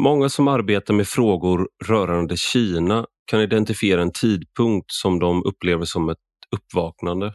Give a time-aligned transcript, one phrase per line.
[0.00, 6.08] Många som arbetar med frågor rörande Kina kan identifiera en tidpunkt som de upplever som
[6.08, 6.18] ett
[6.56, 7.34] uppvaknande.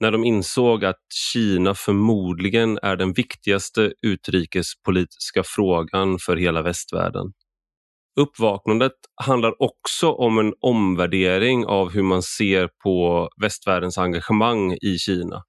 [0.00, 1.00] När de insåg att
[1.32, 7.32] Kina förmodligen är den viktigaste utrikespolitiska frågan för hela västvärlden.
[8.20, 15.42] Uppvaknandet handlar också om en omvärdering av hur man ser på västvärldens engagemang i Kina.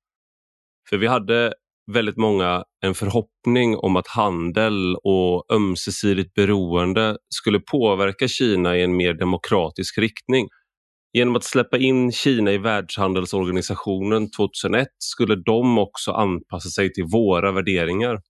[0.90, 1.54] För vi hade
[1.94, 8.98] väldigt många en förhoppning om att handel och ömsesidigt beroende skulle påverka Kina i en
[8.98, 10.48] mer demokratisk riktning.
[11.14, 17.52] Genom att släppa in Kina i Världshandelsorganisationen 2001 skulle de också anpassa sig till våra
[17.52, 18.22] värderingar.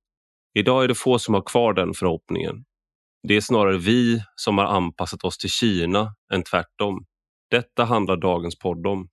[0.59, 2.55] Idag är det få som har kvar den förhoppningen.
[3.27, 7.05] Det är snarare vi som har anpassat oss till Kina än tvärtom.
[7.51, 9.07] Detta handlar dagens podd om.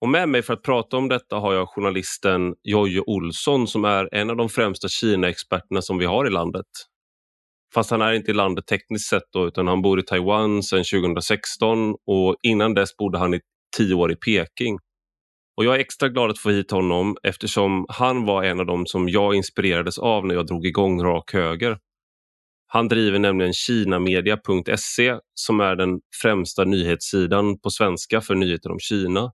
[0.00, 4.14] Och med mig för att prata om detta har jag journalisten Jojje Olsson som är
[4.14, 6.66] en av de främsta Kina-experterna som vi har i landet.
[7.74, 10.84] Fast han är inte i landet tekniskt sett då, utan han bor i Taiwan sedan
[10.84, 13.40] 2016 och innan dess bodde han i
[13.76, 14.78] tio år i Peking.
[15.56, 18.86] Och jag är extra glad att få hit honom eftersom han var en av dem
[18.86, 21.78] som jag inspirerades av när jag drog igång Rak Höger.
[22.66, 29.32] Han driver nämligen kinamedia.se som är den främsta nyhetssidan på svenska för nyheter om Kina.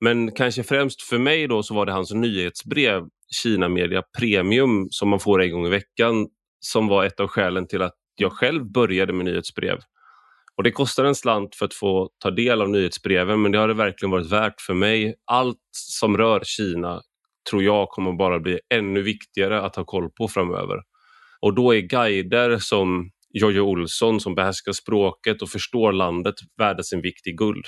[0.00, 3.02] Men kanske främst för mig då så var det hans nyhetsbrev
[3.42, 6.26] Kina Media Premium som man får en gång i veckan
[6.60, 9.78] som var ett av skälen till att jag själv började med nyhetsbrev.
[10.56, 13.68] Och Det kostar en slant för att få ta del av nyhetsbreven men det har
[13.68, 15.14] det verkligen varit värt för mig.
[15.30, 17.00] Allt som rör Kina
[17.50, 20.76] tror jag kommer bara bli ännu viktigare att ha koll på framöver.
[21.40, 27.00] Och då är guider som Jojje Olsson som behärskar språket och förstår landet värda sin
[27.00, 27.64] vikt i guld.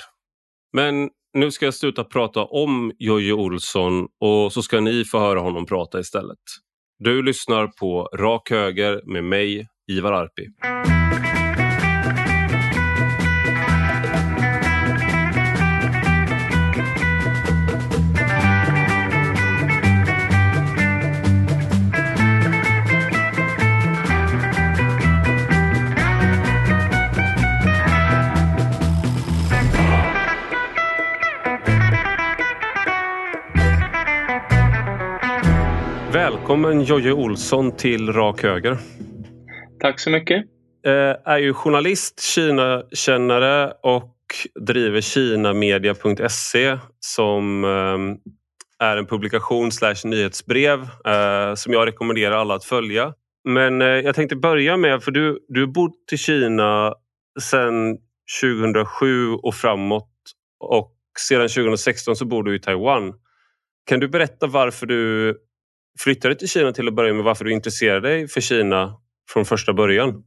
[0.73, 5.41] Men nu ska jag sluta prata om Jojje Olsson och så ska ni få höra
[5.41, 6.39] honom prata istället.
[6.99, 10.47] Du lyssnar på Rak Höger med mig, Ivar Arpi.
[36.17, 38.79] Välkommen Jojje Olsson till Rak Höger.
[39.81, 40.45] Tack så mycket.
[40.87, 44.17] Eh, är ju journalist, Kina-kännare och
[44.61, 52.65] driver kinamedia.se som eh, är en publikation slash nyhetsbrev eh, som jag rekommenderar alla att
[52.65, 53.15] följa.
[53.45, 56.95] Men jag tänkte börja med, för du, du har bott i Kina
[57.41, 57.99] sedan
[58.43, 60.13] 2007 och framåt
[60.61, 63.15] och sedan 2016 så bor du i Taiwan.
[63.87, 65.35] Kan du berätta varför du
[65.99, 68.93] flyttade till Kina till att börja med varför du intresserade dig för Kina
[69.33, 70.25] från första början?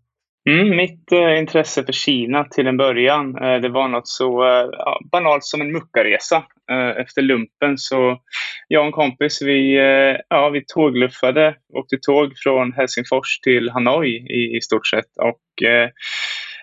[0.50, 4.70] Mm, mitt eh, intresse för Kina till en början, eh, det var något så eh,
[5.12, 6.44] banalt som en muckaresa.
[6.72, 8.18] Eh, efter lumpen så
[8.68, 14.10] jag och en kompis, vi, eh, ja, vi tågluffade, åkte tåg från Helsingfors till Hanoi
[14.10, 15.18] i, i stort sett.
[15.22, 15.90] Och eh,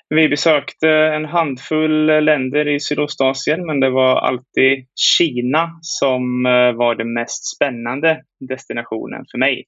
[0.08, 6.94] vi besökte en handfull länder i Sydostasien men det var alltid Kina som eh, var
[6.94, 9.64] den mest spännande destinationen för mig.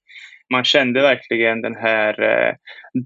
[0.52, 2.54] Man kände verkligen den här eh,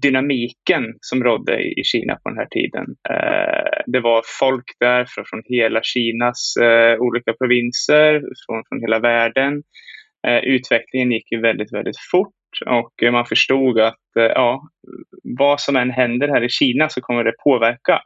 [0.01, 2.85] dynamiken som rådde i Kina på den här tiden.
[3.09, 6.53] Eh, det var folk där från hela Kinas
[6.99, 9.63] olika provinser, från hela världen.
[10.43, 12.33] Utvecklingen gick ju väldigt, väldigt fort
[12.65, 14.63] och eh, man förstod att eh, ja,
[15.23, 18.01] vad som än händer här i Kina så kommer det påverka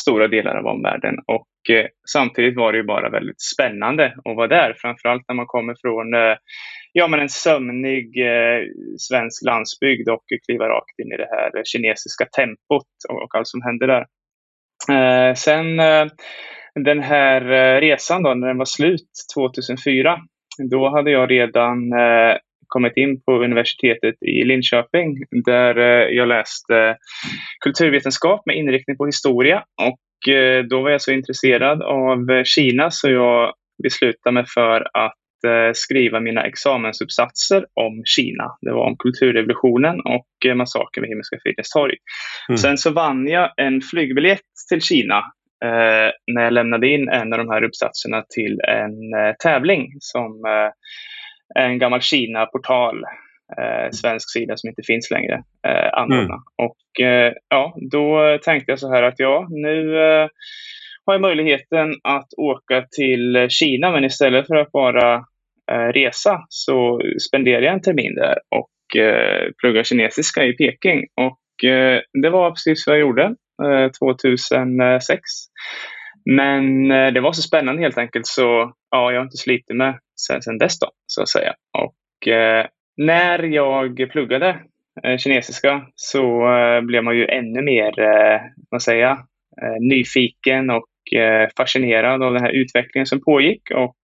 [0.00, 1.14] stora delar av omvärlden.
[1.26, 5.46] Och eh, samtidigt var det ju bara väldigt spännande att vara där, framförallt när man
[5.46, 6.36] kommer från eh,
[6.92, 8.62] ja, men en sömnig eh,
[8.98, 13.62] svensk landsbygd och kliva rakt in i det här kinesiska tempot och, och allt som
[13.62, 14.06] hände där.
[14.90, 16.06] Eh, sen eh,
[16.74, 20.18] den här eh, resan då, när den var slut 2004,
[20.70, 21.92] då hade jag redan
[22.70, 26.96] kommit in på universitetet i Linköping där eh, jag läste
[27.64, 29.64] kulturvetenskap med inriktning på historia.
[29.82, 35.44] Och eh, då var jag så intresserad av Kina så jag beslutade mig för att
[35.46, 38.44] eh, skriva mina examensuppsatser om Kina.
[38.60, 41.96] Det var om kulturrevolutionen och massakern vid Himmelska fridens torg.
[42.48, 42.58] Mm.
[42.58, 45.18] Sen så vann jag en flygbiljett till Kina
[45.64, 50.44] eh, när jag lämnade in en av de här uppsatserna till en eh, tävling som
[50.44, 50.70] eh,
[51.58, 53.04] en gammal Kina-portal,
[53.58, 56.34] eh, svensk sida som inte finns längre, eh, anordna.
[56.34, 56.42] Mm.
[56.56, 60.28] Och eh, ja, då tänkte jag så här att ja, nu eh,
[61.06, 65.14] har jag möjligheten att åka till Kina, men istället för att bara
[65.72, 71.06] eh, resa så spenderar jag en termin där och eh, pluggar kinesiska i Peking.
[71.16, 71.36] Och
[72.22, 73.34] det var precis vad jag gjorde
[73.98, 75.20] 2006.
[76.24, 80.42] Men det var så spännande helt enkelt så ja, jag har inte slitit med sen,
[80.42, 81.54] sen dess då, så att säga.
[81.78, 82.28] Och
[82.96, 84.58] när jag pluggade
[85.18, 86.42] kinesiska så
[86.82, 87.92] blev man ju ännu mer,
[88.70, 89.18] vad säger jag,
[89.80, 90.88] nyfiken och
[91.56, 93.96] fascinerad av den här utvecklingen som pågick och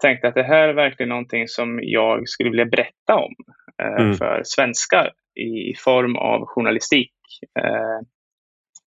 [0.00, 3.34] tänkte att det här är verkligen någonting som jag skulle vilja berätta om
[3.82, 4.14] eh, mm.
[4.14, 7.12] för svenskar i form av journalistik.
[7.58, 8.00] Eh,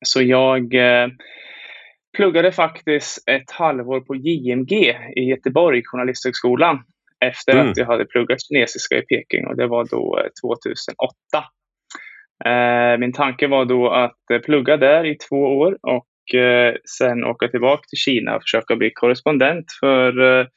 [0.05, 1.07] så jag eh,
[2.17, 6.83] pluggade faktiskt ett halvår på JMG i Göteborg, Journalisthögskolan,
[7.25, 7.69] efter mm.
[7.69, 11.13] att jag hade pluggat kinesiska i Peking och det var då 2008.
[12.45, 17.47] Eh, min tanke var då att plugga där i två år och eh, sen åka
[17.47, 20.47] tillbaka till Kina och försöka bli korrespondent för eh,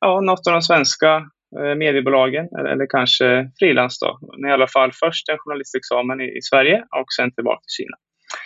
[0.00, 1.16] ja, något av de svenska
[1.58, 4.00] eh, mediebolagen eller, eller kanske frilans
[4.48, 7.96] i alla fall först en journalistexamen i, i Sverige och sen tillbaka till Kina.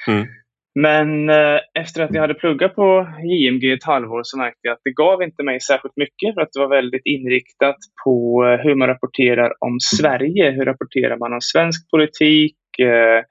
[0.09, 0.29] Mm.
[0.75, 4.81] Men eh, efter att jag hade pluggat på JMG ett halvår så märkte jag att
[4.85, 8.75] det gav inte mig särskilt mycket för att det var väldigt inriktat på eh, hur
[8.75, 10.51] man rapporterar om Sverige.
[10.51, 13.25] Hur rapporterar man om svensk politik, eh,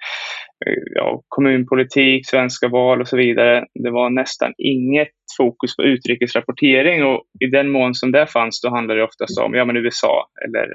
[0.96, 3.66] ja, kommunpolitik, svenska val och så vidare.
[3.84, 8.70] Det var nästan inget fokus på utrikesrapportering och i den mån som det fanns då
[8.70, 10.68] handlade det oftast om ja, men USA eller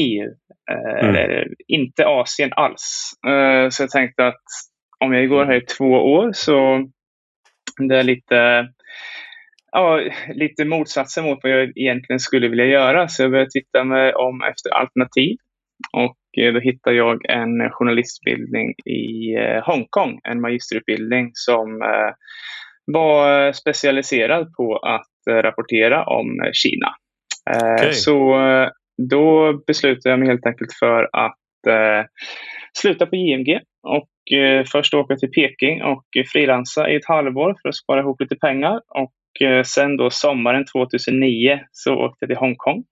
[0.00, 0.28] EU.
[0.70, 1.14] Eh, mm.
[1.14, 3.10] Eller inte Asien alls.
[3.70, 4.42] Så jag tänkte att
[5.04, 6.86] om jag går här i två år så
[7.88, 8.68] det är lite
[9.72, 10.00] ja,
[10.34, 13.08] lite motsatsen mot vad jag egentligen skulle vilja göra.
[13.08, 15.36] Så jag började titta mig om efter alternativ.
[15.92, 22.12] Och Eh, då hittade jag en journalistutbildning i eh, Hongkong, en magisterutbildning som eh,
[22.84, 26.94] var specialiserad på att rapportera om Kina.
[27.76, 27.92] Okay.
[27.92, 28.36] Så
[29.10, 31.36] då beslutade jag mig helt enkelt för att
[32.72, 37.68] sluta på JMG och eh, först åka till Peking och frilansa i ett halvår för
[37.68, 38.80] att spara ihop lite pengar.
[38.88, 42.84] Och eh, sen då sommaren 2009 så åkte jag till Hongkong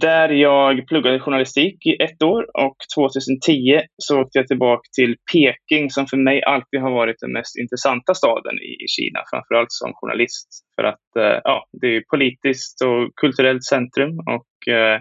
[0.00, 5.90] där jag pluggade journalistik i ett år och 2010 så åkte jag tillbaka till Peking
[5.90, 10.48] som för mig alltid har varit den mest intressanta staden i Kina, framförallt som journalist.
[10.76, 15.00] För att eh, ja, det är politiskt och kulturellt centrum och eh,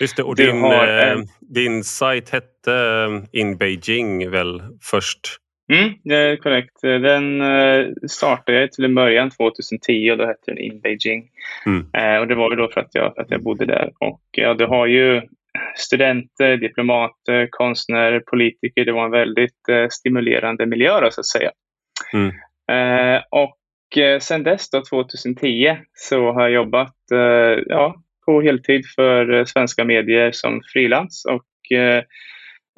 [0.00, 1.18] Just det, och din, en...
[1.18, 5.20] Eh, din sajt hette In Beijing väl först?
[5.68, 6.80] Mm, det är korrekt.
[6.82, 11.28] Den eh, startade jag till en början 2010 och då hette den In Beijing.
[11.66, 11.86] Mm.
[11.92, 13.92] Eh, och det var ju då för att jag, för att jag bodde där.
[14.00, 15.22] Och ja, det har ju
[15.76, 18.84] studenter, diplomater, konstnärer, politiker.
[18.84, 21.50] Det var en väldigt eh, stimulerande miljö då, så att säga.
[22.12, 22.32] Mm.
[23.30, 23.58] och
[24.20, 26.94] sen dess då, 2010 så har jag jobbat
[27.66, 27.94] ja,
[28.26, 31.78] på heltid för svenska medier som frilans och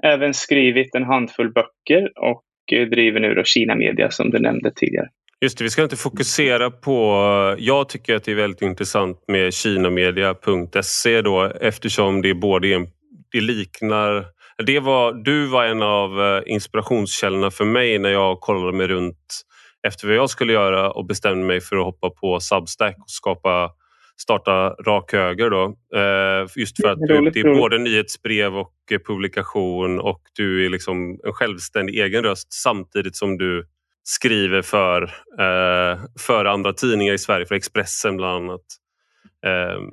[0.03, 4.73] även skrivit en handfull böcker och Eh, driver nu då Kina Media som du nämnde
[4.77, 5.09] tidigare.
[5.41, 7.57] Just det, vi ska inte fokusera på...
[7.59, 12.87] Jag tycker att det är väldigt intressant med kinamedia.se då eftersom det både en,
[13.33, 14.25] det liknar...
[14.67, 19.45] Det var, du var en av eh, inspirationskällorna för mig när jag kollade mig runt
[19.87, 23.71] efter vad jag skulle göra och bestämde mig för att hoppa på Substack och skapa
[24.21, 25.65] starta rak höger då.
[25.95, 30.71] Eh, just för att du, det är både nyhetsbrev och eh, publikation och du är
[30.71, 33.67] liksom en självständig egen röst samtidigt som du
[34.03, 35.03] skriver för,
[35.39, 38.65] eh, för andra tidningar i Sverige, för Expressen bland annat.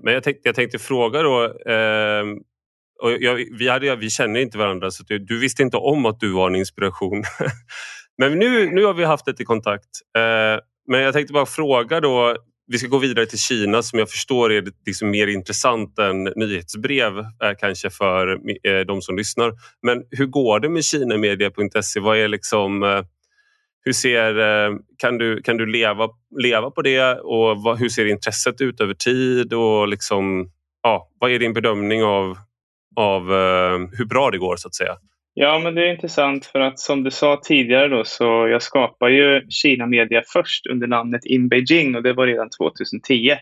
[0.03, 1.53] Men jag tänkte, jag tänkte fråga då
[3.01, 6.19] och jag, vi, hade, vi känner inte varandra så du, du, visste inte om att
[6.19, 7.23] du var en inspiration.
[8.17, 9.89] Men nu, nu har vi haft lite kontakt.
[10.87, 14.51] Men jag tänkte bara fråga då vi ska gå vidare till Kina som jag förstår
[14.51, 19.53] är liksom mer intressant än nyhetsbrev eh, kanske för eh, de som lyssnar.
[19.81, 21.99] Men hur går det med kinamedia.se?
[21.99, 23.01] Vad är liksom, eh,
[23.85, 24.35] hur ser,
[24.97, 28.93] kan, du, kan du leva, leva på det och vad, hur ser intresset ut över
[28.93, 29.53] tid?
[29.53, 30.51] Och liksom,
[30.83, 32.37] ja, vad är din bedömning av,
[32.95, 33.21] av
[33.91, 34.97] hur bra det går så att säga?
[35.37, 39.13] Ja, men det är intressant för att som du sa tidigare då så jag skapade
[39.13, 43.35] ju Kina Media först under namnet In Beijing och det var redan 2010.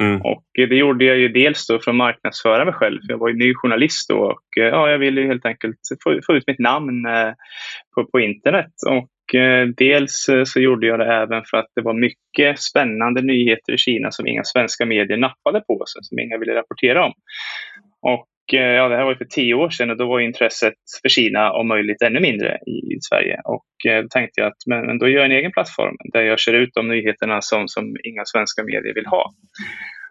[0.00, 0.20] Mm.
[0.20, 2.98] Och det gjorde jag ju dels då för att marknadsföra mig själv.
[3.02, 6.34] Jag var ju ny journalist då och eh, ja, jag ville helt enkelt få, få
[6.34, 7.32] ut mitt namn eh,
[7.94, 8.72] på, på internet.
[8.86, 13.72] Och eh, dels så gjorde jag det även för att det var mycket spännande nyheter
[13.72, 17.12] i Kina som inga svenska medier nappade på, som inga ville rapportera om.
[18.02, 21.52] Och ja, det här var för tio år sedan och då var intresset för Kina
[21.52, 23.40] om möjligt ännu mindre i, Sverige.
[23.44, 26.22] Och eh, då tänkte jag att men, men, då gör jag en egen plattform där
[26.22, 29.30] jag kör ut de nyheterna som, som inga svenska medier vill ha.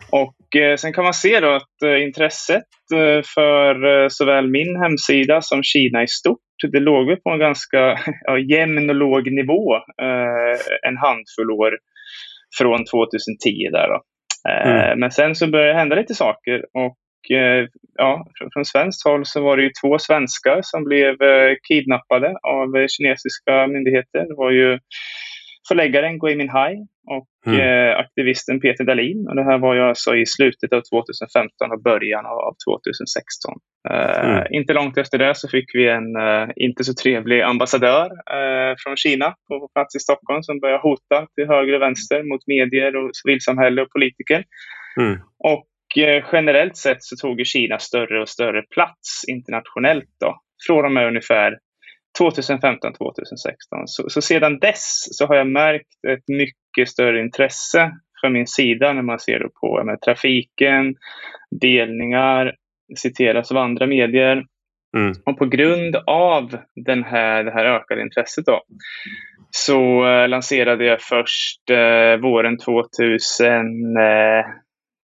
[0.09, 2.63] Och eh, sen kan man se då att eh, intresset
[2.93, 6.39] eh, för såväl min hemsida som Kina i stort,
[6.71, 7.77] det låg på en ganska
[8.21, 9.75] ja, jämn och låg nivå
[10.87, 11.77] en handfull år
[12.57, 14.01] från 2010 där då.
[14.49, 14.99] Mm.
[14.99, 16.97] Men sen så började det hända lite saker och
[17.93, 21.15] ja, från svenskt håll så var det ju två svenskar som blev
[21.67, 24.27] kidnappade av kinesiska myndigheter.
[24.27, 24.79] Det var ju
[25.67, 27.59] förläggaren Gui Minhai och mm.
[27.59, 29.27] eh, aktivisten Peter Dahlin.
[29.27, 33.55] Och det här var ju alltså i slutet av 2015 och början av 2016.
[33.89, 34.47] Eh, mm.
[34.49, 38.05] Inte långt efter det så fick vi en eh, inte så trevlig ambassadör
[38.37, 42.47] eh, från Kina på plats i Stockholm som började hota till höger och vänster mot
[42.47, 44.43] medier och civilsamhälle och politiker.
[44.99, 45.19] Mm.
[45.39, 45.72] Och eh,
[46.31, 50.41] generellt sett så tog Kina större och större plats internationellt då.
[50.67, 51.57] Från och med ungefär
[52.17, 53.87] 2015, 2016.
[53.87, 58.93] Så, så, sedan dess så har jag märkt ett mycket större intresse från min sida
[58.93, 60.95] när man ser på med trafiken,
[61.61, 62.55] delningar,
[62.95, 64.45] citeras av andra medier.
[64.97, 65.13] Mm.
[65.25, 68.61] Och på grund av den här, det här ökade intresset då,
[69.49, 73.49] så eh, lanserade jag först eh, våren 2000,
[73.97, 74.45] eh,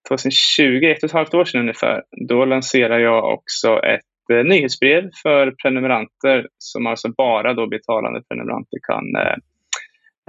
[0.09, 2.01] 2020, ett och ett halvt år sedan ungefär.
[2.29, 8.77] Då lanserade jag också ett eh, nyhetsbrev för prenumeranter som alltså bara då betalande prenumeranter
[8.87, 9.35] kan, eh,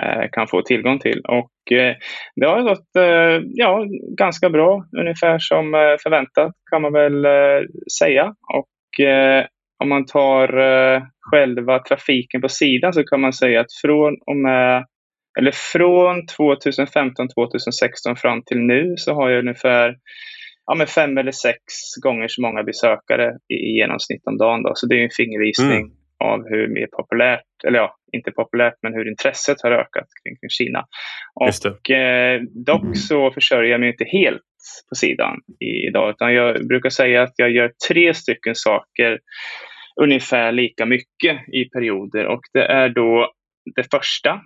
[0.03, 1.21] eh kan få tillgång till.
[1.21, 1.97] Och eh,
[2.37, 3.87] det har gått eh, ja,
[4.19, 7.63] ganska bra, ungefär som eh, förväntat kan man väl eh,
[8.01, 8.35] säga.
[8.55, 9.45] Och eh,
[9.83, 10.49] om man tar
[11.21, 14.85] själva trafiken på sidan så kan man säga att från och med
[15.39, 19.97] eller från 2015, 2016 fram till nu så har jag ungefär
[20.67, 21.61] ja, men fem eller sex
[22.03, 24.63] gånger så många besökare i, i genomsnitt om dagen.
[24.63, 24.73] Då.
[24.75, 25.93] Så det är en fingervisning mm.
[26.25, 30.51] av hur mer populärt, eller ja, inte populärt, men hur intresset har ökat kring, kring
[30.51, 30.87] Kina.
[31.35, 34.43] Och eh, dock så försörjer jag mig inte helt
[34.89, 35.37] på sidan
[35.89, 39.19] idag, utan jag brukar säga att jag gör tre stycken saker
[40.03, 43.33] ungefär lika mycket i perioder och det är då
[43.77, 44.41] det första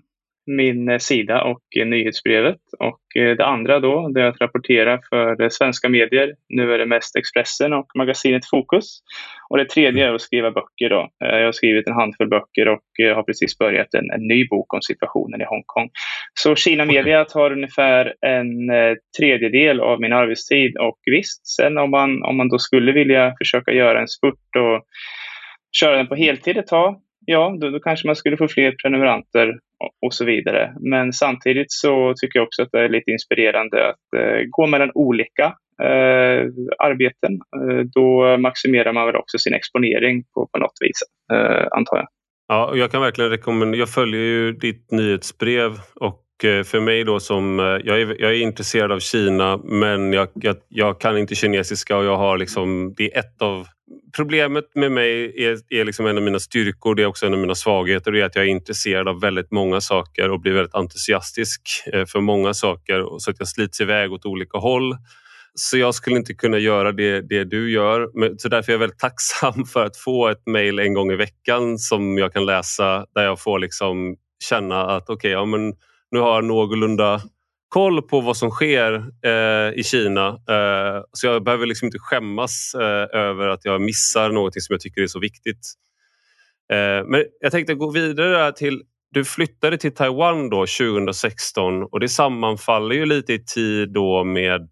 [0.46, 2.60] min eh, sida och eh, nyhetsbrevet.
[2.78, 6.34] Och eh, det andra då, det är att rapportera för svenska medier.
[6.48, 9.00] Nu är det mest Expressen och magasinet Fokus.
[9.50, 10.90] Och det tredje är att skriva böcker.
[10.90, 11.08] Då.
[11.18, 14.82] Jag har skrivit en handfull böcker och har precis börjat en, en ny bok om
[14.82, 15.90] situationen i Hongkong.
[16.34, 18.48] Så Kina Media tar ungefär en
[19.18, 20.76] tredjedel av min arbetstid.
[20.76, 24.84] Och visst, sen om man, om man då skulle vilja försöka göra en spurt och
[25.72, 29.58] köra den på heltid ett tag, ja, då, då kanske man skulle få fler prenumeranter
[30.06, 30.74] och så vidare.
[30.80, 34.90] Men samtidigt så tycker jag också att det är lite inspirerande att eh, gå mellan
[34.94, 35.44] olika
[35.82, 36.46] eh,
[36.78, 37.40] arbeten.
[37.56, 41.00] Eh, då maximerar man väl också sin exponering på, på något vis,
[41.32, 42.06] eh, antar jag.
[42.48, 43.78] Ja, jag kan verkligen rekommendera.
[43.78, 48.30] Jag följer ju ditt nyhetsbrev och Eh, för mig då som, eh, jag är, jag
[48.30, 52.94] är intresserad av Kina men jag, jag, jag, kan inte kinesiska och jag har liksom,
[52.96, 53.66] det är ett av
[54.16, 57.40] Problemet med mig är, är liksom en av mina styrkor, det är också en av
[57.40, 58.12] mina svagheter.
[58.12, 61.60] Det är att jag är intresserad av väldigt många saker och blir väldigt entusiastisk
[61.92, 64.96] eh, för många saker så att jag slits iväg åt olika håll.
[65.54, 68.08] Så jag skulle inte kunna göra det, det du gör.
[68.38, 71.78] Så därför är jag väldigt tacksam för att få ett mejl en gång i veckan
[71.78, 74.16] som jag kan läsa där jag får liksom
[74.48, 75.44] känna att okej, okay, ja,
[76.14, 77.20] nu har jag någorlunda
[77.68, 78.94] koll på vad som sker
[79.24, 80.28] eh, i Kina.
[80.28, 84.80] Eh, så jag behöver liksom inte skämmas eh, över att jag missar något som jag
[84.80, 85.72] tycker är så viktigt.
[86.72, 92.08] Eh, men jag tänkte gå vidare till du flyttade till Taiwan då 2016 och det
[92.08, 94.68] sammanfaller ju lite i tid då med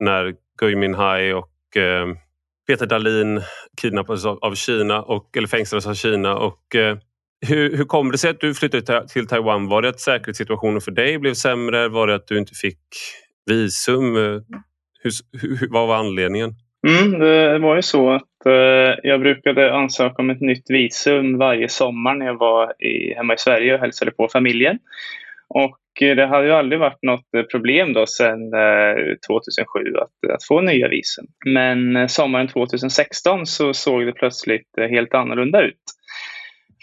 [0.00, 2.06] när Gui Minhai och eh,
[2.66, 3.42] Peter Dahlin
[3.80, 6.98] kidnappades av Kina och, eller fängslades av Kina och eh,
[7.48, 9.68] hur, hur kom det sig att du flyttade till Taiwan?
[9.68, 11.88] Var det att säkerhetssituationen för dig blev sämre?
[11.88, 12.78] Var det att du inte fick
[13.46, 14.16] visum?
[15.02, 16.54] Hur, hur, vad var anledningen?
[16.88, 21.68] Mm, det var ju så att eh, jag brukade ansöka om ett nytt visum varje
[21.68, 24.78] sommar när jag var i, hemma i Sverige och hälsade på familjen.
[25.48, 30.34] Och eh, det hade ju aldrig varit något eh, problem då sedan eh, 2007 att,
[30.34, 31.26] att få nya visum.
[31.46, 35.82] Men eh, sommaren 2016 så såg det plötsligt helt annorlunda ut.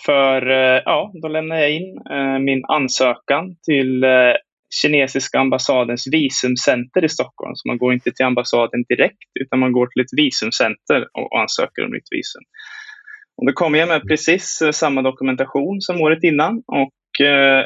[0.05, 4.33] För eh, ja, då lämnade jag in eh, min ansökan till eh,
[4.81, 7.55] kinesiska ambassadens visumcenter i Stockholm.
[7.55, 11.85] Så man går inte till ambassaden direkt utan man går till ett visumcenter och ansöker
[11.85, 12.43] om nytt visum.
[13.37, 16.93] Och då kom jag med precis samma dokumentation som året innan och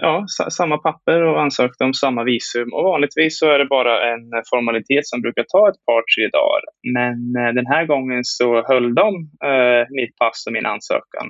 [0.02, 2.74] ja, samma papper och ansökte om samma visum.
[2.74, 6.62] Och vanligtvis så är det bara en formalitet som brukar ta ett par, tre dagar.
[6.94, 9.30] Men den här gången så höll de
[9.90, 11.28] mitt pass och min ansökan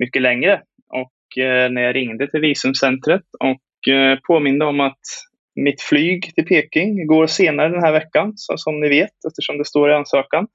[0.00, 0.62] mycket längre.
[0.88, 5.00] Och eh, när jag ringde till visumcentret och eh, påminde om att
[5.54, 9.64] mitt flyg till Peking går senare den här veckan, så som ni vet, eftersom det
[9.64, 10.46] står i ansökan.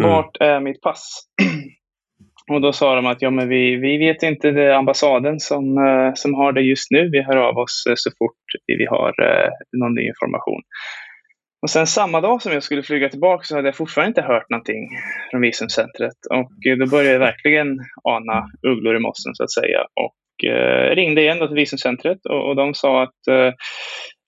[0.00, 0.10] Mm.
[0.10, 1.20] Vart är mitt pass?
[2.52, 5.78] Och då sa de att ja, men vi, vi vet inte, det är ambassaden som,
[5.78, 7.10] uh, som har det just nu.
[7.10, 8.36] Vi hör av oss så fort
[8.66, 9.14] vi har
[9.72, 10.62] någon ny information.
[11.64, 14.50] Och sen samma dag som jag skulle flyga tillbaka så hade jag fortfarande inte hört
[14.50, 14.88] någonting
[15.30, 16.16] från visumcentret.
[16.30, 19.80] Och då började jag verkligen ana ugglor i mossen så att säga.
[19.80, 23.52] Och eh, ringde igen till visumcentret och, och de sa att eh,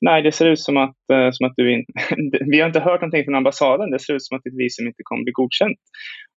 [0.01, 1.85] nej, det ser ut som att, eh, som att du in...
[2.51, 3.91] vi har inte hört någonting från ambassaden.
[3.91, 5.79] Det ser ut som att ditt visum inte kommer bli godkänt.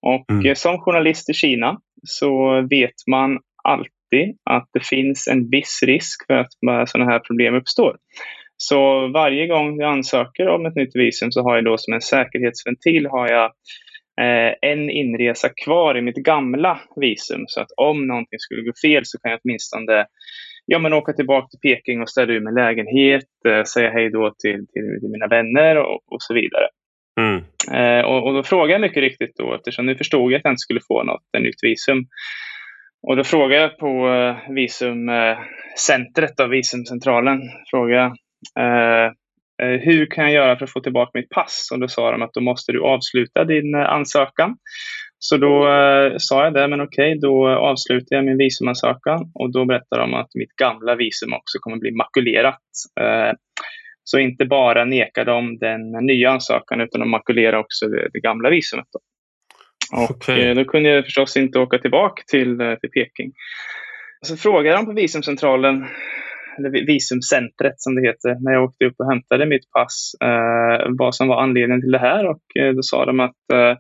[0.08, 0.46] Och mm.
[0.46, 6.28] Eh, som journalist i Kina så vet man alltid att det finns en viss risk
[6.28, 7.98] för att sådana här problem uppstår.
[8.58, 12.02] Så varje gång jag ansöker om ett nytt visum så har jag då som en
[12.02, 13.46] säkerhetsventil har jag
[14.22, 17.44] eh, en inresa kvar i mitt gamla visum.
[17.48, 20.06] Så att om någonting skulle gå fel så kan jag åtminstone
[20.66, 24.34] ja, men åka tillbaka till Peking och ställa ur min lägenhet, eh, säga hej då
[24.44, 26.68] till, till, till mina vänner och, och så vidare.
[27.20, 27.44] Mm.
[27.72, 30.52] Eh, och, och, då frågade jag mycket riktigt då, eftersom nu förstod jag att jag
[30.52, 32.06] inte skulle få något, ett nytt visum.
[33.08, 34.10] Och då frågade jag på
[34.50, 37.40] visumcentret, eh, visumcentralen,
[37.72, 38.14] frågade
[39.60, 41.70] hur kan jag göra för att få tillbaka mitt pass?
[41.72, 44.58] Och då sa de att då måste du avsluta din eh, ansökan.
[45.20, 49.52] Så då eh, sa jag det, men okej, okay, då avslutar jag min visumansökan och
[49.52, 52.62] då berättar de att mitt gamla visum också kommer bli makulerat.
[53.00, 53.34] Eh,
[54.04, 58.50] så inte bara nekar de den nya ansökan utan de makulerar också det, det gamla
[58.50, 58.86] visumet.
[58.94, 59.00] Då.
[60.04, 60.54] Och okay.
[60.54, 63.32] då kunde jag förstås inte åka tillbaka till, till Peking.
[64.22, 65.86] Så frågade de på visumcentralen
[66.58, 71.16] eller visumcentret som det heter, när jag åkte upp och hämtade mitt pass, eh, vad
[71.16, 72.28] som var anledningen till det här.
[72.28, 73.78] Och eh, då sa de att, eh,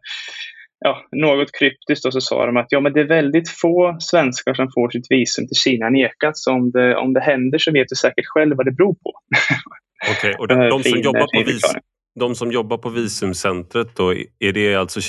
[0.79, 4.53] ja, något kryptiskt, och så sa de att ja, men det är väldigt få svenskar
[4.53, 7.87] som får sitt visum till Kina nekat, så om det, om det händer så vet
[7.89, 9.11] du säkert själv vad det beror på.
[10.11, 11.75] Okej, okay, och de, de, som jobbar på vis,
[12.19, 14.99] de som jobbar på visumcentret då, är det alltså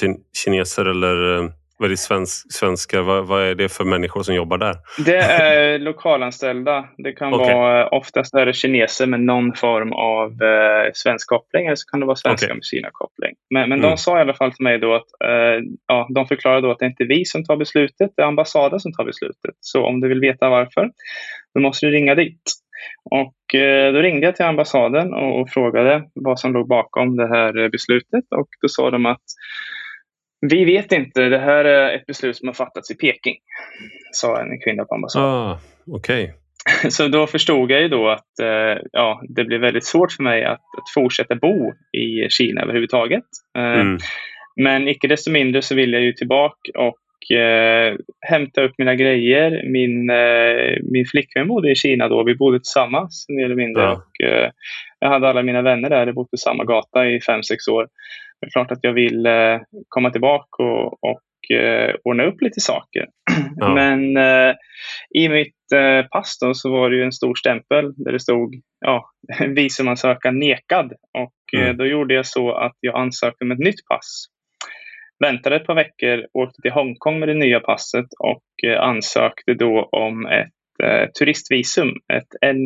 [0.44, 3.02] kineser eller eh, vad är svensk, svenskar?
[3.02, 4.76] Vad, vad, är det för människor som jobbar där?
[5.04, 6.88] Det är lokalanställda.
[6.98, 7.54] Det kan okay.
[7.54, 12.00] vara, oftast är det kineser med någon form av eh, svensk koppling eller så kan
[12.00, 12.54] det vara svenskar okay.
[12.54, 13.34] med Kina-koppling.
[13.50, 13.90] Men, men mm.
[13.90, 16.78] de sa i alla fall till mig då att eh, ja, de förklarade då att
[16.78, 19.54] det inte är vi som tar beslutet, det är ambassaden som tar beslutet.
[19.60, 20.90] Så om du vill veta varför,
[21.54, 22.42] då måste du ringa dit.
[23.10, 27.28] Och eh, då ringde jag till ambassaden och, och frågade vad som låg bakom det
[27.28, 29.22] här beslutet och då sa de att
[30.40, 31.28] vi vet inte.
[31.28, 33.36] Det här är ett beslut som har fattats i Peking,
[34.12, 35.28] sa en kvinna på ambassaden.
[35.28, 36.28] Ah, okay.
[36.88, 40.44] Så då förstod jag ju då att eh, ja, det blev väldigt svårt för mig
[40.44, 43.24] att, att fortsätta bo i Kina överhuvudtaget.
[43.58, 43.98] Eh, mm.
[44.56, 49.62] Men icke desto mindre så vill jag ju tillbaka och eh, hämta upp mina grejer.
[49.64, 50.10] Min,
[50.92, 52.24] min flickvän bodde i Kina då.
[52.24, 53.82] Vi bodde tillsammans mer eller mindre.
[53.82, 53.92] Ja.
[53.92, 54.10] Och,
[55.00, 56.06] jag hade alla mina vänner där.
[56.06, 57.88] Jag bodde på samma gata i fem sex år
[58.40, 62.60] det är klart att jag vill eh, komma tillbaka och, och eh, ordna upp lite
[62.60, 63.06] saker.
[63.56, 63.68] Ja.
[63.74, 64.54] Men eh,
[65.14, 68.54] i mitt eh, pass då, så var det ju en stor stämpel där det stod
[68.80, 69.10] ja,
[69.48, 70.92] visumansökan nekad.
[71.18, 71.76] Och eh, mm.
[71.76, 74.24] då gjorde jag så att jag ansökte om ett nytt pass.
[75.24, 79.88] Väntade ett par veckor, åkte till Hongkong med det nya passet och eh, ansökte då
[79.92, 80.52] om ett
[81.18, 81.88] turistvisum.
[82.12, 82.56] Ett en,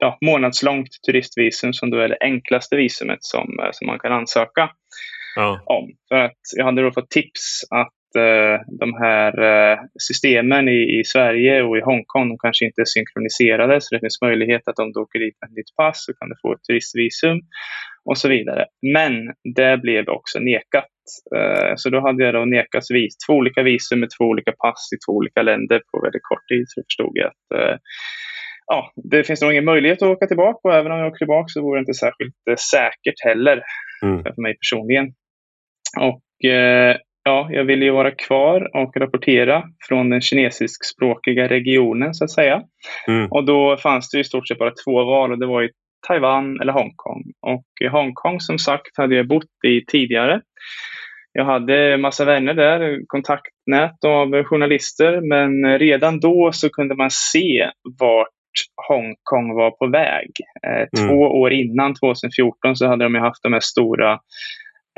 [0.00, 4.70] ja, månadslångt turistvisum som då är det enklaste visumet som, som man kan ansöka
[5.40, 5.60] ja.
[5.64, 5.90] om.
[6.08, 11.04] För att jag hade då fått tips att eh, de här eh, systemen i, i,
[11.04, 14.92] Sverige och i Hongkong de kanske inte är synkroniserade så det finns möjlighet att om
[14.92, 17.38] du åker dit med nytt pass så kan du få ett turistvisum
[18.04, 18.66] och så vidare.
[18.94, 19.12] Men
[19.54, 20.92] det blev också nekat.
[21.36, 24.88] Eh, så då hade jag då nekats vis, två olika visum med två olika pass
[24.94, 26.64] i två olika länder på väldigt kort tid.
[26.68, 27.76] Så förstod jag att eh,
[28.66, 31.48] ja, det finns nog ingen möjlighet att åka tillbaka och även om jag åker tillbaka
[31.48, 33.62] så vore det inte särskilt eh, säkert heller
[34.02, 34.22] mm.
[34.22, 35.06] för mig personligen.
[35.98, 42.24] Och eh, ja, jag ville ju vara kvar och rapportera från den kinesiskspråkiga regionen så
[42.24, 42.62] att säga.
[43.08, 43.28] Mm.
[43.30, 45.70] Och då fanns det i stort sett bara två val och det var ju
[46.08, 47.22] Taiwan eller Hongkong.
[47.46, 50.40] Och Hongkong som sagt hade jag bott i tidigare.
[51.32, 57.70] Jag hade massa vänner där, kontaktnät av journalister, men redan då så kunde man se
[57.98, 58.28] vart
[58.88, 60.30] Hongkong var på väg.
[60.66, 61.08] Eh, mm.
[61.08, 64.18] Två år innan, 2014, så hade de haft de här stora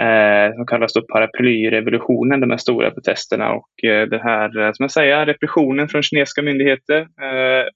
[0.02, 3.52] eh, som kallas då paraplyrevolutionen, de här stora protesterna.
[3.52, 7.66] Och eh, den här, eh, som jag säger, repressionen från kinesiska myndigheter eh,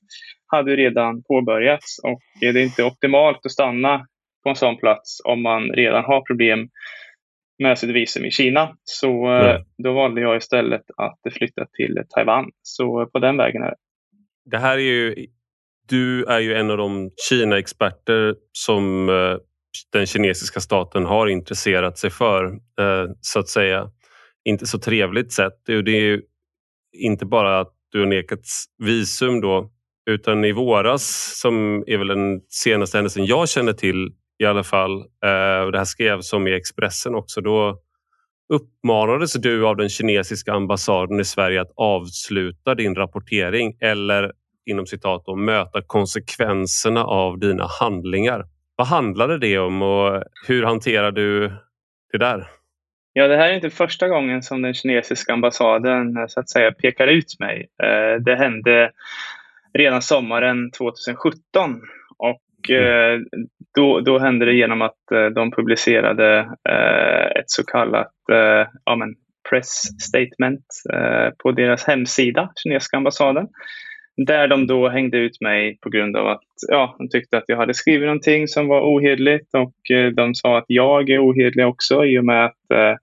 [0.46, 1.98] hade redan påbörjats.
[2.02, 4.06] Och det är inte optimalt att stanna
[4.42, 6.68] på en sån plats om man redan har problem
[7.62, 8.76] med sitt visum i Kina.
[8.84, 9.62] Så mm.
[9.84, 12.50] då valde jag istället att flytta till Taiwan.
[12.62, 13.76] Så på den vägen är det.
[14.50, 15.26] Det här är ju
[15.88, 19.36] du är ju en av de Kina-experter som eh,
[19.92, 22.44] den kinesiska staten har intresserat sig för,
[22.80, 23.90] eh, så att säga.
[24.44, 25.52] Inte så trevligt sätt.
[25.66, 26.22] Det är ju
[26.98, 29.70] inte bara att du har nekats visum då,
[30.10, 34.96] utan i våras, som är väl den senaste händelsen jag känner till i alla fall,
[35.00, 37.82] eh, och det här skrevs om i Expressen också, då
[38.48, 44.32] uppmanades du av den kinesiska ambassaden i Sverige att avsluta din rapportering eller
[44.66, 48.44] inom citat då, möta konsekvenserna av dina handlingar.
[48.76, 51.52] Vad handlade det om och hur hanterar du
[52.12, 52.46] det där?
[53.12, 57.06] Ja, det här är inte första gången som den kinesiska ambassaden så att säga pekar
[57.06, 57.68] ut mig.
[57.82, 58.90] Eh, det hände
[59.78, 61.80] redan sommaren 2017
[62.18, 62.84] och mm.
[62.84, 63.20] Eh,
[63.74, 66.38] då, då hände det genom att eh, de publicerade
[67.36, 68.12] ett så kallat
[68.84, 69.14] ja, men
[69.50, 70.66] press statement
[71.42, 73.48] på deras hemsida, kinesiska ambassaden.
[74.16, 77.56] Där de då hängde ut mig på grund av att ja, de tyckte att jag
[77.56, 82.04] hade skrivit någonting som var ohederligt och eh, de sa att jag är ohederlig också
[82.04, 82.96] i och med att eh,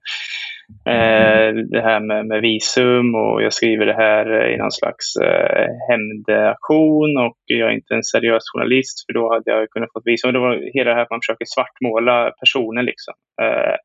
[0.94, 5.66] eh, det här med, med, visum och jag skriver det här i någon slags eh,
[5.88, 10.32] hämndaktion och jag är inte en seriös journalist för då hade jag kunnat få visum.
[10.32, 13.14] Det var hela det här att man försöker svartmåla personen liksom.
[13.42, 13.76] Eh,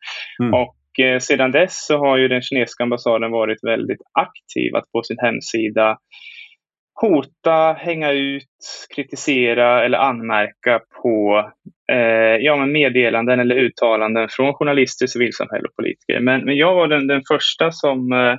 [0.41, 0.53] mm.
[0.53, 5.03] Och eh, sedan dess så har ju den kinesiska ambassaden varit väldigt aktiv att på
[5.03, 5.97] sin hemsida
[7.01, 11.43] hota, hänga ut, kritisera eller anmärka på
[11.91, 16.19] eh, ja, men meddelanden eller uttalanden från journalister, civilsamhälle och politiker.
[16.19, 18.35] Men, men jag var den, den första som eh,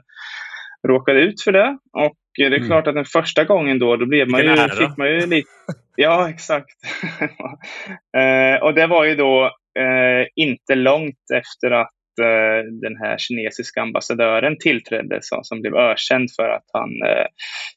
[0.89, 1.79] råkade ut för det.
[1.93, 2.67] Och det är mm.
[2.67, 5.49] klart att den första gången då, då blev man ju, här, fick man ju lite...
[5.97, 6.71] Ja, exakt.
[8.17, 9.45] eh, och det var ju då
[9.79, 11.91] eh, inte långt efter att
[12.83, 17.27] den här kinesiska ambassadören tillträdde som, som blev ökänd för att han, eh,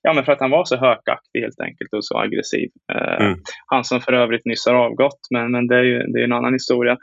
[0.02, 2.70] ja, men för att han var så hökaktig helt enkelt och så aggressiv.
[2.94, 3.40] Eh, mm.
[3.66, 6.34] Han som för övrigt nyss har avgått, men, men det är ju det är en
[6.34, 6.98] annan historia.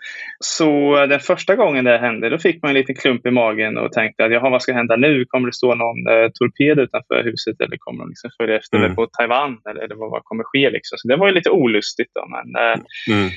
[0.44, 3.92] Så den första gången det hände, då fick man en liten klump i magen och
[3.92, 5.24] tänkte att jaha, vad ska hända nu?
[5.24, 8.94] Kommer det stå någon eh, torped utanför huset eller kommer de liksom följa efter mm.
[8.94, 9.58] på Taiwan?
[9.70, 10.70] Eller, eller vad, vad kommer ske?
[10.70, 10.98] Liksom?
[10.98, 12.10] Så det var ju lite olustigt.
[12.14, 12.78] Då, men, eh,
[13.16, 13.30] mm.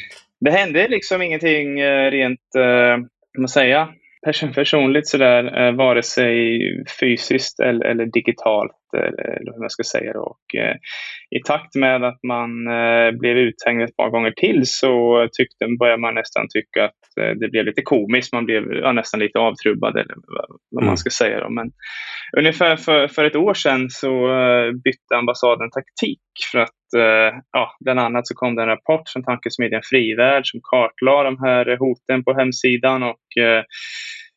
[0.45, 2.11] Det hände liksom ingenting eh,
[3.33, 3.89] kan man säga,
[4.55, 6.59] personligt sådär, eh, vare sig
[6.99, 10.19] fysiskt eller, eller digitalt, eller hur man ska säga.
[10.19, 10.75] Och, eh,
[11.29, 16.01] I takt med att man eh, blev uthängd ett par gånger till så tyckte, började
[16.01, 18.33] man nästan tycka att eh, det blev lite komiskt.
[18.33, 20.87] Man blev ja, nästan lite avtrubbad, eller vad, vad mm.
[20.87, 21.39] man ska säga.
[21.39, 21.49] Då.
[21.49, 21.71] Men
[22.37, 27.77] ungefär för, för ett år sedan så eh, bytte ambassaden taktik för att eh, ja,
[27.79, 32.23] bland annat så kom det en rapport från tankesmedjan Frivärd som kartlade de här hoten
[32.23, 33.63] på hemsidan och eh,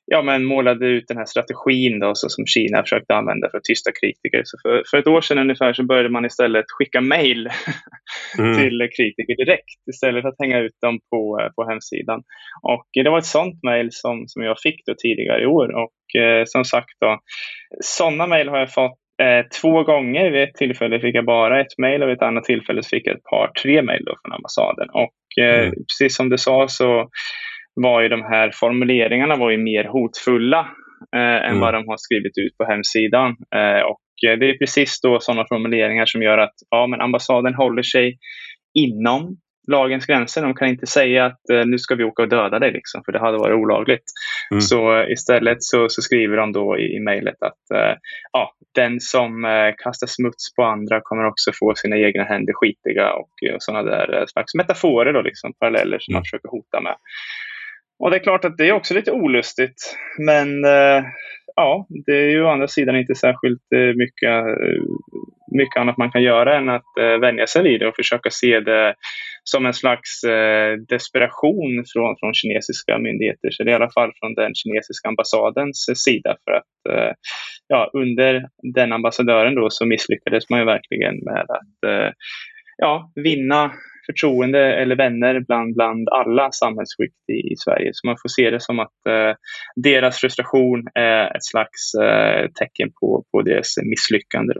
[0.07, 3.65] ja, men målade ut den här strategin då, så som Kina försökte använda för att
[3.65, 4.43] tysta kritiker.
[4.45, 7.49] Så för, för ett år sedan ungefär så började man istället skicka mejl
[8.39, 8.57] mm.
[8.59, 12.23] till kritiker direkt istället för att hänga ut dem på, på hemsidan.
[12.63, 15.69] Och det var ett sånt mejl som, som jag fick då tidigare i år.
[15.83, 17.19] Och eh, som sagt, då,
[17.81, 20.31] sådana mejl har jag fått Eh, två gånger.
[20.31, 23.17] Vid ett tillfälle fick jag bara ett mejl och vid ett annat tillfälle fick jag
[23.17, 24.89] ett par, tre mejl från ambassaden.
[24.91, 25.71] Och eh, mm.
[25.71, 27.09] precis som du sa så
[27.81, 30.61] var ju de här formuleringarna var ju mer hotfulla
[31.17, 31.45] eh, mm.
[31.45, 33.37] än vad de har skrivit ut på hemsidan.
[33.55, 37.83] Eh, och det är precis då sådana formuleringar som gör att ja, men ambassaden håller
[37.83, 38.19] sig
[38.75, 39.37] inom
[39.67, 40.43] lagens gränser.
[40.43, 43.13] De kan inte säga att eh, nu ska vi åka och döda dig, liksom, för
[43.13, 44.05] det hade varit olagligt.
[44.51, 44.61] Mm.
[44.61, 47.95] Så eh, istället så, så, skriver de då i, i mejlet att eh,
[48.33, 53.13] ja, den som eh, kastar smuts på andra kommer också få sina egna händer skitiga
[53.13, 56.17] och, och eh, sådana där eh, slags metaforer, då, liksom, paralleller som mm.
[56.19, 56.97] man försöker hota med.
[57.99, 59.97] Och det är klart att det är också lite olustigt.
[60.19, 61.05] Men eh,
[61.57, 64.83] ja, det är ju å andra sidan inte särskilt eh, mycket, eh,
[65.53, 68.61] mycket annat man kan göra än att eh, vänja sig vid det och försöka se
[68.61, 68.95] det
[69.45, 73.51] som en slags eh, desperation från, från kinesiska myndigheter.
[73.51, 76.37] Så det är i alla fall från den kinesiska ambassadens eh, sida.
[76.45, 77.13] För att eh,
[77.67, 82.13] ja, under den ambassadören då så misslyckades man ju verkligen med att eh,
[82.77, 83.73] ja, vinna
[84.07, 87.91] förtroende eller vänner bland, bland alla samhällsskikt i, i Sverige.
[87.93, 89.35] Så man får se det som att eh,
[89.77, 94.55] deras frustration är ett slags eh, tecken på, på deras misslyckande.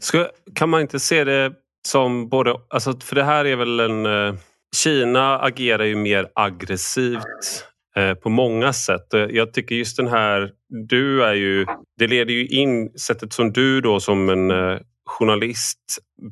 [0.00, 1.52] Ska, kan man inte se det
[1.88, 4.06] som både, alltså för det här är väl en...
[4.06, 4.34] Eh,
[4.76, 7.64] Kina agerar ju mer aggressivt
[7.96, 9.06] eh, på många sätt.
[9.30, 10.50] Jag tycker just den här,
[10.88, 11.66] du är ju,
[11.98, 15.78] det leder ju in sättet som du då som en eh, journalist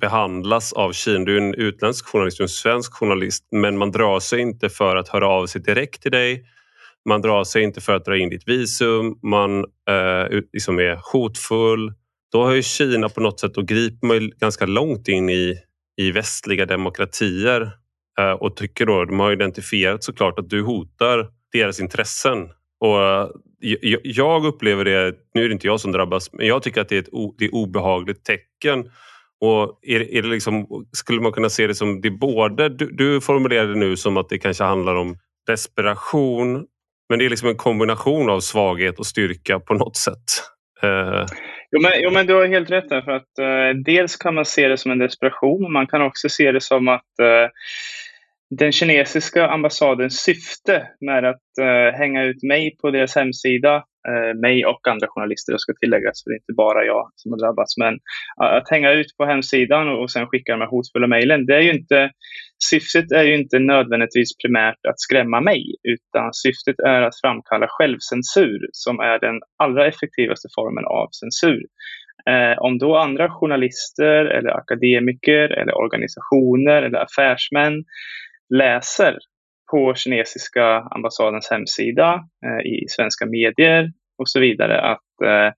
[0.00, 1.24] behandlas av Kina.
[1.24, 4.68] Du är en utländsk journalist, du är en svensk journalist men man drar sig inte
[4.68, 6.44] för att höra av sig direkt till dig.
[7.08, 11.92] Man drar sig inte för att dra in ditt visum, man eh, liksom är hotfull.
[12.32, 15.56] Då har ju Kina på något sätt, då griper man ganska långt in i
[15.96, 17.70] i västliga demokratier
[18.18, 22.48] eh, och tycker då, de har identifierat såklart att du hotar deras intressen.
[22.80, 23.28] Och eh,
[24.02, 26.96] jag upplever det, nu är det inte jag som drabbas, men jag tycker att det
[26.96, 28.90] är ett det är obehagligt tecken.
[29.40, 33.20] Och är, är det liksom, skulle man kunna se det som det både, du, du
[33.20, 36.66] formulerade nu som att det kanske handlar om desperation
[37.08, 40.24] men det är liksom en kombination av svaghet och styrka på något sätt.
[40.84, 41.24] Uh...
[41.70, 43.02] Jo, men, jo, men du har helt rätt där.
[43.02, 45.72] För att, uh, dels kan man se det som en desperation.
[45.72, 47.48] Man kan också se det som att uh,
[48.50, 54.66] den kinesiska ambassadens syfte med att uh, hänga ut mig på deras hemsida, uh, mig
[54.66, 57.76] och andra journalister, jag ska tilläggas, så det är inte bara jag som har drabbats,
[57.76, 61.46] men uh, att hänga ut på hemsidan och, och sen skicka de här hotfulla mejlen,
[61.46, 62.10] det är ju inte,
[62.70, 68.60] syftet är ju inte nödvändigtvis primärt att skrämma mig, utan syftet är att framkalla självcensur,
[68.72, 71.62] som är den allra effektivaste formen av censur.
[72.30, 77.84] Eh, om då andra journalister eller akademiker eller organisationer eller affärsmän
[78.54, 79.18] läser
[79.70, 82.14] på kinesiska ambassadens hemsida,
[82.46, 85.52] eh, i svenska medier och så vidare att eh,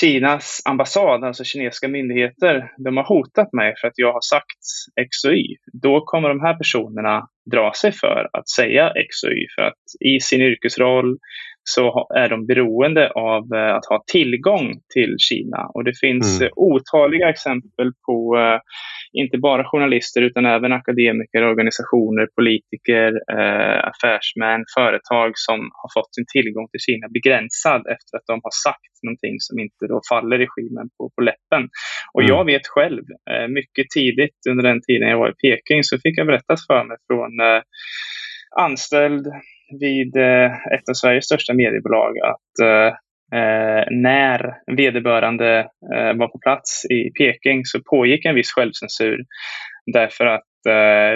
[0.00, 4.60] Kinas ambassad, alltså kinesiska myndigheter, de har hotat mig för att jag har sagt
[5.00, 5.56] X och Y.
[5.72, 9.82] Då kommer de här personerna dra sig för att säga X och Y för att
[10.00, 11.18] i sin yrkesroll
[11.62, 15.66] så är de beroende av eh, att ha tillgång till Kina.
[15.74, 16.52] Och det finns mm.
[16.56, 18.36] otaliga exempel på
[19.22, 26.28] inte bara journalister utan även akademiker, organisationer, politiker, eh, affärsmän, företag som har fått sin
[26.36, 30.86] tillgång till Kina begränsad efter att de har sagt någonting som inte då faller regimen
[30.96, 31.62] på, på läppen.
[32.14, 32.30] Och mm.
[32.34, 36.18] jag vet själv, eh, mycket tidigt under den tiden jag var i Peking så fick
[36.18, 37.62] jag berättat för mig från eh,
[38.66, 39.26] anställd
[39.84, 42.54] vid eh, ett av Sveriges största mediebolag att
[43.34, 45.68] eh, eh, när vederbörande
[46.14, 49.18] var på plats i Peking så pågick en viss självcensur
[49.92, 50.42] därför att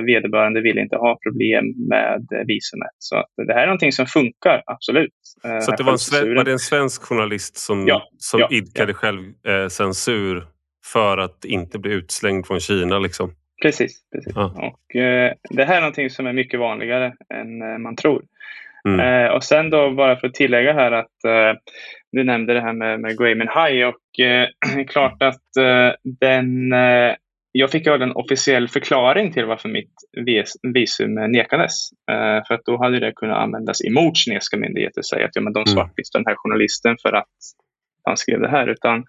[0.06, 2.90] vederbörande ville inte ha problem med visumet.
[2.98, 5.12] Så det här är någonting som funkar, absolut.
[5.60, 8.92] Så det var, en sven- var det en svensk journalist som, ja, som ja, idkade
[8.92, 8.96] ja.
[9.44, 10.44] självcensur
[10.92, 12.98] för att inte bli utslängd från Kina?
[12.98, 13.34] Liksom?
[13.62, 13.92] Precis.
[14.12, 14.32] precis.
[14.36, 14.54] Ja.
[14.56, 18.22] Och, eh, det här är någonting som är mycket vanligare än eh, man tror.
[18.88, 19.00] Mm.
[19.00, 21.60] Eh, och sen då bara för att tillägga här att eh,
[22.12, 24.48] du nämnde det här med, med Grayman High och eh,
[24.88, 26.72] klart att eh, den
[27.52, 29.92] jag fick höra en officiell förklaring till varför mitt
[30.74, 31.72] visum nekades.
[32.10, 35.42] Eh, för att då hade det kunnat användas emot kinesiska myndigheter och säga att ja,
[35.42, 35.66] men de mm.
[35.66, 37.36] svartlistade den här journalisten för att
[38.04, 38.66] han skrev det här.
[38.66, 39.04] Utan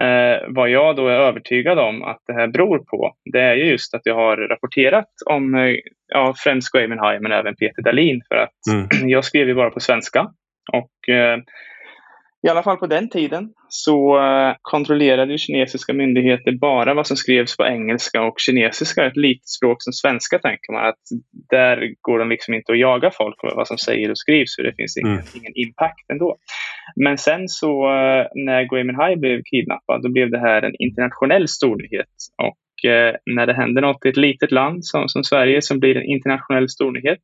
[0.00, 3.94] Eh, vad jag då är övertygad om att det här beror på, det är just
[3.94, 5.76] att jag har rapporterat om eh,
[6.08, 8.88] ja, främst High men även Peter Dahlin för att mm.
[9.08, 10.28] jag skrev ju bara på svenska.
[10.72, 11.38] Och eh,
[12.46, 17.56] i alla fall på den tiden så eh, kontrollerade kinesiska myndigheter bara vad som skrevs
[17.56, 21.02] på engelska och kinesiska, ett litet språk som svenska tänker man att
[21.50, 24.62] där går de liksom inte att jaga folk för vad som säger och skrivs för
[24.62, 25.24] det finns ingen, mm.
[25.34, 26.36] ingen impact ändå.
[26.96, 31.48] Men sen så eh, när Gui Minhai blev kidnappad då blev det här en internationell
[31.48, 35.78] stornyhet och eh, när det händer något i ett litet land som, som Sverige som
[35.78, 37.18] blir en internationell stornyhet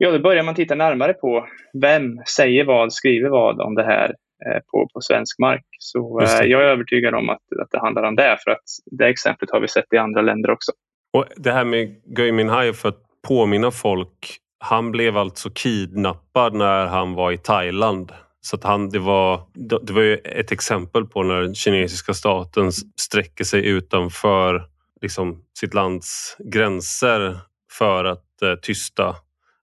[0.00, 1.46] Ja, då börjar man titta närmare på
[1.80, 4.08] vem säger vad, skriver vad om det här
[4.46, 5.64] eh, på, på svensk mark.
[5.78, 9.06] Så eh, jag är övertygad om att, att det handlar om det, för att det
[9.06, 10.72] exemplet har vi sett i andra länder också.
[11.12, 16.86] Och Det här med Gui Minhai, för att påminna folk, han blev alltså kidnappad när
[16.86, 18.12] han var i Thailand.
[18.40, 19.40] Så att han, det, var,
[19.82, 24.62] det var ju ett exempel på när den kinesiska staten sträcker sig utanför
[25.02, 27.36] liksom, sitt lands gränser
[27.78, 29.16] för att eh, tysta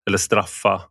[0.07, 0.81] eller straffa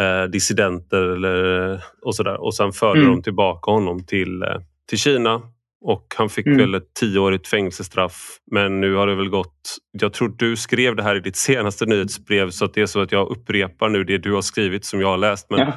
[0.00, 2.44] eh, dissidenter eller, och sådär.
[2.44, 3.12] Och sen förde mm.
[3.12, 4.56] de tillbaka honom till, eh,
[4.88, 5.42] till Kina
[5.84, 6.58] och han fick mm.
[6.58, 8.38] väl ett tioårigt fängelsestraff.
[8.50, 9.78] Men nu har det väl gått...
[9.92, 13.00] Jag tror du skrev det här i ditt senaste nyhetsbrev så att det är så
[13.00, 15.50] att jag upprepar nu det du har skrivit som jag har läst.
[15.50, 15.72] Men ja.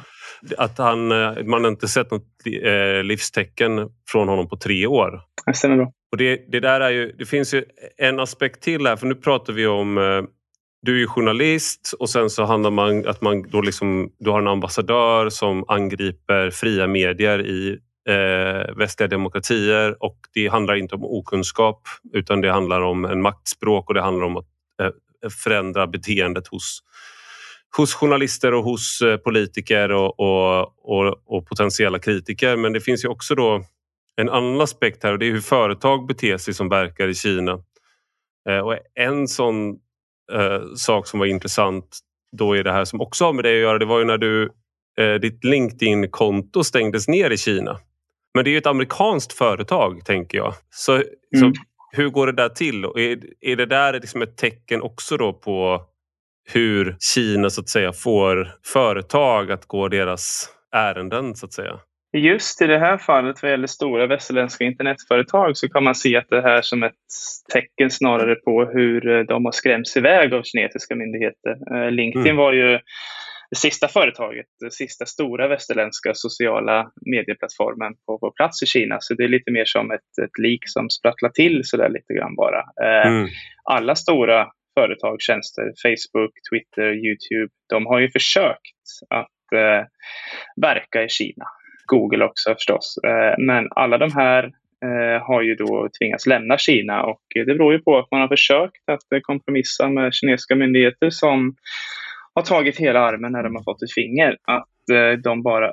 [0.58, 2.26] att han, eh, man har inte sett något
[2.62, 5.20] eh, livstecken från honom på tre år.
[5.46, 5.92] Det stämmer bra.
[6.12, 7.64] Och det, det, där är ju, det finns ju
[7.96, 10.22] en aspekt till här för nu pratar vi om eh,
[10.86, 14.46] du är journalist och sen så handlar man att man då liksom, du har en
[14.46, 21.82] ambassadör som angriper fria medier i eh, västliga demokratier och det handlar inte om okunskap
[22.12, 24.46] utan det handlar om en maktspråk och det handlar om att
[24.82, 26.80] eh, förändra beteendet hos,
[27.76, 32.56] hos journalister och hos eh, politiker och, och, och, och, potentiella kritiker.
[32.56, 33.64] Men det finns ju också då
[34.16, 37.52] en annan aspekt här och det är hur företag beter sig som verkar i Kina.
[38.48, 39.78] Eh, och en sån
[40.32, 41.98] eh, sak som var intressant
[42.32, 43.78] då är det här som också har med det att göra.
[43.78, 44.52] Det var ju när du,
[44.98, 47.78] eh, ditt LinkedIn-konto stängdes ner i Kina.
[48.34, 50.54] Men det är ju ett amerikanskt företag tänker jag.
[50.70, 51.04] Så, mm.
[51.34, 51.52] så
[51.92, 52.84] hur går det där till?
[52.84, 55.82] Är, är det där liksom ett tecken också då på
[56.48, 61.80] hur Kina så att säga får företag att gå deras ärenden så att säga?
[62.16, 66.28] Just i det här fallet vad gäller stora västerländska internetföretag så kan man se att
[66.28, 66.92] det här som ett
[67.52, 71.56] tecken snarare på hur de har skrämts iväg av kinesiska myndigheter.
[71.74, 72.36] Eh, LinkedIn mm.
[72.36, 72.78] var ju
[73.50, 78.96] det sista företaget, det sista stora västerländska sociala medieplattformen på, på plats i Kina.
[79.00, 82.36] Så det är lite mer som ett, ett lik som sprattlar till sådär lite grann
[82.36, 82.60] bara.
[82.60, 83.28] Eh, mm.
[83.64, 84.48] Alla stora
[84.78, 89.84] företag, tjänster, Facebook, Twitter, Youtube, de har ju försökt att eh,
[90.60, 91.44] verka i Kina.
[91.86, 92.98] Google också förstås.
[93.06, 94.44] Eh, men alla de här
[94.84, 98.28] eh, har ju då tvingats lämna Kina och det beror ju på att man har
[98.28, 101.56] försökt att eh, kompromissa med kinesiska myndigheter som
[102.34, 104.36] har tagit hela armen när de har fått ett finger.
[104.42, 104.68] Att
[105.24, 105.72] de bara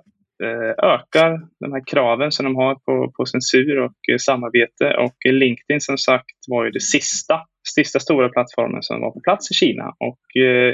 [0.84, 4.98] ökar de här kraven som de har på, på censur och samarbete.
[4.98, 7.42] Och LinkedIn som sagt var ju det sista,
[7.76, 9.94] sista stora plattformen som var på plats i Kina.
[10.00, 10.20] Och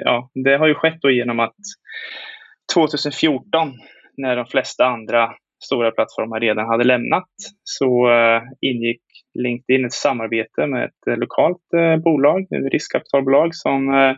[0.02, 1.56] ja, det har ju skett då genom att
[2.74, 3.74] 2014
[4.22, 5.30] när de flesta andra
[5.64, 7.30] stora plattformar redan hade lämnat
[7.64, 9.02] så uh, ingick
[9.40, 14.16] LinkedIn ett samarbete med ett uh, lokalt uh, bolag, ett riskkapitalbolag som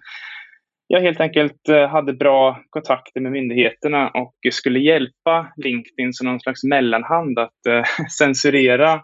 [0.87, 6.63] jag helt enkelt hade bra kontakter med myndigheterna och skulle hjälpa LinkedIn som någon slags
[6.63, 7.85] mellanhand att
[8.19, 9.01] censurera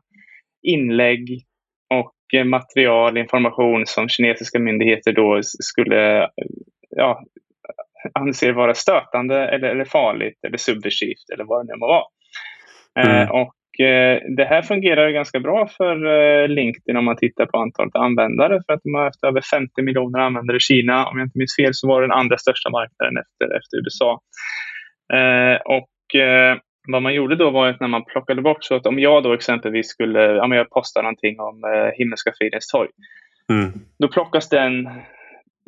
[0.68, 1.44] inlägg
[1.94, 6.30] och material, information som kinesiska myndigheter då skulle
[6.90, 7.24] ja,
[8.20, 12.04] anser vara stötande eller, eller farligt eller subversivt eller vad det nu må vara.
[13.00, 13.32] Eh, mm.
[13.32, 17.96] Och eh, det här fungerar ganska bra för eh, LinkedIn om man tittar på antalet
[17.96, 21.08] användare för att de har haft över 50 miljoner användare i Kina.
[21.08, 24.22] Om jag inte minns fel så var det den andra största marknaden efter, efter USA.
[25.66, 26.16] Och
[26.88, 29.34] vad man gjorde då var att när man plockade bort så att om jag då
[29.34, 32.90] exempelvis skulle, ja men jag postar någonting om eh, Himmelska fridens torg.
[33.52, 33.72] Mm.
[34.00, 34.90] Då plockas den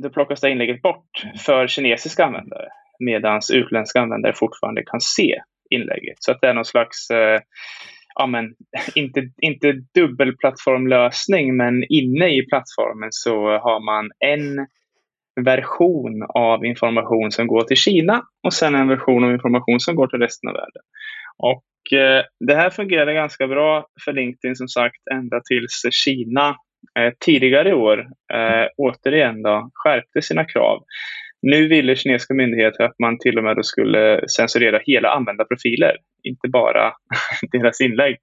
[0.04, 1.10] då plockas det inlägget bort
[1.46, 2.68] för kinesiska användare
[3.00, 6.18] medan utländska användare fortfarande kan se inlägget.
[6.20, 7.40] Så att det är någon slags, eh,
[8.16, 8.46] ja men,
[8.96, 14.68] inte, inte dubbelplattformlösning, men inne i plattformen så har man en
[15.46, 20.08] version av information som går till Kina och sen en version av information som går
[20.08, 20.84] till resten av världen.
[21.38, 26.56] Och eh, det här fungerade ganska bra för LinkedIn som sagt ända tills Kina
[27.00, 28.00] Eh, tidigare i år
[28.34, 30.84] eh, återigen då, skärpte sina krav.
[31.42, 36.94] Nu ville kinesiska myndigheter att man till och med skulle censurera hela användarprofiler, inte bara
[37.52, 38.18] deras inlägg.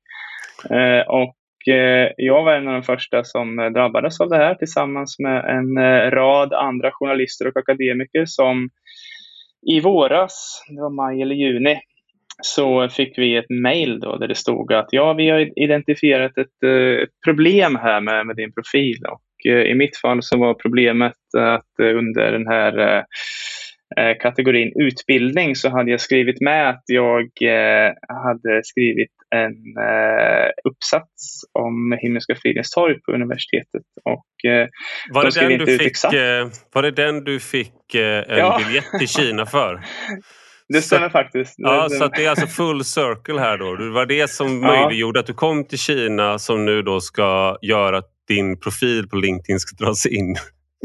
[0.70, 5.18] Eh, och eh, jag var en av de första som drabbades av det här tillsammans
[5.18, 8.70] med en eh, rad andra journalister och akademiker som
[9.66, 11.80] i våras, det var maj eller juni,
[12.42, 17.03] så fick vi ett mejl där det stod att ja, vi har identifierat ett, eh,
[17.03, 18.96] ett problem här med, med din profil.
[19.09, 23.05] Och eh, i mitt fall så var problemet att eh, under den här
[24.20, 27.29] kategorin utbildning så hade jag skrivit med att jag
[28.25, 29.55] hade skrivit en
[30.64, 33.83] uppsats om Himmelska fridens torg på universitetet.
[34.05, 34.27] Och,
[35.11, 35.96] var, det den du fick,
[36.72, 38.61] var det den du fick en ja.
[38.64, 39.81] biljett till Kina för?
[40.68, 41.55] Det stämmer faktiskt.
[41.57, 43.76] Ja, så det är alltså full circle här då.
[43.76, 44.68] Det var det som ja.
[44.68, 49.16] möjliggjorde att du kom till Kina som nu då ska göra att din profil på
[49.16, 50.37] LinkedIn ska dras in.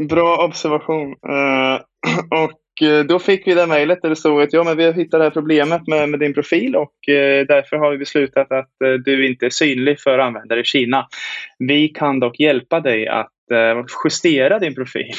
[0.08, 1.08] Bra observation.
[1.08, 1.80] Uh,
[2.44, 4.92] och eh, då fick vi det mejlet där det stod att ja, men vi har
[4.92, 8.70] hittat det här problemet med, med din profil och uh, därför har vi beslutat att
[8.84, 11.06] uh, du inte är synlig för användare i Kina.
[11.58, 13.41] Vi kan dock hjälpa dig att Eh,
[14.04, 15.12] justera din profil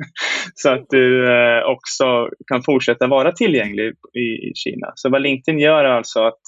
[0.54, 4.92] så att du eh, också kan fortsätta vara tillgänglig i Kina.
[4.94, 6.40] Så vad LinkedIn gör är alltså att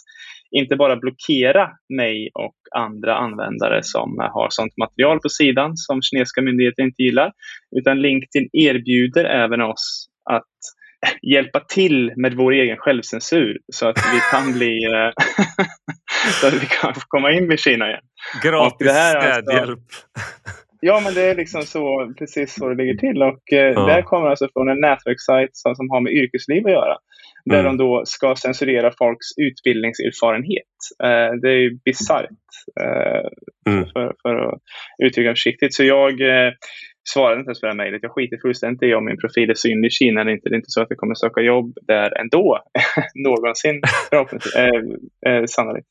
[0.50, 6.42] inte bara blockera mig och andra användare som har sånt material på sidan som kinesiska
[6.42, 7.32] myndigheter inte gillar,
[7.76, 10.52] utan LinkedIn erbjuder även oss att
[11.22, 15.24] hjälpa till med vår egen självcensur så att vi kan bli eh,
[16.40, 18.04] så att vi kan komma in i Kina igen.
[18.42, 19.78] Gratis städhjälp.
[19.78, 23.22] Alltså, Ja, men det är liksom så, precis så det ligger till.
[23.22, 23.96] Och eh, ja.
[23.96, 26.96] Det kommer alltså från en nätverkssajt som, som har med yrkesliv att göra.
[27.44, 27.76] Där mm.
[27.76, 30.74] de då ska censurera folks utbildningserfarenhet.
[31.04, 32.48] Eh, det är ju bisarrt,
[32.80, 33.26] eh,
[33.72, 33.84] mm.
[33.92, 34.58] för, för att
[35.04, 35.74] uttrycka försiktigt.
[35.74, 36.52] Så jag eh,
[37.12, 38.02] svarade inte ens på det här mejlet.
[38.02, 40.48] Jag skiter fullständigt i om min profil är synlig i Kina eller inte.
[40.48, 42.58] Det är inte så att jag kommer söka jobb där ändå,
[43.14, 43.80] någonsin,
[44.10, 45.88] förhoppningsvis, eh, eh, sannolikt.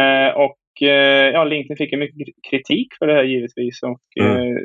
[0.00, 3.82] Eh, och ja, LinkedIn fick mycket kritik för det här givetvis.
[3.82, 4.36] Och, mm.
[4.36, 4.62] eh,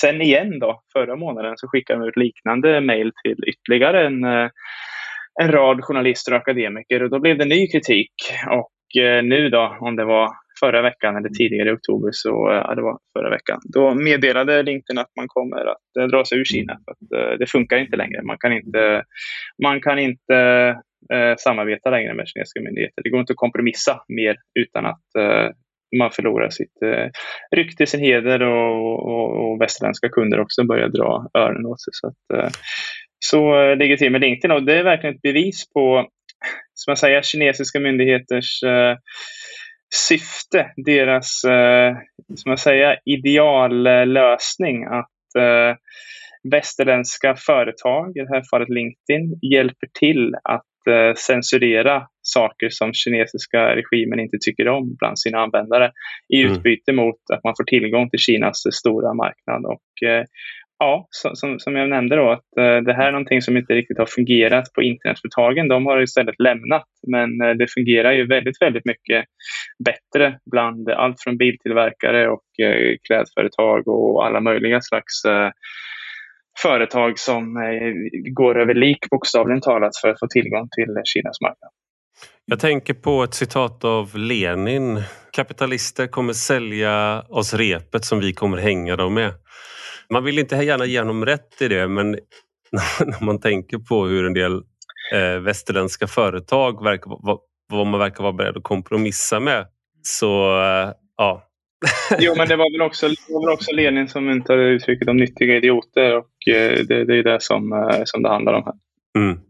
[0.00, 4.50] sen igen då, förra månaden, så skickade de ut liknande mejl till ytterligare en, eh,
[5.42, 7.02] en rad journalister och akademiker.
[7.02, 8.12] Och då blev det ny kritik.
[8.50, 10.30] Och eh, nu då, om det var
[10.60, 13.60] förra veckan eller tidigare i oktober, så ja, det var förra veckan.
[13.74, 16.78] Då meddelade LinkedIn att man kommer att dra sig ur Kina.
[16.84, 18.22] För att, det funkar inte längre.
[18.22, 19.02] Man kan inte,
[19.62, 20.76] man kan inte
[21.12, 23.02] eh, samarbeta längre med kinesiska myndigheter.
[23.02, 25.50] Det går inte att kompromissa mer utan att eh,
[25.98, 27.10] man förlorar sitt eh,
[27.56, 31.90] rykte, sin heder och, och, och västerländska kunder också börjar dra öronen åt sig.
[31.92, 32.50] Så, att, eh,
[33.18, 36.08] så eh, ligger det till med LinkedIn och det är verkligen ett bevis på
[36.74, 38.96] som jag säger, kinesiska myndigheters eh,
[40.08, 41.96] syfte, deras eh,
[42.34, 45.76] som jag säger, ideallösning att eh,
[46.50, 50.64] västerländska företag, i det här fallet LinkedIn, hjälper till att
[51.16, 55.92] censurera saker som kinesiska regimen inte tycker om bland sina användare
[56.34, 56.52] i mm.
[56.52, 59.64] utbyte mot att man får tillgång till Kinas stora marknad.
[59.64, 60.24] Och, eh,
[60.78, 63.98] ja, som, som jag nämnde då, att eh, det här är någonting som inte riktigt
[63.98, 65.68] har fungerat på internetföretagen.
[65.68, 69.24] De har istället lämnat, men eh, det fungerar ju väldigt, väldigt mycket
[69.84, 75.50] bättre bland allt från biltillverkare och eh, klädföretag och alla möjliga slags eh,
[76.62, 81.70] företag som eh, går över lik bokstavligen talat för att få tillgång till Kinas marknad.
[82.46, 85.02] Jag tänker på ett citat av Lenin.
[85.32, 89.34] Kapitalister kommer sälja oss repet som vi kommer hänga dem med.
[90.10, 92.10] Man vill inte gärna ge honom rätt i det men
[93.00, 94.62] när man tänker på hur en del
[95.12, 97.38] eh, västerländska företag verkar, vad,
[97.68, 99.66] vad man verkar vara beredd att kompromissa med
[100.02, 101.47] så eh, ja,
[102.18, 105.56] jo, men det var väl också, var väl också Lenin som myntade uttrycket om nyttiga
[105.56, 108.74] idioter och eh, det, det är det som, eh, som det handlar om här.
[109.22, 109.40] Mm.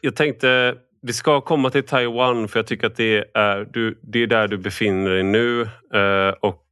[0.00, 4.22] Jag tänkte vi ska komma till Taiwan för jag tycker att det är, du, det
[4.22, 5.62] är där du befinner dig nu
[5.94, 6.66] eh, och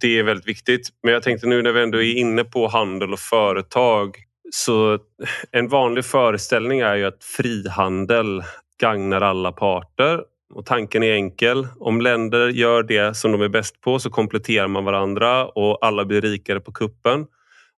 [0.00, 0.88] det är väldigt viktigt.
[1.02, 4.16] Men jag tänkte nu när vi ändå är inne på handel och företag
[4.50, 4.98] så
[5.50, 8.42] en vanlig föreställning är ju att frihandel
[8.80, 10.20] gagnar alla parter
[10.52, 11.68] och tanken är enkel.
[11.80, 16.04] Om länder gör det som de är bäst på så kompletterar man varandra och alla
[16.04, 17.26] blir rikare på kuppen.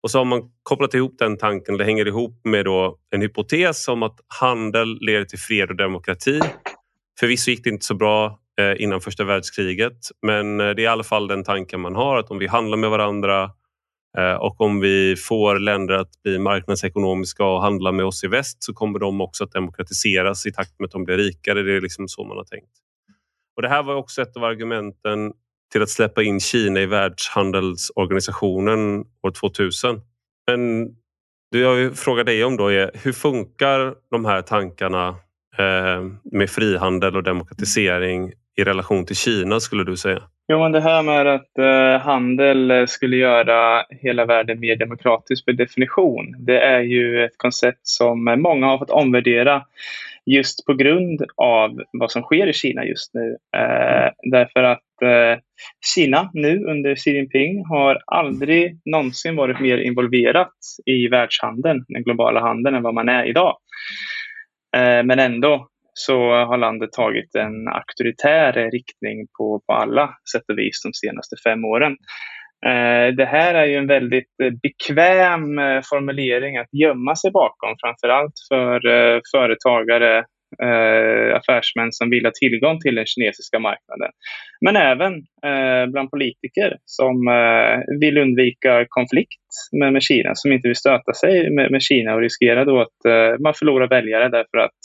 [0.03, 3.89] Och så har man kopplat ihop den tanken, det hänger ihop med då en hypotes
[3.89, 6.41] om att handel leder till fred och demokrati.
[7.20, 10.87] Förvisso gick det inte så bra eh, innan första världskriget men eh, det är i
[10.87, 13.51] alla fall den tanken man har att om vi handlar med varandra
[14.18, 18.62] Eh, och om vi får länder att bli marknadsekonomiska och handla med oss i väst
[18.62, 21.62] så kommer de också att demokratiseras i takt med att de blir rikare.
[21.62, 22.70] Det är liksom så man har tänkt.
[23.56, 25.32] Och Det här var också ett av argumenten
[25.72, 30.00] till att släppa in Kina i Världshandelsorganisationen år 2000.
[30.46, 30.88] Men
[31.50, 35.08] det jag frågar dig om då är hur funkar de här tankarna
[35.58, 36.02] eh,
[36.32, 40.22] med frihandel och demokratisering i relation till Kina skulle du säga?
[40.49, 45.53] Jo, men det här med att eh, handel skulle göra hela världen mer demokratisk per
[45.53, 49.62] definition, det är ju ett koncept som många har fått omvärdera
[50.26, 53.36] just på grund av vad som sker i Kina just nu.
[53.57, 55.40] Eh, därför att eh,
[55.95, 60.55] Kina nu under Xi Jinping har aldrig någonsin varit mer involverat
[60.86, 63.57] i världshandeln, den globala handeln, än vad man är idag.
[64.76, 70.59] Eh, men ändå så har landet tagit en auktoritär riktning på, på alla sätt och
[70.59, 71.97] vis de senaste fem åren.
[72.66, 77.74] Eh, det här är ju en väldigt eh, bekväm eh, formulering att gömma sig bakom,
[77.80, 78.80] framförallt för
[79.36, 80.24] företagare,
[81.34, 84.11] affärsmän som vill ha tillgång till den kinesiska marknaden.
[84.61, 85.12] Men även
[85.92, 87.16] bland politiker som
[88.01, 92.80] vill undvika konflikt med Kina, som inte vill stöta sig med Kina och riskera då
[92.80, 93.01] att
[93.40, 94.78] man förlorar väljare därför att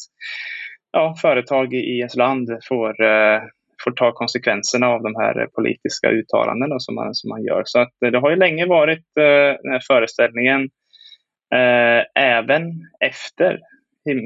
[0.91, 3.41] ja, företag i ens land får, eh,
[3.83, 7.61] får ta konsekvenserna av de här politiska uttalandena som man, som man gör.
[7.65, 10.61] Så att eh, det har ju länge varit eh, den här föreställningen,
[11.55, 13.59] eh, även efter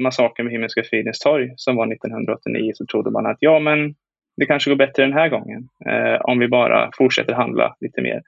[0.02, 3.94] massakern vid Himmelska fridens torg som var 1989 så trodde man att ja, men
[4.36, 8.22] det kanske går bättre den här gången eh, om vi bara fortsätter handla lite mer.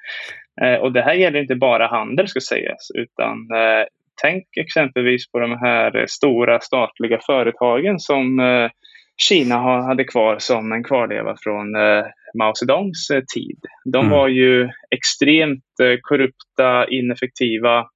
[0.62, 3.86] Eh, och det här gäller inte bara handel ska sägas, utan eh,
[4.22, 8.70] Tänk exempelvis på de här stora statliga företagen som eh,
[9.16, 12.04] Kina hade kvar som en kvarleva från eh,
[12.38, 13.58] Mao Zedongs eh, tid.
[13.84, 14.10] De mm.
[14.10, 15.64] var ju extremt
[16.00, 17.86] korrupta, ineffektiva,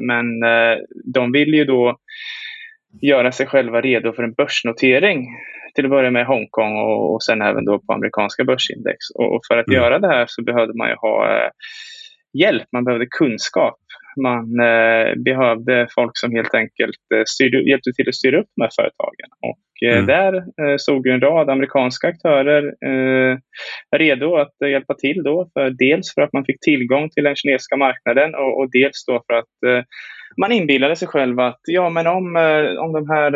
[0.00, 0.26] men
[1.04, 1.98] de ville ju då
[3.02, 5.26] göra sig själva redo för en börsnotering
[5.74, 8.96] till att börja med Hongkong och, och sen även då på amerikanska börsindex.
[9.14, 9.80] Och, för att mm.
[9.80, 11.50] göra det här så behövde man ju ha eh,
[12.32, 13.79] hjälp, man behövde kunskap.
[14.16, 18.62] Man eh, behövde folk som helt enkelt eh, styrde, hjälpte till att styra upp de
[18.62, 19.30] här företagen.
[19.50, 20.06] Och eh, mm.
[20.06, 23.38] där eh, stod en rad amerikanska aktörer eh,
[23.96, 25.22] redo att hjälpa till.
[25.22, 29.04] Då, för, dels för att man fick tillgång till den kinesiska marknaden och, och dels
[29.06, 29.84] då för att eh,
[30.40, 32.26] man inbillade sig själv att ja, men om,
[32.84, 33.32] om de här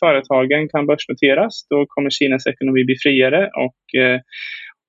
[0.00, 3.82] företagen kan börsnoteras, då kommer Kinas ekonomi bli friare och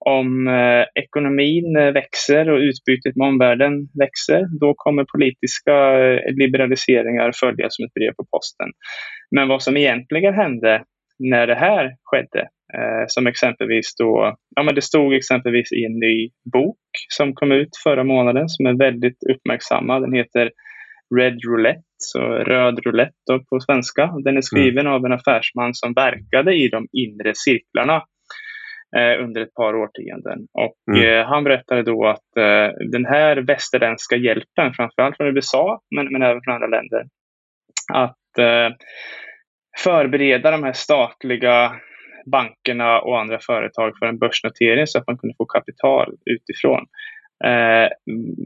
[0.05, 7.31] Om eh, ekonomin eh, växer och utbytet med omvärlden växer, då kommer politiska eh, liberaliseringar
[7.35, 8.69] följa som ett brev på posten.
[9.35, 10.83] Men vad som egentligen hände
[11.19, 12.47] när det här skedde,
[13.07, 16.77] som exempelvis då, ja men det stod exempelvis i en ny bok
[17.07, 20.01] som kom ut förra månaden som är väldigt uppmärksammad.
[20.01, 20.51] Den heter
[21.17, 24.13] Red Roulette, så röd roulette på svenska.
[24.23, 24.93] Den är skriven mm.
[24.93, 28.01] av en affärsman som verkade i de inre cirklarna
[28.97, 30.47] eh, under ett par årtionden.
[30.53, 31.19] Och mm.
[31.19, 36.21] eh, han berättade då att eh, den här västerländska hjälpen, framförallt från USA men, men
[36.21, 37.03] även från andra länder,
[37.93, 38.75] att eh,
[39.83, 41.71] förbereda de här statliga
[42.31, 46.85] bankerna och andra företag för en börsnotering så att man kunde få kapital utifrån.
[47.45, 47.89] Eh,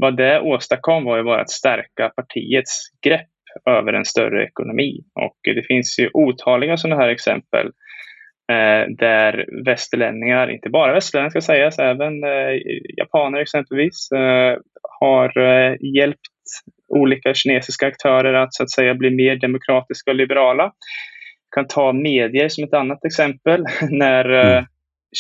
[0.02, 3.30] vad det åstadkom var ju bara att stärka partiets grepp
[3.70, 5.00] över en större ekonomi.
[5.16, 7.72] Och det finns ju otaliga sådana här exempel
[8.98, 12.62] där västerlänningar, inte bara västerlänningar ska sägas, även eh,
[12.98, 14.58] japaner exempelvis, eh,
[15.00, 16.20] har eh, hjälpt
[16.88, 20.64] olika kinesiska aktörer att så att säga bli mer demokratiska och liberala.
[20.64, 23.66] Jag kan ta medier som ett annat exempel.
[23.90, 24.66] När eh, mm.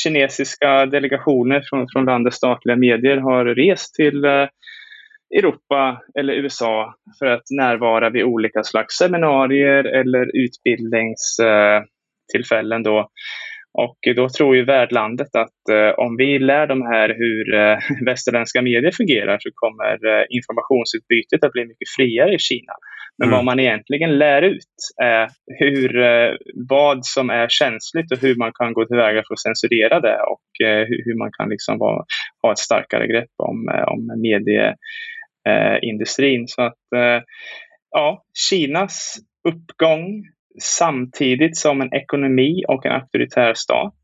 [0.03, 4.47] kinesiska delegationer från, från landets statliga medier har rest till eh,
[5.37, 10.31] Europa eller USA för att närvara vid olika slags seminarier eller
[12.23, 12.83] utbildningstillfällen.
[12.83, 13.09] Då.
[13.73, 18.61] Och då tror ju värdlandet att eh, om vi lär dem här hur eh, västerländska
[18.61, 22.73] medier fungerar så kommer eh, informationsutbytet att bli mycket friare i Kina.
[23.17, 23.35] Men mm.
[23.37, 26.35] vad man egentligen lär ut är hur, eh,
[26.69, 30.67] vad som är känsligt och hur man kan gå tillväga för att censurera det och
[30.67, 32.05] eh, hur, man kan liksom vara,
[32.41, 34.75] ha ett starkare grepp om, eh, om medie
[35.49, 36.47] eh, industrin.
[36.47, 36.83] Så att
[37.91, 39.17] ja, Kinas
[39.47, 40.23] uppgång
[40.61, 43.95] samtidigt som en ekonomi och en auktoritär stat.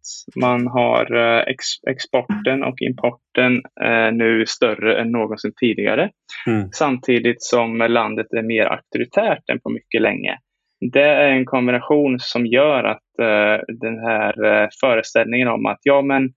[0.41, 6.09] Man har eh, ex exporten och importen eh, nu större än någonsin tidigare.
[6.47, 6.69] Mm.
[6.71, 10.37] Samtidigt som landet är mer auktoritärt än på mycket länge.
[10.93, 16.01] Det är en kombination som gör att eh, den här eh, föreställningen om att ja,
[16.01, 16.33] men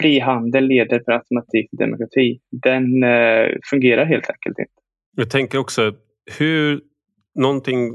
[0.00, 2.38] frihandel leder per automatik till demokrati.
[2.62, 4.72] Den eh, fungerar helt enkelt inte.
[5.16, 5.92] Jag tänker också
[6.38, 6.80] hur
[7.34, 7.90] någonting,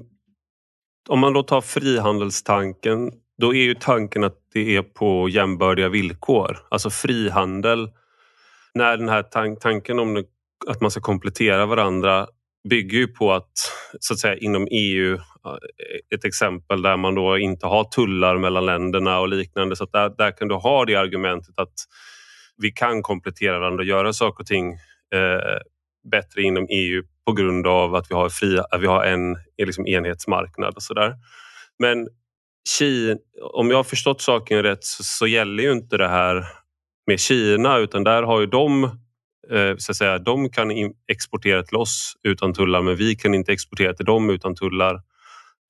[1.10, 6.58] om man då tar frihandelstanken, då är ju tanken att det är på jämbördiga villkor.
[6.70, 7.90] Alltså frihandel,
[8.74, 10.24] när den här tank, tanken om
[10.68, 12.28] att man ska komplettera varandra
[12.70, 13.52] bygger ju på att,
[14.00, 15.18] så att säga inom EU,
[16.16, 19.76] ett exempel där man då inte har tullar mellan länderna och liknande.
[19.76, 21.74] Så där, där kan du ha det argumentet att
[22.58, 24.72] vi kan komplettera varandra och göra saker och ting
[25.14, 25.60] eh,
[26.12, 30.76] bättre inom EU på grund av att vi har, fria, vi har en liksom enhetsmarknad
[30.76, 31.16] och sådär.
[31.80, 32.08] Men
[32.70, 33.20] Kina,
[33.54, 36.46] om jag har förstått saken rätt så, så, gäller ju inte det här
[37.08, 38.84] med Kina utan där har ju de
[39.52, 40.72] eh, så att säga, de kan
[41.08, 45.02] exportera till oss utan tullar men vi kan inte exportera till dem utan tullar.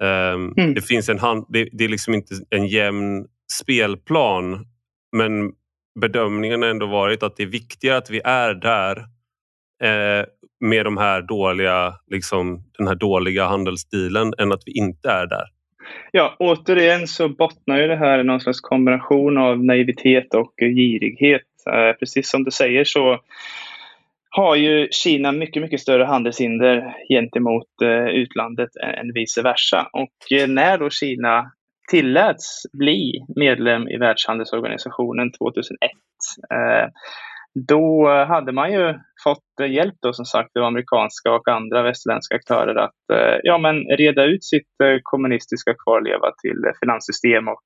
[0.04, 0.74] Um, mm.
[0.74, 3.26] Det finns en hand, det, det, är liksom inte en jämn
[3.62, 4.66] spelplan
[5.12, 5.52] men
[6.00, 9.06] bedömningen har ändå varit att det är viktigare att vi är där
[9.84, 10.26] eh,
[10.60, 15.46] med de här dåliga, liksom, den här dåliga handelsstilen än att vi inte är där.
[16.12, 21.42] Ja, återigen så bottnar ju det här i någon slags kombination av naivitet och girighet.
[21.70, 23.20] Eh, precis som du säger så
[24.30, 29.90] har ju Kina mycket, mycket större handelshinder gentemot eh, utlandet än vice versa.
[29.94, 31.52] Och eh, när då Kina
[31.90, 35.92] tilläts bli medlem i Världshandelsorganisationen 2001
[37.56, 38.94] då eh, hade man ju
[39.24, 43.58] fått eh, hjälp då som sagt av amerikanska och andra västerländska aktörer att eh, ja,
[43.58, 44.68] men reda ut sitt
[45.04, 47.64] kommunistiska kvarleva till finanssystem och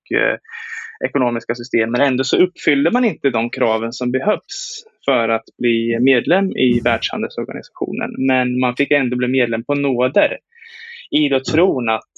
[1.06, 1.92] ekonomiska system.
[1.92, 6.82] Men ändå så uppfyllde man inte de kraven som behövs för att bli medlem i
[6.84, 8.16] Världshandelsorganisationen.
[8.18, 10.38] Men man fick ändå bli medlem på nåder
[11.12, 12.14] i då tron att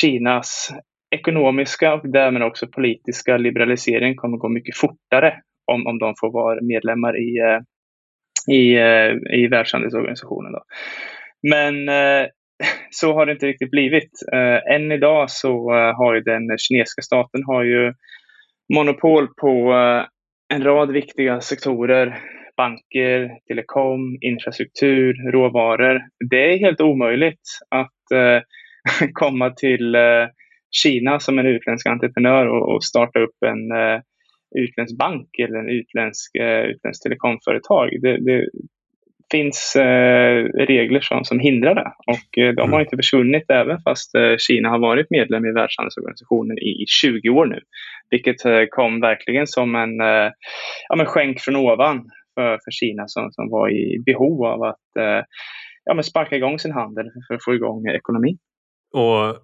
[0.00, 0.72] Kinas
[1.10, 5.42] ekonomiska och därmed också politiska liberalisering kommer gå mycket fortare
[5.72, 7.60] om, om de får vara medlemmar i, eh,
[8.54, 10.52] i, eh, i Världshandelsorganisationen.
[10.52, 10.62] Då.
[11.42, 12.26] Men eh,
[12.90, 14.10] så har det inte riktigt blivit.
[14.70, 17.92] än idag så har ju den kinesiska staten har ju
[18.74, 19.72] monopol på
[20.54, 22.18] en rad viktiga sektorer.
[22.56, 26.02] Banker, telekom, infrastruktur, råvaror.
[26.30, 28.18] Det är helt omöjligt att
[29.12, 29.96] komma till
[30.74, 34.00] Kina som en utländsk entreprenör och, och starta upp en eh,
[34.54, 37.90] utländsk bank eller en utländsk, eh, utländsk telekomföretag.
[38.02, 38.48] Det, det
[39.30, 42.80] finns eh, regler som, som hindrar det och eh, de har mm.
[42.80, 47.60] inte försvunnit även fast Kina har varit medlem i Världshandelsorganisationen i, i 20 år nu.
[48.10, 48.36] Vilket
[48.70, 49.96] kom verkligen som en
[50.88, 54.86] ja, men skänk från ovan för, för Kina som, som var i behov av att
[55.84, 58.38] ja, men sparka igång sin handel för att få igång ekonomin.
[58.92, 59.36] Och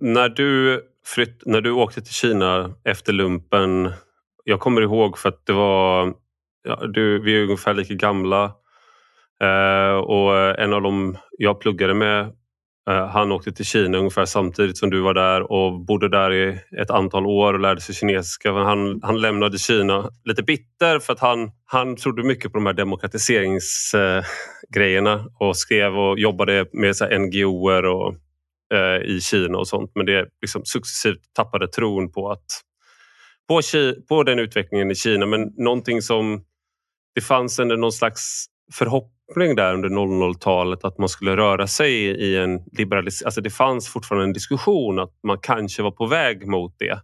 [0.00, 3.92] när du, flytt, när du åkte till Kina efter lumpen,
[4.44, 6.14] jag kommer ihåg för att det var,
[6.64, 8.44] ja, du, vi är ungefär lika gamla
[9.40, 12.32] eh, och en av dem jag pluggade med
[12.90, 16.58] Eh, han åkte till Kina ungefär samtidigt som du var där och bodde där i
[16.78, 18.52] ett antal år och lärde sig kinesiska.
[18.52, 22.72] Han, han lämnade Kina lite bitter för att han, han trodde mycket på de här
[22.72, 28.14] demokratiseringsgrejerna och skrev och jobbade med så NGOer och,
[28.74, 29.90] eh, i Kina och sånt.
[29.94, 32.46] Men det liksom successivt tappade tron på att
[33.48, 33.60] på,
[34.08, 35.26] på den utvecklingen i Kina.
[35.26, 36.44] Men någonting som
[37.14, 42.36] det fanns ändå någon slags förhoppning där under 00-talet att man skulle röra sig i
[42.36, 43.26] en liberalisering.
[43.26, 47.00] Alltså det fanns fortfarande en diskussion att man kanske var på väg mot det.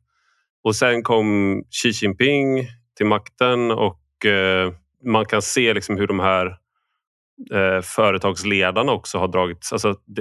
[0.65, 2.67] Och sen kom Xi Jinping
[2.97, 4.73] till makten och eh,
[5.05, 6.47] man kan se liksom hur de här
[7.53, 9.73] eh, företagsledarna också har dragits.
[9.73, 10.21] Alltså, det,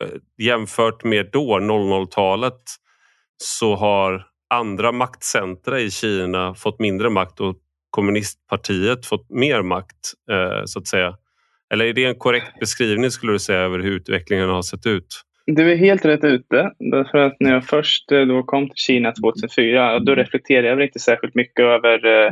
[0.00, 2.62] eh, jämfört med då, 00-talet,
[3.36, 7.56] så har andra maktcentra i Kina fått mindre makt och
[7.90, 11.14] kommunistpartiet fått mer makt, eh, så att säga.
[11.72, 15.22] Eller är det en korrekt beskrivning skulle du säga över hur utvecklingen har sett ut?
[15.46, 16.70] Du är helt rätt ute.
[16.78, 20.86] Därför att när jag först eh, då kom till Kina 2004, då reflekterade jag väl
[20.86, 22.30] inte särskilt mycket över eh,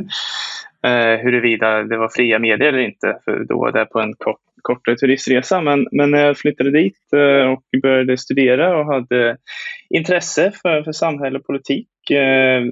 [0.91, 3.17] eh, huruvida det var fria medier eller inte.
[3.25, 5.61] För då var det på en kort, kortare turistresa.
[5.61, 9.37] Men, men när jag flyttade dit eh, och började studera och hade
[9.89, 12.63] intresse för, för samhälle och politik, eh,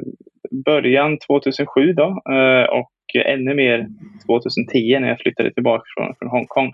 [0.66, 2.92] början 2007 då, eh, och
[3.26, 3.88] ännu mer
[4.28, 6.72] 2010 när jag flyttade tillbaka från, från Hongkong.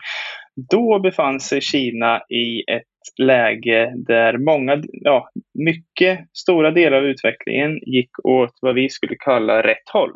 [0.72, 2.84] Då befann sig Kina i ett
[3.22, 9.64] läge där många, ja, mycket stora delar av utvecklingen gick åt vad vi skulle kalla
[9.64, 10.12] rätt håll.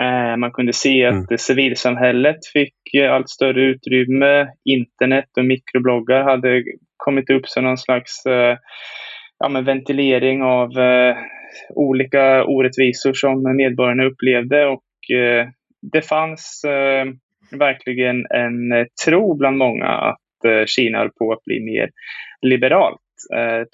[0.00, 1.38] Eh, man kunde se att mm.
[1.38, 2.74] civilsamhället fick
[3.10, 4.48] allt större utrymme.
[4.64, 6.64] Internet och mikrobloggar hade
[6.96, 8.56] kommit upp som någon slags eh,
[9.38, 11.16] ja, men ventilering av eh,
[11.74, 15.48] olika orättvisor som medborgarna upplevde och Eh,
[15.92, 17.06] det fanns eh,
[17.58, 20.18] verkligen en eh, tro bland många att
[20.66, 21.90] Kina höll på att bli mer
[22.40, 23.00] liberalt.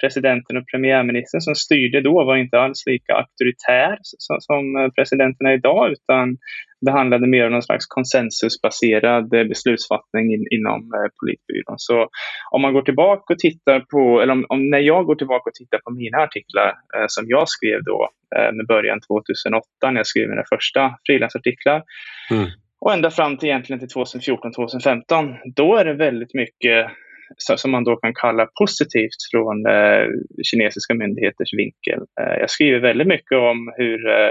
[0.01, 3.99] Presidenten och premiärministern som styrde då var inte alls lika auktoritär
[4.39, 6.37] som presidenterna idag utan
[6.81, 10.91] det handlade mer om någon slags konsensusbaserad beslutsfattning inom
[11.21, 11.75] politbyrån.
[11.77, 12.09] Så
[12.51, 15.55] om man går tillbaka och tittar på, eller om, om, när jag går tillbaka och
[15.55, 16.73] tittar på mina artiklar
[17.09, 21.83] som jag skrev då Eh, med början 2008 när jag skrev mina första frilansartiklar.
[22.31, 22.47] Mm.
[22.81, 25.37] Och ända fram till egentligen till 2014-2015.
[25.57, 26.91] Då är det väldigt mycket
[27.37, 30.07] som man då kan kalla positivt från eh,
[30.43, 32.01] kinesiska myndigheters vinkel.
[32.21, 34.31] Eh, jag skriver väldigt mycket om hur eh,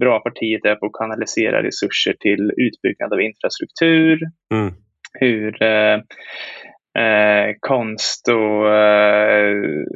[0.00, 4.20] bra partiet är på att kanalisera resurser till utbyggnad av infrastruktur,
[4.54, 4.72] mm.
[5.20, 9.54] hur eh, konst och eh,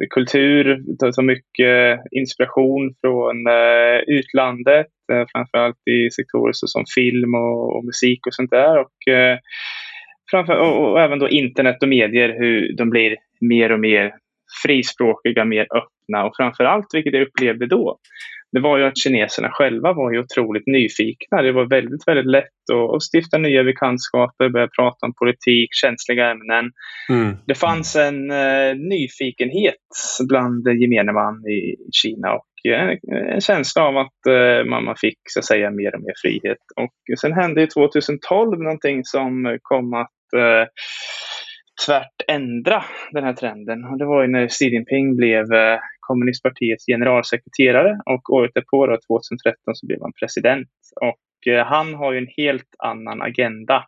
[0.09, 0.63] kultur
[0.99, 8.27] tar mycket inspiration från eh, utlandet, eh, framförallt i sektorer som film och, och, musik
[8.27, 8.79] och sånt där.
[8.79, 8.97] Och,
[10.33, 14.13] framför, och, och, även då internet och medier, hur de blir mer och mer
[14.63, 17.97] frispråkiga, mer öppna och framförallt, vilket jag upplevde då,
[18.53, 21.41] det var ju att kineserna själva var ju otroligt nyfikna.
[21.41, 26.31] Det var väldigt, väldigt lätt att, att stifta nya bekantskaper, börja prata om politik, känsliga
[26.31, 26.71] ämnen.
[27.09, 27.37] Mm.
[27.45, 29.85] Det fanns en uh, nyfikenhet
[30.29, 35.39] bland gemene man i Kina och uh, en känsla av att uh, man fick så
[35.39, 36.63] att säga mer och mer frihet.
[36.75, 40.11] Och sen hände 2012 någonting som kom att
[41.85, 43.85] tvärt ändra den här trenden.
[43.85, 45.45] Och det var ju när Xi Jinping blev
[45.99, 50.69] kommunistpartiets generalsekreterare och året därpå, då, 2013, så blev han president.
[51.01, 53.85] Och eh, han har ju en helt annan agenda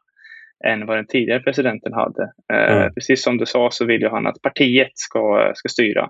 [0.66, 2.24] än vad den tidigare presidenten hade.
[2.54, 2.93] Eh, mm.
[2.93, 6.10] Precis som du sa så vill ju han att partiet ska, ska styra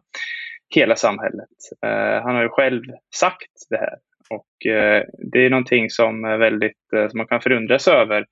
[0.76, 1.56] hela samhället.
[1.86, 2.84] Eh, han har ju själv
[3.16, 3.96] sagt det här
[4.30, 8.26] och eh, det är någonting som, är väldigt, eh, som man kan förundras över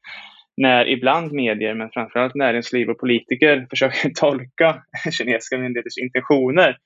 [0.58, 6.78] när ibland medier, men framförallt näringsliv och politiker försöker tolka kinesiska myndigheters intentioner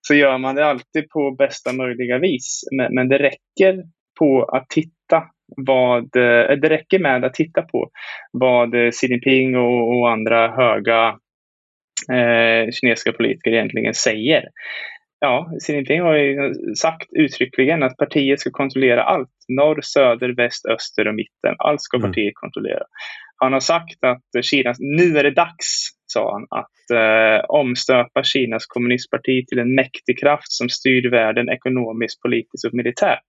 [0.00, 2.62] så gör man det alltid på bästa möjliga vis.
[2.76, 3.82] Men, men det räcker
[4.18, 5.24] på att titta
[5.56, 7.90] vad, eh, det räcker med att titta på
[8.32, 11.08] vad Xi Jinping och, och andra höga
[12.12, 14.48] eh, kinesiska politiker egentligen säger
[15.20, 19.30] ja, Xi Jinping har ju sagt uttryckligen att partiet ska kontrollera allt.
[19.48, 21.54] Norr, söder, väst, öster och mitten.
[21.58, 22.10] Allt ska mm.
[22.10, 22.82] partiet kontrollera.
[23.36, 28.66] Han har sagt att Kina, nu är det dags, sa han, att eh, omstöpa Kinas
[28.66, 33.28] kommunistparti till en mäktig kraft som styr världen ekonomiskt, politiskt och militärt.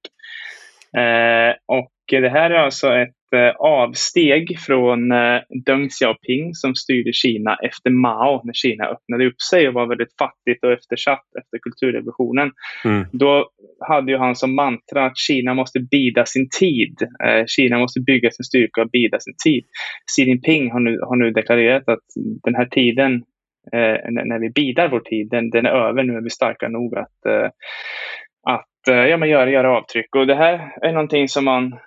[0.97, 3.18] Eh, och det här är alltså ett
[3.59, 9.67] avsteg från eh, Deng Xiaoping som styrde Kina efter Mao när Kina öppnade upp sig
[9.67, 12.51] och var väldigt fattigt och eftersatt efter kulturrevolutionen.
[12.85, 13.05] Mm.
[13.11, 13.49] Då
[13.87, 16.95] hade ju han som mantra att Kina måste bida sin tid.
[17.23, 19.63] Eh, Kina måste bygga sin styrka och bida sin tid.
[20.15, 22.05] Xi Jinping har nu, har nu deklarerat att
[22.43, 23.13] den här tiden
[23.73, 26.03] eh, när vi bidar vår tid, den, den är över.
[26.03, 27.49] Nu är vi starka nog att, eh,
[28.43, 30.15] att eh, ja, men göra, göra avtryck.
[30.15, 31.79] Och det här är någonting som man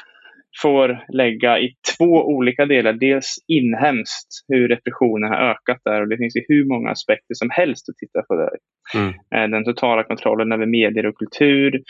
[0.63, 2.93] får lägga i två olika delar.
[2.93, 7.51] Dels inhemskt, hur repressionen har ökat där och det finns ju hur många aspekter som
[7.51, 8.51] helst att titta på där.
[8.95, 9.09] Mm.
[9.09, 11.83] Eh, den totala kontrollen över medier och kultur,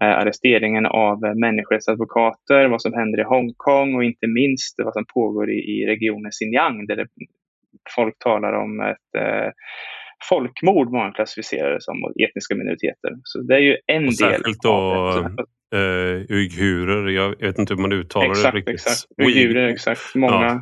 [0.00, 5.50] eh, arresteringen av människorättsadvokater, vad som händer i Hongkong och inte minst vad som pågår
[5.50, 7.06] i, regionen Xinjiang där
[7.94, 9.50] folk talar om ett eh,
[10.28, 11.96] folkmord, många klassificerar det som,
[12.28, 13.10] etniska minoriteter.
[13.24, 14.14] Så det är ju en och del.
[14.14, 15.06] Särskilt då
[15.74, 18.74] uh, uigurer, jag vet inte hur man uttalar exakt, det riktigt.
[18.74, 20.14] Exakt, uigurer, exakt.
[20.14, 20.34] Många.
[20.44, 20.60] Ja.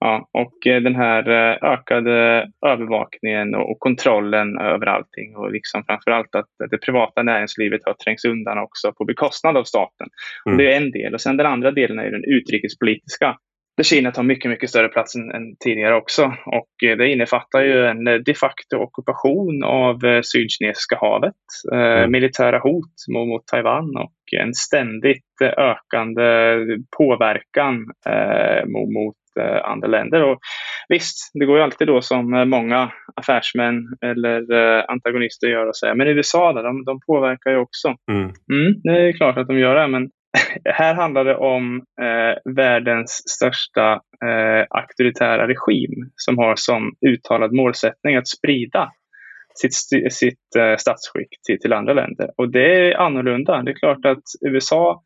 [0.00, 0.28] ja.
[0.32, 6.70] och eh, den här eh, ökade övervakningen och kontrollen över allting och liksom framförallt att
[6.70, 10.08] det privata näringslivet har trängts undan också på bekostnad av staten.
[10.46, 10.54] Mm.
[10.54, 11.14] Och det är en del.
[11.14, 13.36] Och sen den andra delen är den utrikespolitiska
[13.78, 16.24] där Kina tar mycket, mycket större plats än, än, tidigare också.
[16.46, 21.34] Och eh, det innefattar ju en eh, de facto ockupation av eh, Sydkinesiska havet,
[21.72, 22.12] mm.
[22.12, 25.24] militära hot mot, mot, Taiwan och en ständigt
[25.56, 26.22] ökande
[26.98, 27.74] påverkan
[28.06, 29.14] eh, mot, mot
[29.64, 30.22] andra länder.
[30.22, 30.38] Och
[30.88, 34.40] visst, det går ju alltid då som många affärsmän eller
[34.90, 37.94] antagonister gör och säger, men USA då, de, de påverkar ju också.
[38.10, 38.22] Mm.
[38.22, 40.10] Mm, det är klart att de gör det, men
[40.64, 43.92] här handlar det om eh, världens största
[44.24, 48.92] eh, auktoritära regim som har som uttalad målsättning att sprida
[49.54, 49.74] sitt,
[50.12, 52.30] sitt eh, statsskick till, till andra länder.
[52.36, 53.62] Och det är annorlunda.
[53.62, 55.02] Det är klart att USA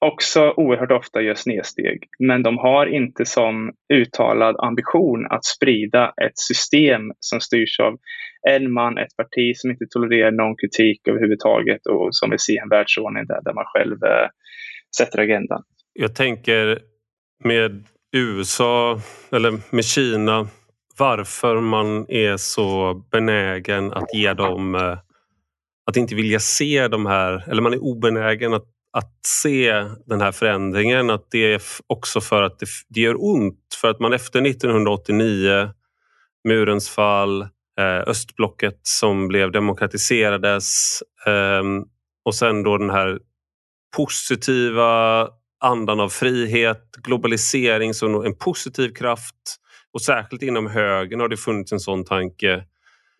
[0.00, 2.04] också oerhört ofta gör snedsteg.
[2.18, 7.98] Men de har inte som uttalad ambition att sprida ett system som styrs av
[8.48, 12.68] en man, ett parti som inte tolererar någon kritik överhuvudtaget och som vill se en
[12.68, 14.28] världsordning där, där man själv eh,
[14.96, 15.62] sätter agendan.
[15.92, 16.78] Jag tänker
[17.44, 19.00] med USA
[19.32, 20.48] eller med Kina
[20.98, 24.98] varför man är så benägen att ge dem eh,
[25.86, 28.64] att inte vilja se de här, eller man är obenägen att
[28.98, 29.72] att se
[30.06, 33.60] den här förändringen, att det är också för att det, det gör ont.
[33.80, 35.70] För att man efter 1989,
[36.48, 37.42] murens fall,
[37.78, 41.84] eh, östblocket som blev demokratiserades ehm,
[42.24, 43.18] och sen då den här
[43.96, 45.28] positiva
[45.60, 49.56] andan av frihet, globalisering som en positiv kraft
[49.92, 52.64] och särskilt inom högern har det funnits en sån tanke.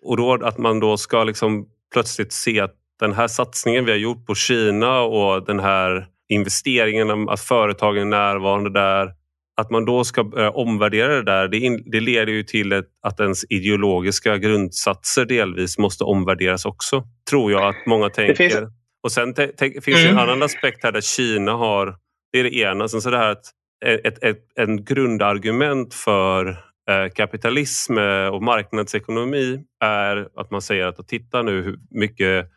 [0.03, 3.99] Och då att man då ska liksom plötsligt se att den här satsningen vi har
[3.99, 9.12] gjort på Kina och den här investeringen, att företagen är närvarande där,
[9.61, 12.84] att man då ska börja omvärdera det där, det, in, det leder ju till ett,
[13.03, 18.34] att ens ideologiska grundsatser delvis måste omvärderas också, tror jag att många tänker.
[18.34, 18.55] Finns...
[19.03, 20.12] Och sen te, te, finns det mm.
[20.12, 21.96] en annan aspekt här där Kina har,
[22.32, 23.44] det är det ena, sen så det här att
[23.86, 26.49] ett, ett, en grundargument för
[26.90, 27.99] eh, kapitalism
[28.32, 32.51] och marknadsekonomi är att man säger att titta nu hur mycket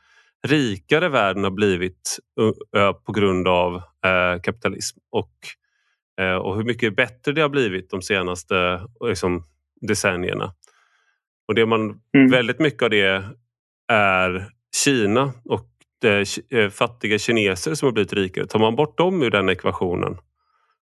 [0.47, 2.19] rikare världen har blivit
[3.05, 5.33] på grund av eh, kapitalism och,
[6.21, 9.43] eh, och hur mycket bättre det har blivit de senaste liksom,
[9.81, 10.53] decennierna.
[11.47, 12.31] Och det man, mm.
[12.31, 13.23] Väldigt mycket av det
[13.91, 14.49] är
[14.83, 15.69] Kina och
[16.49, 18.47] eh, fattiga kineser som har blivit rikare.
[18.47, 20.17] Tar man bort dem ur den ekvationen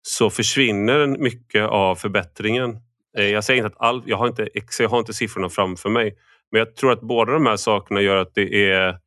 [0.02, 2.76] så försvinner mycket av förbättringen.
[3.12, 4.48] Jag säger inte att all, jag, har inte,
[4.78, 6.16] jag har inte siffrorna framför mig
[6.50, 8.98] men jag tror att båda de här sakerna gör att det är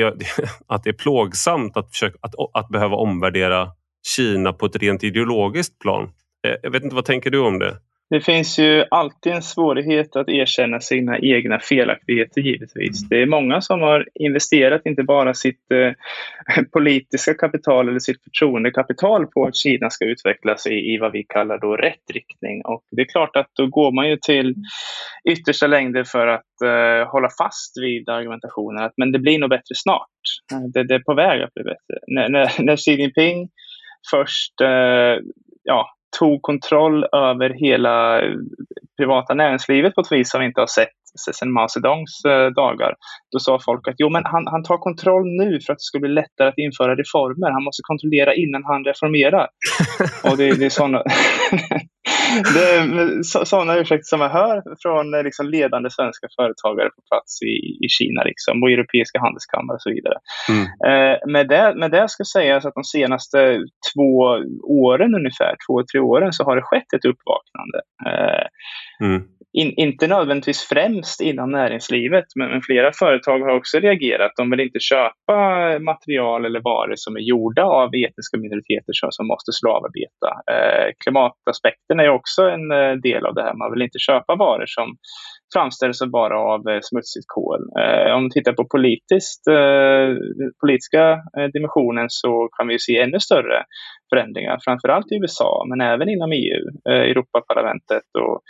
[0.00, 0.26] det,
[0.66, 3.70] att det är plågsamt att, försöka, att, att behöva omvärdera
[4.16, 6.10] Kina på ett rent ideologiskt plan.
[6.46, 7.76] Eh, jag vet inte, vad tänker du om det?
[8.14, 13.08] Det finns ju alltid en svårighet att erkänna sina egna felaktigheter givetvis.
[13.08, 19.26] Det är många som har investerat inte bara sitt eh, politiska kapital eller sitt förtroendekapital
[19.26, 22.62] på att Kina ska utvecklas i, i vad vi kallar då rätt riktning.
[22.64, 24.54] Och det är klart att då går man ju till
[25.28, 29.74] yttersta längder för att eh, hålla fast vid argumentationen att men det blir nog bättre
[29.74, 30.10] snart.
[30.74, 31.98] Det, det är på väg att bli bättre.
[32.06, 33.48] När, när, när Xi Jinping
[34.10, 35.18] först eh,
[35.62, 38.20] ja, tog kontroll över hela
[38.98, 40.88] privata näringslivet på ett vis som vi inte har sett
[41.32, 42.94] sedan Mao Zedongs eh, dagar.
[43.32, 45.98] Då sa folk att jo, men han, han tar kontroll nu för att det ska
[45.98, 47.50] bli lättare att införa reformer.
[47.50, 49.48] Han måste kontrollera innan han reformerar.
[50.24, 51.02] Och det, det är sådana
[52.54, 57.42] det är sådana ursäkter som jag hör från eh, liksom, ledande svenska företagare på plats
[57.42, 57.54] i,
[57.84, 60.18] i Kina liksom, och europeiska handelskammare och så vidare.
[60.48, 60.64] Mm.
[60.88, 63.38] Eh, med, det, med det ska sägas att de senaste
[63.94, 64.10] två
[64.86, 67.78] åren ungefär, två, tre åren, så har det skett ett uppvaknande.
[68.08, 68.46] Eh,
[69.00, 69.22] mm
[69.54, 74.32] in, inte nödvändigtvis främst inom näringslivet, men, men, flera företag har också reagerat.
[74.36, 75.36] De vill inte köpa
[75.78, 80.30] material eller varor som är gjorda av etniska minoriteter som, måste slavarbeta.
[80.54, 83.54] Eh, klimataspekten är också en eh, del av det här.
[83.54, 84.96] Man vill inte köpa varor som
[85.54, 87.60] framställs bara av eh, smutsigt kol.
[87.80, 90.08] Eh, om vi tittar på politiskt, eh,
[90.60, 91.04] politiska
[91.38, 93.58] eh, dimensionen så kan vi se ännu större
[94.10, 98.42] förändringar, framförallt i USA, men även inom EU, eh, Europaparlamentet och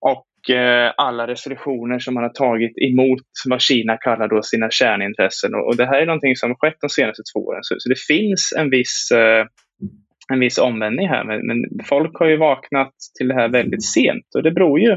[0.00, 5.54] och eh, alla resolutioner som man har tagit emot vad Kina kallar då sina kärnintressen.
[5.54, 7.60] Och, det här är någonting som har skett de senaste två åren.
[7.62, 9.44] Så, det finns en viss, eh,
[10.32, 11.24] en viss omvändning här.
[11.24, 14.24] Men, men, folk har ju vaknat till det här väldigt sent.
[14.36, 14.96] Och det beror ju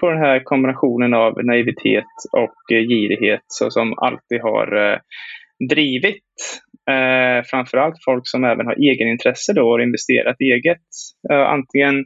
[0.00, 4.98] på den här kombinationen av naivitet och eh, girighet så, som alltid har eh,
[5.68, 6.22] drivit
[6.90, 10.86] eh, framförallt folk som även har egenintresse då och investerat eget.
[11.30, 12.04] Eh, antingen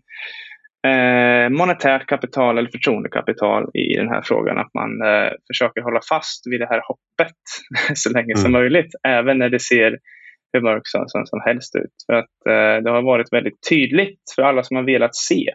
[0.87, 4.59] eh, monetärt kapital eller förtroendekapital i den här frågan.
[4.59, 7.37] Att man eh, försöker hålla fast vid det här hoppet
[7.95, 8.43] så länge mm.
[8.43, 9.99] som möjligt, även när det ser
[10.53, 11.95] hur mörk som, som, som helst ut.
[12.07, 15.53] För att eh, det har varit väldigt tydligt för alla som har velat se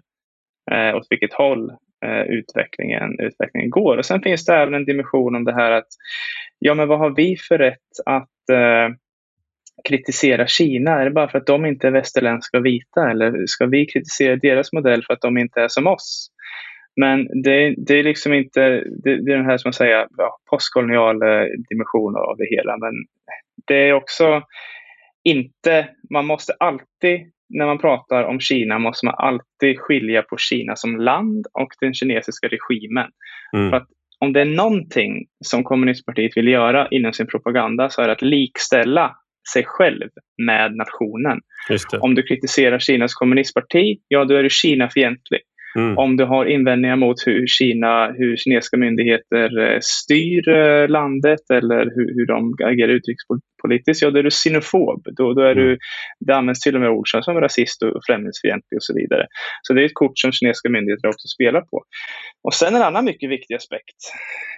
[0.71, 1.69] eh, åt vilket håll
[2.05, 3.97] eh, utvecklingen, utvecklingen går.
[3.97, 5.87] Och sen finns det även en dimension om det här att
[6.59, 8.95] ja, men vad har vi för rätt att eh,
[9.89, 10.91] kritisera Kina?
[10.91, 13.11] Är det bara för att de inte är västerländska och vita?
[13.11, 16.31] Eller ska vi kritisera deras modell för att de inte är som oss?
[16.95, 18.59] Men det, det är liksom inte,
[19.03, 22.77] det, det, är den här som man säger, ja, postkolonial eh, dimensionen av det hela.
[22.77, 22.93] Men
[23.67, 24.41] det är också
[25.25, 30.75] inte, man måste alltid, när man pratar om Kina, måste man alltid skilja på Kina
[30.75, 33.09] som land och den kinesiska regimen.
[33.53, 33.69] Mm.
[33.69, 33.87] För att
[34.19, 38.21] om det är någonting som kommunistpartiet vill göra inom sin propaganda så är det att
[38.21, 39.15] likställa
[39.53, 40.09] sig själv
[40.45, 41.39] med nationen.
[41.99, 45.41] Om du kritiserar Kinas kommunistparti, ja då är du Kina-fientlig.
[45.75, 45.97] Mm.
[45.97, 51.85] Om du har invändningar mot hur, Kina, hur kinesiska myndigheter eh, styr eh, landet eller
[51.95, 55.01] hur, hur de agerar utrikespolitiskt, ja då är du xenofob.
[55.17, 55.63] Då, då är mm.
[55.63, 55.77] du,
[56.19, 59.25] det används till och med ord som rasist och främlingsfientlig och så vidare.
[59.61, 61.83] Så det är ett kort som kinesiska myndigheter också spelar på.
[62.43, 63.99] Och sen en annan mycket viktig aspekt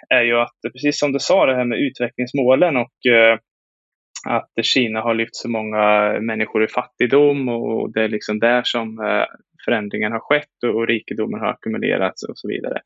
[0.10, 3.38] är ju att, precis som du sa, det här med utvecklingsmålen och eh,
[4.30, 9.00] att Kina har lyft så många människor i fattigdom och det är liksom där som
[9.68, 12.80] förändringen har skett och rikedomen har ackumulerats och så vidare.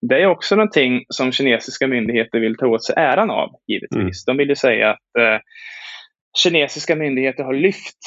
[0.00, 3.98] Det är också någonting som kinesiska myndigheter vill ta åt sig äran av, givetvis.
[3.98, 4.12] Mm.
[4.26, 5.38] De vill ju säga att eh,
[6.42, 7.98] kinesiska myndigheter har lyft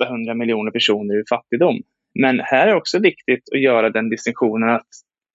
[0.00, 1.82] 800 miljoner personer ur fattigdom.
[2.20, 4.88] Men här är också viktigt att göra den distinktionen att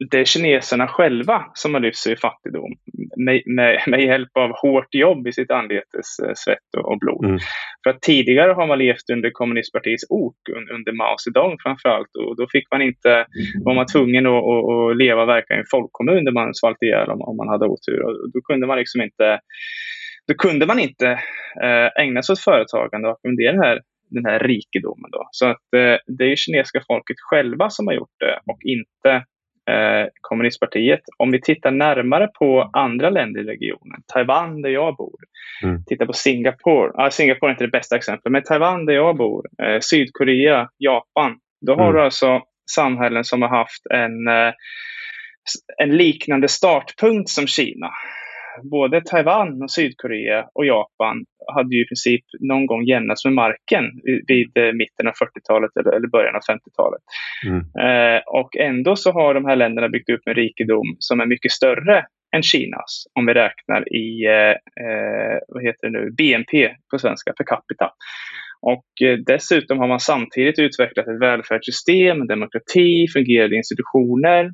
[0.09, 2.71] det är kineserna själva som har lyft sig i fattigdom
[3.17, 7.25] med, med, med hjälp av hårt jobb i sitt anletes eh, svett och blod.
[7.25, 7.39] Mm.
[7.83, 12.47] För att tidigare har man levt under kommunistpartiets ok, under Mao Zedong framförallt, och då
[12.51, 13.25] fick man inte,
[13.65, 16.81] var man tvungen att, att, att leva och verka i en folkkommun där man svalt
[16.81, 18.01] ihjäl om, om man hade otur.
[18.05, 19.39] Och då kunde man liksom inte
[20.27, 21.07] då kunde man inte
[21.63, 25.11] eh, ägna sig åt företagande och ackommodera den här, den här rikedomen.
[25.11, 25.27] Då.
[25.31, 29.25] Så att, eh, det är ju kinesiska folket själva som har gjort det och inte
[29.69, 31.01] eh, kommunistpartiet.
[31.17, 35.19] Om vi tittar närmare på andra länder i regionen, Taiwan där jag bor,
[35.63, 35.83] mm.
[35.85, 36.91] titta på Singapore.
[36.95, 41.39] Ah, Singapore är inte det bästa exemplet, men Taiwan där jag bor, eh, Sydkorea, Japan.
[41.65, 41.95] Då har mm.
[41.95, 42.41] du alltså
[42.71, 44.53] samhällen som har haft en, eh,
[45.77, 47.89] en liknande startpunkt som Kina
[48.63, 53.85] både Taiwan, och Sydkorea och Japan hade ju i princip någon gång jämnats med marken
[54.27, 57.01] vid eh, mitten av 40-talet eller början av 50-talet.
[57.47, 57.59] Mm.
[57.59, 61.51] Eh, och ändå så har de här länderna byggt upp en rikedom som är mycket
[61.51, 62.05] större
[62.35, 64.55] än Kinas om vi räknar i eh,
[64.85, 67.91] eh vad heter det nu, BNP på svenska per capita.
[68.61, 74.51] Och eh, dessutom har man samtidigt utvecklat ett välfärdssystem, demokrati, fungerande institutioner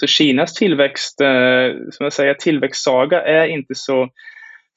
[0.00, 4.08] så Kinas tillväxt, eh, som jag säger, tillväxtsaga är inte så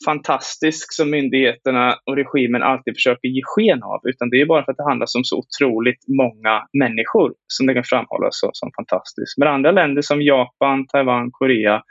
[0.05, 4.71] fantastisk som myndigheterna och regimen alltid försöker ge sken av, utan det är bara för
[4.71, 9.37] att det handlar om så otroligt många människor som det kan framhållas som fantastiskt.
[9.37, 11.81] Men andra länder som Japan, Taiwan, Korea,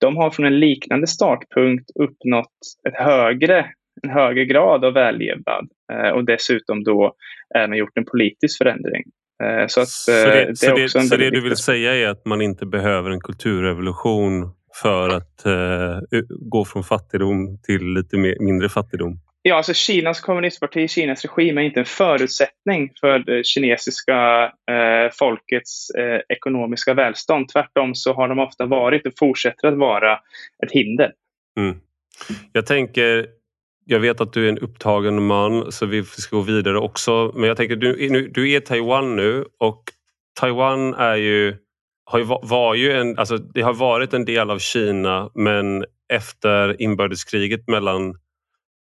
[0.00, 2.58] de har från en liknande startpunkt uppnått
[2.88, 3.66] ett högre,
[4.02, 7.14] en högre grad av vällevnad eh, och dessutom då
[7.54, 9.02] även gjort en politisk förändring.
[9.68, 12.42] Så, att, så det, det, så det, så det du vill säga är att man
[12.42, 14.50] inte behöver en kulturrevolution
[14.82, 19.20] för att uh, gå från fattigdom till lite mer, mindre fattigdom?
[19.42, 25.90] Ja, alltså Kinas kommunistparti, Kinas regim är inte en förutsättning för det kinesiska eh, folkets
[25.90, 27.48] eh, ekonomiska välstånd.
[27.48, 30.12] Tvärtom så har de ofta varit och fortsätter att vara
[30.64, 31.12] ett hinder.
[31.58, 31.76] Mm.
[32.52, 33.26] Jag tänker,
[33.90, 37.32] jag vet att du är en upptagen man så vi ska gå vidare också.
[37.34, 39.82] Men jag tänker, du, du är Taiwan nu och
[40.40, 41.56] Taiwan är ju,
[42.04, 46.82] har ju, var ju en, alltså det har varit en del av Kina men efter
[46.82, 48.14] inbördeskriget mellan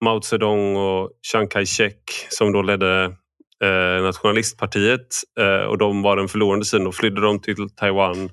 [0.04, 3.04] Mao Zedong och Chiang Kai-shek som då ledde
[3.64, 5.06] eh, nationalistpartiet
[5.40, 6.84] eh, och de var den förlorande sidan.
[6.84, 8.30] Då flydde de till Taiwan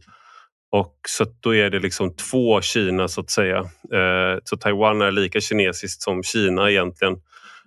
[0.76, 3.58] och så då är det liksom två Kina så att säga.
[3.94, 7.16] Eh, så Taiwan är lika kinesiskt som Kina egentligen.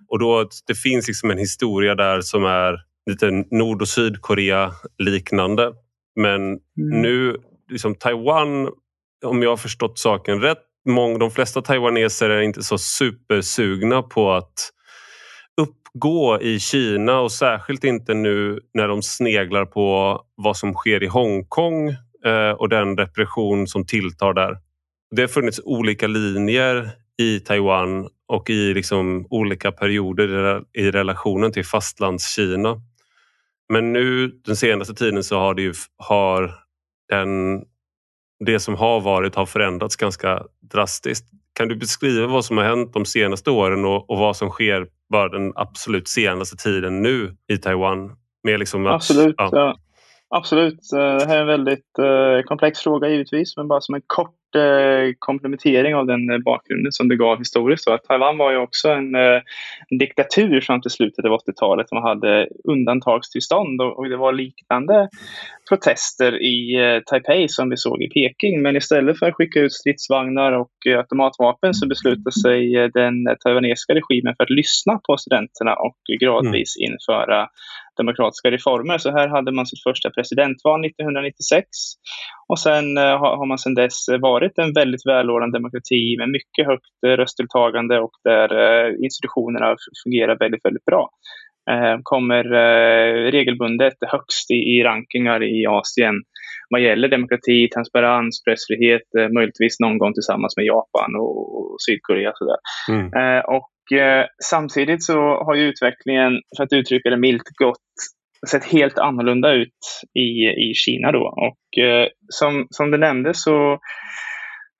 [0.07, 2.77] Och då, det finns liksom en historia där som är
[3.09, 5.73] lite Nord och Sydkorea liknande.
[6.15, 6.59] Men mm.
[7.01, 7.35] nu,
[7.71, 8.69] liksom Taiwan,
[9.25, 14.31] om jag har förstått saken rätt, många, de flesta taiwaneser är inte så supersugna på
[14.31, 14.71] att
[15.61, 21.07] uppgå i Kina och särskilt inte nu när de sneglar på vad som sker i
[21.07, 21.95] Hongkong
[22.57, 24.57] och den repression som tilltar där.
[25.15, 31.65] Det har funnits olika linjer i Taiwan och i liksom olika perioder i relationen till
[31.65, 32.81] fastlandskina.
[33.73, 36.55] Men nu den senaste tiden så har, det ju, har
[37.09, 37.63] den
[38.45, 41.25] det som har varit har förändrats ganska drastiskt.
[41.53, 44.87] Kan du beskriva vad som har hänt de senaste åren och, och vad som sker
[45.09, 48.11] bara den absolut senaste tiden nu i Taiwan?
[48.43, 49.35] Med liksom att, Absolut.
[49.37, 49.77] Ja.
[50.31, 50.93] Absolut.
[50.93, 54.55] Eh, det här är en väldigt uh, komplex fråga givetvis, men bara som en kort
[54.55, 57.83] uh, komplementering av den uh, bakgrunden som det gav historiskt.
[57.83, 59.15] Så att Taiwan var ju också en,
[59.89, 61.91] en diktatur fram till slutet av 80-talet.
[61.91, 65.09] Man hade undantagstillstånd och, och, det var liknande
[65.69, 66.75] protester i
[67.05, 68.61] Taipei som vi såg i Peking.
[68.61, 74.35] Men istället för att skicka ut stridsvagnar och automatvapen så beslutade sig den taiwanesiska regimen
[74.37, 76.93] för att lyssna på studenterna och gradvis mm.
[76.93, 77.47] införa
[78.01, 78.97] demokratiska reformer.
[78.97, 81.65] Så här hade man sitt första presidentval 1996
[82.51, 86.97] och sen eh, har man sedan dess varit en väldigt välordnad demokrati med mycket högt
[87.05, 89.67] eh, röstdeltagande och där eh, institutionerna
[90.03, 91.03] fungerar väldigt, väldigt bra.
[92.03, 92.43] Kommer
[93.31, 96.15] regelbundet högst i rankingar i Asien
[96.69, 102.31] vad gäller demokrati, transparens, pressfrihet, möjligtvis någon gång tillsammans med Japan och Sydkorea.
[102.35, 102.57] Sådär.
[102.89, 103.43] Mm.
[103.47, 107.89] Och eh, samtidigt så har ju utvecklingen, för att uttrycka det milt, gått
[108.47, 109.79] sett helt annorlunda ut
[110.19, 110.29] i,
[110.69, 111.33] i Kina då.
[111.47, 113.79] Och eh, som, som du nämnde så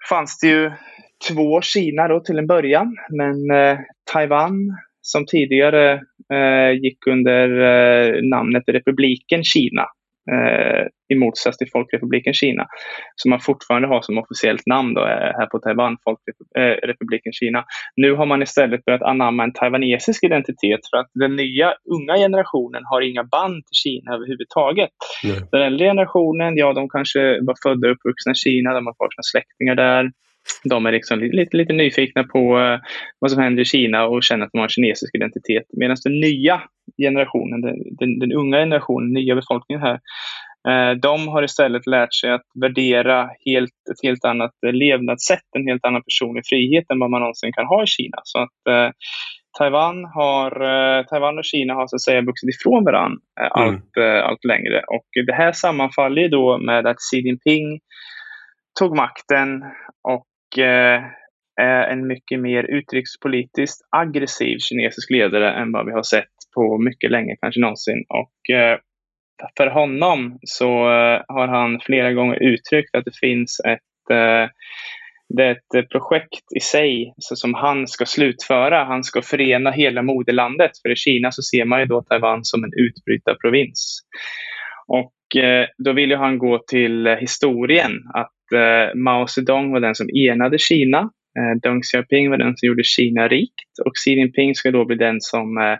[0.10, 0.72] fanns det ju
[1.30, 2.96] två Kina då till en början.
[3.10, 3.80] Men eh,
[4.14, 4.54] Taiwan
[5.02, 6.00] som tidigare eh,
[6.82, 9.86] gick under eh, namnet Republiken Kina
[10.32, 12.68] eh, i motsats till Folkrepubliken Kina,
[13.16, 17.66] som man fortfarande har som officiellt namn då, eh, här på Taiwan, Folkrepubliken eh, Kina.
[17.96, 22.84] Nu har man istället börjat anamma en taiwanesisk identitet för att den nya unga generationen
[22.86, 24.90] har inga band till Kina överhuvudtaget.
[25.24, 25.38] Mm.
[25.52, 29.10] Den äldre generationen, ja de kanske var födda och uppvuxna i Kina, de har kvar
[29.16, 30.12] sina släktingar där
[30.64, 32.80] de är liksom lite, lite nyfikna på uh,
[33.20, 35.64] vad som händer i Kina och känner att de har en kinesisk identitet.
[35.78, 36.62] Medan den nya
[36.98, 40.00] generationen, den, den, den unga generationen, nya befolkningen här,
[40.70, 45.86] uh, de har istället lärt sig att värdera helt, ett helt annat levnadssätt, en helt
[45.86, 48.18] annan personlig frihet än vad man någonsin kan ha i Kina.
[48.24, 48.92] Så att uh,
[49.58, 50.52] Taiwan, har,
[51.04, 53.52] Taiwan och Kina har så att säga vuxit ifrån varandra mm.
[53.52, 54.84] allt, allt längre.
[54.88, 57.80] Och det här sammanfaller då med att Xi Jinping
[58.80, 59.64] tog makten
[60.04, 66.36] och Eh, Eh, en mycket mer utrikespolitiskt aggressiv kinesisk ledare än vad vi har sett
[66.56, 68.06] på mycket länge, kanske någonsin.
[68.10, 68.80] Och eh,
[69.58, 74.50] för honom så eh, har han flera gånger uttryckt att det finns ett eh,
[75.38, 78.84] det är ett projekt i sig som han ska slutföra.
[78.84, 80.72] Han ska förena hela moderlandet.
[80.82, 84.00] För i Kina så ser man ju då Taiwan som en utbrytarprovins.
[84.88, 87.92] Och Eh, då vill han gå till eh, historien.
[88.14, 91.10] Att eh, Mao Zedong var den som enade Kina.
[91.62, 95.22] Deng Xiaoping var den som gjorde Kina rikt och Xi Jinping ska då bli den
[95.22, 95.78] som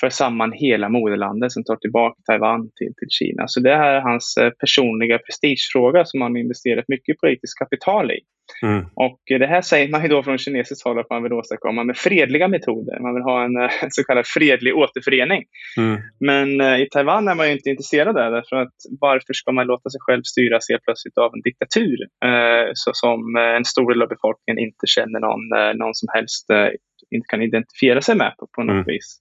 [0.00, 3.44] för samman hela moderlandet, som tar tillbaka Taiwan till, till Kina.
[3.46, 8.18] Så det här är hans personliga prestigefråga som han investerat mycket politiskt kapital i.
[8.62, 8.84] Mm.
[8.94, 11.96] Och det här säger man ju då från kinesiskt håll att man vill åstadkomma med
[11.96, 13.00] fredliga metoder.
[13.00, 15.42] Man vill ha en, en så kallad fredlig återförening.
[15.76, 16.00] Mm.
[16.20, 18.42] Men eh, i Taiwan är man ju inte intresserad av det.
[18.48, 22.70] För att varför ska man låta sig själv styras helt plötsligt av en diktatur eh,
[22.74, 26.50] så som eh, en stor del av befolkningen inte känner någon, eh, någon som helst,
[26.50, 26.68] eh,
[27.10, 28.84] inte kan identifiera sig med på, på något mm.
[28.86, 29.20] vis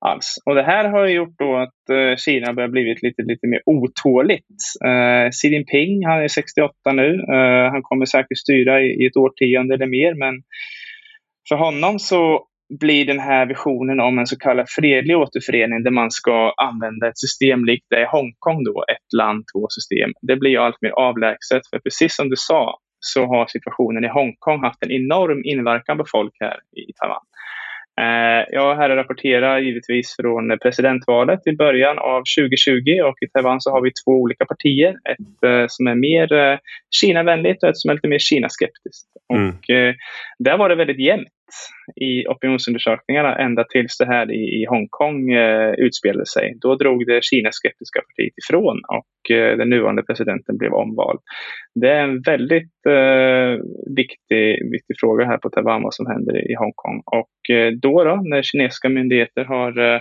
[0.00, 0.36] alls.
[0.46, 4.60] Och det här har gjort då att eh, Kina börjar blivit lite, lite mer otåligt.
[4.84, 7.08] Eh, Xi Jinping, han är 68 nu.
[7.14, 10.42] Eh, han kommer säkert styra i, i ett årtionde eller mer, men
[11.48, 12.46] för honom så
[12.80, 17.18] blir den här visionen om en så kallad fredlig återförening där man ska använda ett
[17.18, 20.10] system likt det i Hongkong då, ett land, två system.
[20.22, 24.60] Det blir allt mer avlägset för precis som du sa så har situationen i Hongkong
[24.64, 27.26] haft en enorm inverkan på folk här i Taiwan.
[28.00, 33.70] Eh, jag här rapporterar givetvis från presidentvalet i början av 2020 och i Taiwan så
[33.70, 34.90] har vi två olika partier.
[35.10, 36.58] Ett eh, som är mer eh,
[36.90, 39.08] Kina-vänligt och ett som är lite mer Kina-skeptiskt.
[39.34, 39.48] Mm.
[39.48, 39.64] Och
[40.38, 41.28] där var det väldigt jämnt
[41.96, 46.54] i opinionsundersökningarna ända tills det här i, i Hongkong eh, utspelade sig.
[46.60, 51.20] Då drog det Kinas skeptiska partiet ifrån och eh, den nuvarande presidenten blev omvald.
[51.74, 53.64] Det är en väldigt eh,
[53.96, 57.02] viktig, viktig fråga här på Taiwan vad som händer i Hongkong.
[57.06, 60.00] Och eh, då, då när kinesiska myndigheter har eh,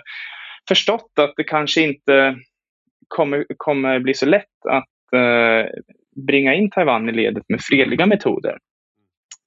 [0.67, 2.35] förstått att det kanske inte
[3.07, 5.69] kommer, kommer bli så lätt att eh,
[6.27, 8.57] bringa in Taiwan i ledet med fredliga metoder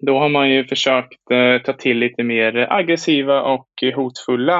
[0.07, 4.59] då har man ju försökt eh, ta till lite mer aggressiva och hotfulla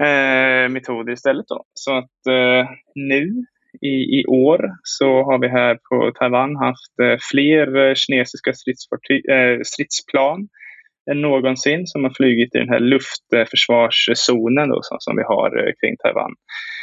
[0.00, 1.46] eh, metoder istället.
[1.48, 1.64] Då.
[1.74, 3.44] Så att eh, nu
[3.82, 10.48] i, i år så har vi här på Taiwan haft eh, fler kinesiska eh, stridsplan
[11.10, 15.72] än någonsin som har flugit i den här luftförsvarszonen då, som, som vi har eh,
[15.80, 16.34] kring Taiwan.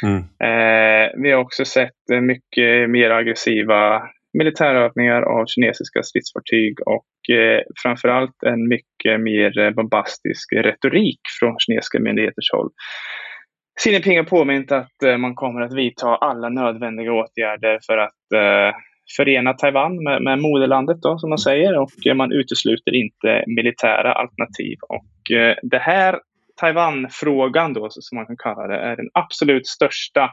[0.02, 0.18] Mm.
[0.18, 4.02] Eh, vi har också sett mycket mer aggressiva
[4.38, 12.00] militärövningar av kinesiska stridsfartyg och eh, framförallt en mycket mer eh, bombastisk retorik från kinesiska
[12.00, 12.70] myndigheters håll.
[13.80, 18.32] Xi Jinping har påmint att eh, man kommer att vidta alla nödvändiga åtgärder för att
[18.34, 18.76] eh,
[19.16, 24.12] förena Taiwan med, med moderlandet då, som man säger och eh, man utesluter inte militära
[24.12, 24.78] alternativ.
[24.88, 26.20] Och eh, det här
[26.60, 30.30] Taiwan-frågan då, som man kan kalla det, är den absolut största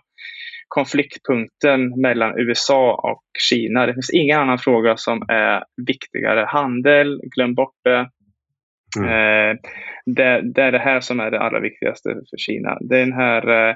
[0.76, 3.86] konfliktpunkten mellan USA och Kina.
[3.86, 6.46] Det finns ingen annan fråga som är viktigare.
[6.48, 8.10] Handel, glöm bort det.
[8.98, 9.10] Mm.
[9.10, 9.58] Eh,
[10.06, 12.78] det, det, är det här som är det allra viktigaste för Kina.
[12.82, 13.76] Det är den här eh,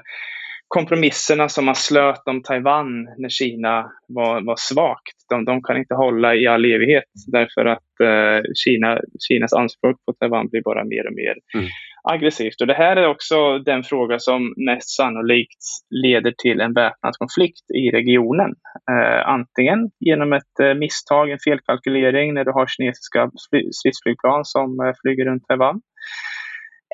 [0.68, 5.16] kompromisserna som man slöt om Taiwan när Kina var, var svagt.
[5.30, 10.12] De, de kan inte hålla i all evighet därför att eh, Kina, Kinas anspråk på
[10.12, 11.68] Taiwan blir bara mer och mer mm
[12.02, 12.60] aggressivt.
[12.60, 17.70] Och det här är också den fråga som mest sannolikt leder till en väpnad konflikt
[17.74, 18.50] i regionen.
[18.90, 23.30] Eh, antingen genom ett eh, misstag, en felkalkylering när du har kinesiska
[23.78, 25.80] stridsflygplan som eh, flyger runt Taiwan.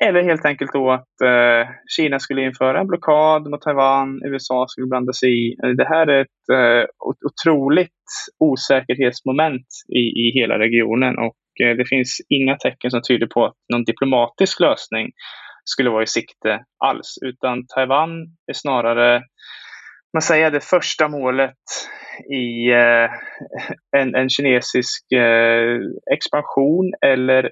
[0.05, 4.87] Eller helt enkelt då att eh, Kina skulle införa en blockad mot Taiwan, USA skulle
[4.87, 5.55] blanda sig i.
[5.63, 6.85] Eh, det här är ett eh,
[7.25, 8.03] otroligt
[8.39, 13.55] osäkerhetsmoment i, i hela regionen och Eh, det finns inga tecken som tyder på att
[13.73, 15.11] någon diplomatisk lösning
[15.65, 18.11] skulle vara i sikte alls, utan Taiwan
[18.51, 19.23] är snarare
[20.13, 21.55] man säger det första målet
[22.33, 23.09] i eh,
[23.97, 25.79] en, en, kinesisk eh,
[26.13, 27.43] expansion eller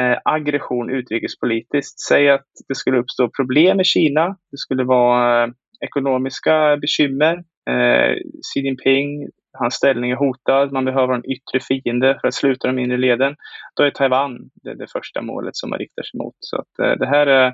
[0.00, 2.00] eh, aggression utrikespolitiskt.
[2.00, 4.26] Säg att det skulle uppstå problem i Kina.
[4.50, 5.50] Det skulle vara eh,
[5.84, 7.34] ekonomiska bekymmer.
[7.70, 9.28] Eh, Xi Jinping
[9.58, 13.36] hans ställning är hotad, man behöver en yttre fiende för att sluta de inre leden.
[13.74, 16.34] Då är Taiwan det, det första målet som man riktar sig mot.
[16.38, 17.52] Så att, eh, det här är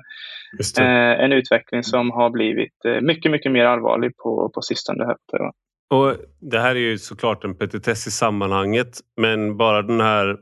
[0.75, 0.81] det.
[0.81, 5.13] Eh, en utveckling som har blivit eh, mycket, mycket mer allvarlig på, på sistone här
[5.13, 5.53] på Taiwan.
[5.89, 10.37] Och det här är ju såklart en petitess i sammanhanget men bara den här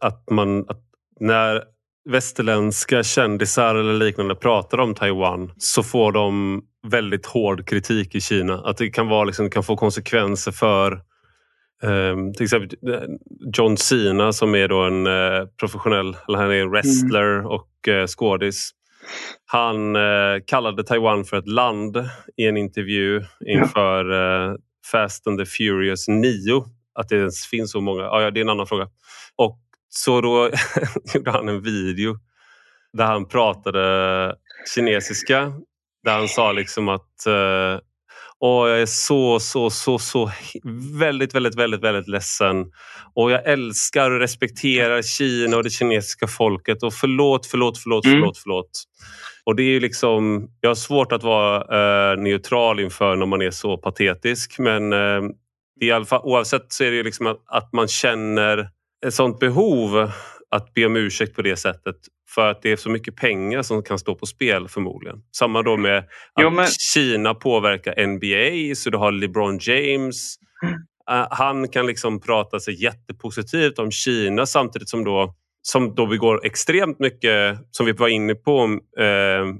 [0.00, 0.82] att man att
[1.20, 1.64] när
[2.08, 8.54] västerländska kändisar eller liknande pratar om Taiwan så får de väldigt hård kritik i Kina.
[8.64, 11.02] Att det kan, vara, liksom, kan få konsekvenser för
[11.82, 13.00] um, till exempel eh,
[13.56, 17.46] John Cena som är då en uh, professionell, eller han är wrestler mm.
[17.46, 18.70] och uh, skådis.
[19.46, 21.96] Han uh, kallade Taiwan för ett land
[22.36, 24.56] i en intervju inför uh,
[24.92, 26.64] Fast and the Furious 9.
[26.94, 28.88] Att det ens finns så många, ah, ja, det är en annan fråga.
[29.36, 29.58] Och
[29.88, 30.50] så då
[31.14, 32.16] gjorde han en video
[32.92, 34.34] där han pratade
[34.74, 35.52] kinesiska.
[36.04, 37.78] Där han sa liksom att uh,
[38.40, 40.30] Åh, jag är så, så, så, så
[41.00, 42.66] väldigt, väldigt, väldigt, väldigt ledsen.
[43.14, 46.82] Och jag älskar och respekterar Kina och det kinesiska folket.
[46.82, 48.18] Och förlåt, förlåt, förlåt, mm.
[48.18, 48.70] förlåt, förlåt.
[49.44, 53.50] Och det är liksom, jag har svårt att vara uh, neutral inför när man är
[53.50, 54.58] så patetisk.
[54.58, 55.22] Men uh,
[55.80, 58.68] i alla fall, oavsett så är det liksom att, att man känner
[59.06, 60.10] ett sånt behov
[60.50, 61.96] att be om ursäkt på det sättet
[62.34, 65.22] för att det är så mycket pengar som kan stå på spel förmodligen.
[65.36, 66.06] Samma då med att
[66.40, 66.66] jo, men...
[66.66, 70.36] Kina påverkar NBA så du har LeBron James.
[70.62, 70.74] Mm.
[71.10, 76.46] Uh, han kan liksom prata sig jättepositivt om Kina samtidigt som då som då begår
[76.46, 78.66] extremt mycket, som vi var inne på,
[79.00, 79.54] uh,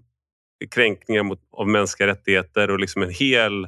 [0.71, 3.65] kränkningar mot, av mänskliga rättigheter och liksom en hel,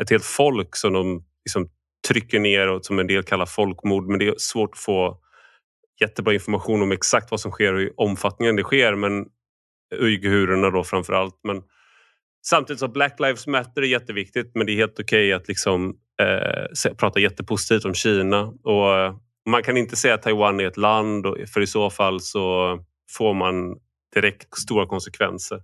[0.00, 1.70] ett helt folk som de liksom
[2.08, 4.06] trycker ner och som en del kallar folkmord.
[4.08, 5.18] Men det är svårt att få
[6.00, 8.94] jättebra information om exakt vad som sker och i omfattningen det sker.
[8.94, 9.26] Men
[9.94, 11.40] uigurerna då framför allt.
[11.42, 11.62] Men
[12.46, 15.94] samtidigt så Black Lives Matter är jätteviktigt men det är helt okej okay att liksom,
[16.22, 18.52] eh, prata jättepositivt om Kina.
[18.64, 19.14] Och eh,
[19.48, 22.78] man kan inte säga att Taiwan är ett land för i så fall så
[23.16, 23.76] får man
[24.14, 25.62] direkt stora konsekvenser.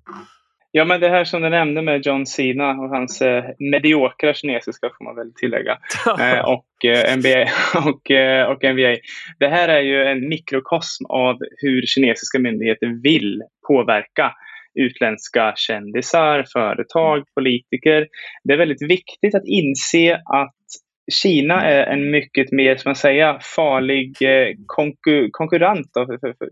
[0.76, 4.90] Ja, men det här som du nämnde med John Cena och hans eh, mediokra kinesiska
[4.98, 5.78] får man väl tillägga.
[6.20, 7.48] eh, och, eh, NBA,
[7.90, 8.96] och, eh, och NBA.
[9.38, 14.32] Det här är ju en mikrokosm av hur kinesiska myndigheter vill påverka
[14.74, 18.06] utländska kändisar, företag, politiker.
[18.44, 20.63] Det är väldigt viktigt att inse att
[21.12, 25.86] Kina är en mycket mer, som man säga, farlig eh, konkur konkurrent,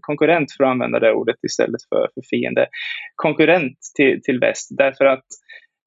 [0.01, 2.67] konkurrent för att använda det ordet istället för, för fiende,
[3.17, 4.69] konkurrent till, till väst.
[4.79, 5.25] Därför att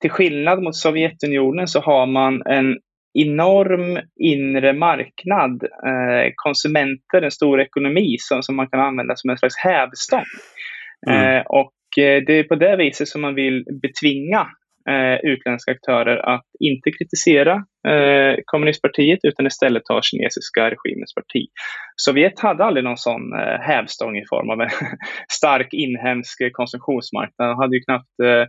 [0.01, 2.77] till skillnad mot Sovjetunionen så har man en
[3.13, 9.37] enorm inre marknad, eh, konsumenter, en stor ekonomi som, som man kan använda som en
[9.37, 10.23] slags hävstång.
[11.07, 11.37] Mm.
[11.37, 14.47] Eh, och eh, det är på det viset som man vill betvinga
[14.89, 17.53] eh, utländska aktörer att inte kritisera
[17.87, 21.45] eh, kommunistpartiet utan istället ta kinesiska regimens parti.
[21.95, 24.69] Sovjet hade aldrig någon sån eh, hävstång i form av en
[25.31, 27.49] stark inhemsk konsumtionsmarknad.
[27.49, 28.45] De hade ju knappt eh,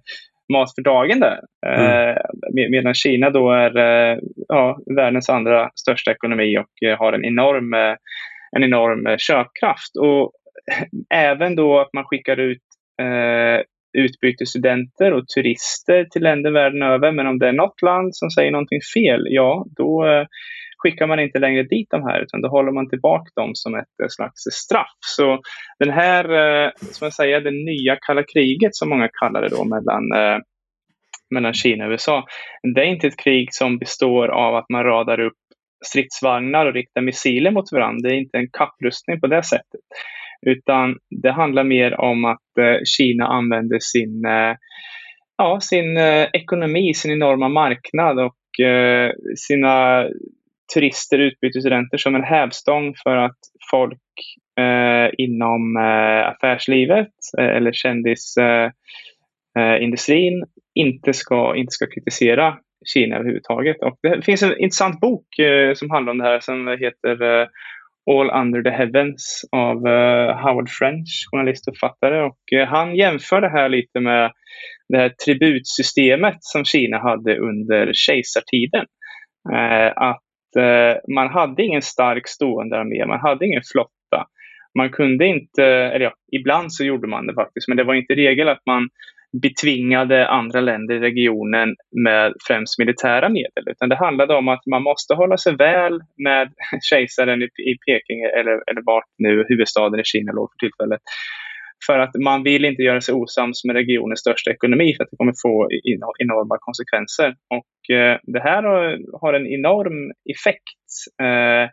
[0.53, 1.41] mat för dagen där.
[1.67, 2.11] Mm.
[2.11, 2.17] Eh,
[2.71, 4.19] medan Kina då är eh,
[4.49, 7.95] ja, världens andra största ekonomi och eh, har en enorm, eh,
[8.57, 9.97] en enorm köpkraft.
[10.01, 10.33] Och
[11.15, 12.63] även då att man skickar ut
[13.97, 17.13] utbytesstudenter och turister till länder världen över.
[17.13, 20.27] Men om det är något land som säger någonting fel, ja, då eh,
[20.79, 24.01] skickar man inte längre dit de här, utan då håller man tillbaka dem som ett
[24.03, 24.99] eh, slags straff.
[25.01, 25.41] Så
[25.79, 29.65] den här, eh, som jag säger, det nya kalla kriget som många kallar det då
[29.65, 30.03] mellan
[31.35, 32.25] mellan Kina och USA.
[32.75, 35.37] Det är inte ett krig som består av att man radar upp
[35.87, 38.09] stridsvagnar och riktar missiler mot varandra.
[38.09, 39.81] Det är inte en kapprustning på det sättet.
[40.47, 44.57] Utan det handlar mer om att eh, Kina använder sin, eh,
[45.39, 50.05] ja, sin eh, ekonomi, sin enorma marknad och eh, sina
[50.75, 53.39] turister, utbytesstudenter som en hävstång för att
[53.71, 54.01] folk
[54.61, 63.17] eh, inom eh, affärslivet eh, eller kändisindustrin eh, eh, inte, ska, inte ska kritisera Kina
[63.17, 63.83] överhuvudtaget.
[63.83, 65.27] Och det finns en intressant bok
[65.75, 67.49] som handlar om det här som heter
[68.11, 72.23] All Under the Heavens av uh, Howard French, journalist och författare.
[72.23, 74.33] Och, uh, han jämför det här lite med
[74.89, 78.87] det här tributsystemet som Kina hade under kejsartiden.
[79.53, 80.23] Uh, att
[81.15, 84.27] man hade ingen stark stående armé, man hade ingen flotta.
[84.79, 88.15] Man kunde inte, eller ja, ibland så gjorde man det faktiskt, men det var inte
[88.15, 88.89] regel att man
[89.43, 93.65] betvingade andra länder i regionen med främst militära medel.
[93.67, 96.53] Utan det handlade om att man måste hålla sig väl med
[96.91, 101.01] kejsaren i, i Peking eller, eller vart nu huvudstaden i Kina låg för tillfället.
[101.87, 105.17] För att man vill inte göra sig osams med regionens största ekonomi för att det
[105.17, 105.69] kommer få
[106.19, 107.35] enorma konsekvenser.
[107.51, 110.89] Och eh, det här har, har, en enorm effekt.
[111.23, 111.71] Eh,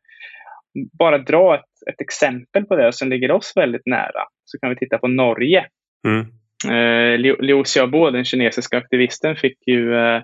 [1.00, 4.76] bara dra ett, ett, exempel på det som ligger oss väldigt nära så kan vi
[4.76, 5.66] titta på Norge.
[6.08, 6.26] Mm.
[6.66, 10.22] Eh, Liu Xiaobo, den kinesiska aktivisten, fick ju eh,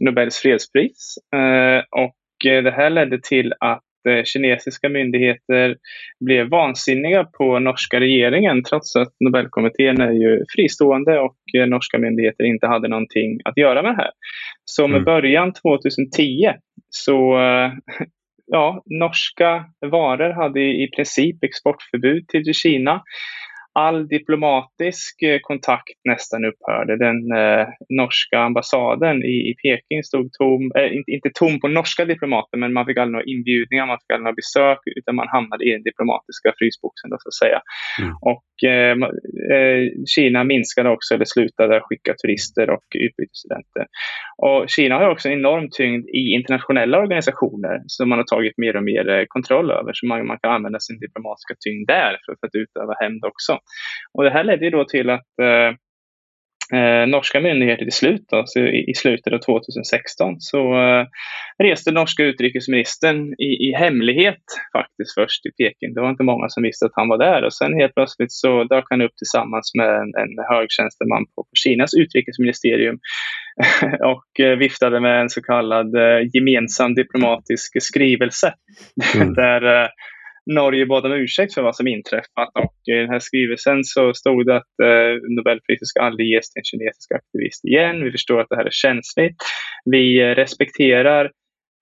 [0.00, 1.14] Nobels fredspris.
[1.34, 5.76] Eh, och eh, det här ledde till att eh, kinesiska myndigheter
[6.20, 12.44] blev vansinniga på norska regeringen trots att Nobelkommittén är ju fristående och eh, norska myndigheter
[12.44, 14.10] inte hade någonting att göra med det här.
[14.64, 15.04] Så med mm.
[15.04, 16.52] början 2010
[16.88, 17.38] så
[18.46, 23.02] ja, norska varor hade i princip exportförbud till Kina
[23.80, 26.92] all diplomatisk eh, kontakt nästan upphörde.
[27.06, 32.04] Den eh, norska ambassaden i, i Peking stod tom, eh, inte, inte, tom på norska
[32.04, 35.64] diplomater, men man fick aldrig några inbjudningar, man fick aldrig några besök, utan man hamnade
[35.64, 37.60] i den diplomatiska frysboxen, då, så att säga.
[38.00, 38.12] Mm.
[38.32, 38.94] Och eh,
[39.54, 39.82] eh,
[40.14, 43.84] Kina minskade också, eller slutade skicka turister och utbytesstudenter.
[44.46, 48.84] Och Kina har också enorm tyngd i internationella organisationer som man har tagit mer och
[48.84, 52.46] mer eh, kontroll över, så man, man kan använda sin diplomatiska tyngd där för, för
[52.46, 53.58] att utöva hämnd också.
[54.14, 55.74] Och det här ledde ju då till att eh,
[56.78, 61.06] eh, norska myndigheter till slut, då, i, i, slutet av 2016, så eh,
[61.62, 65.94] reste norska utrikesministern i, i, hemlighet faktiskt först till Peking.
[65.94, 68.64] Det var inte många som visste att han var där och sen helt plötsligt så
[68.64, 72.98] dök han upp tillsammans med en, en hög tjänsteman på, på Kinas utrikesministerium
[74.14, 78.54] och eh, viftade med en så kallad eh, gemensam diplomatisk skrivelse
[79.14, 79.34] mm.
[79.42, 79.88] där
[80.54, 84.46] Norge bad om ursäkt för vad som inträffat och i den här skrivelsen så stod
[84.46, 88.04] det att eh, Nobelpriset ska aldrig ges till en kinesisk aktivist igen.
[88.04, 89.36] Vi förstår att det här är känsligt.
[89.84, 91.24] Vi eh, respekterar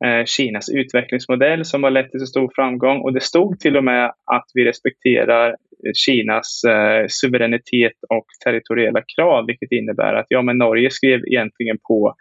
[0.04, 3.84] eh, Kinas utvecklingsmodell som har lett till så stor framgång och det stod till och
[3.84, 5.56] med att vi respekterar
[5.94, 12.14] Kinas eh, suveränitet och territoriella krav, vilket innebär att ja, men Norge skrev egentligen på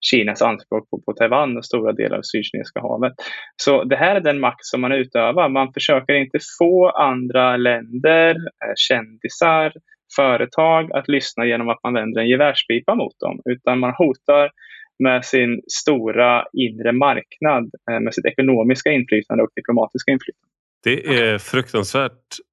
[0.00, 3.12] Kinas anspråk på, på Taiwan och stora delar av Sydkinesiska havet.
[3.56, 5.48] Så det här är den makt som man utövar.
[5.48, 9.72] Man försöker inte få andra länder, eh, kändisar,
[10.16, 14.50] företag att lyssna genom att man vänder en gevärspipa mot dem, utan man hotar
[14.98, 20.46] med sin stora inre marknad, eh, med sitt ekonomiska inflytande och diplomatiska inflytande.
[20.84, 22.12] Det är fruktansvärt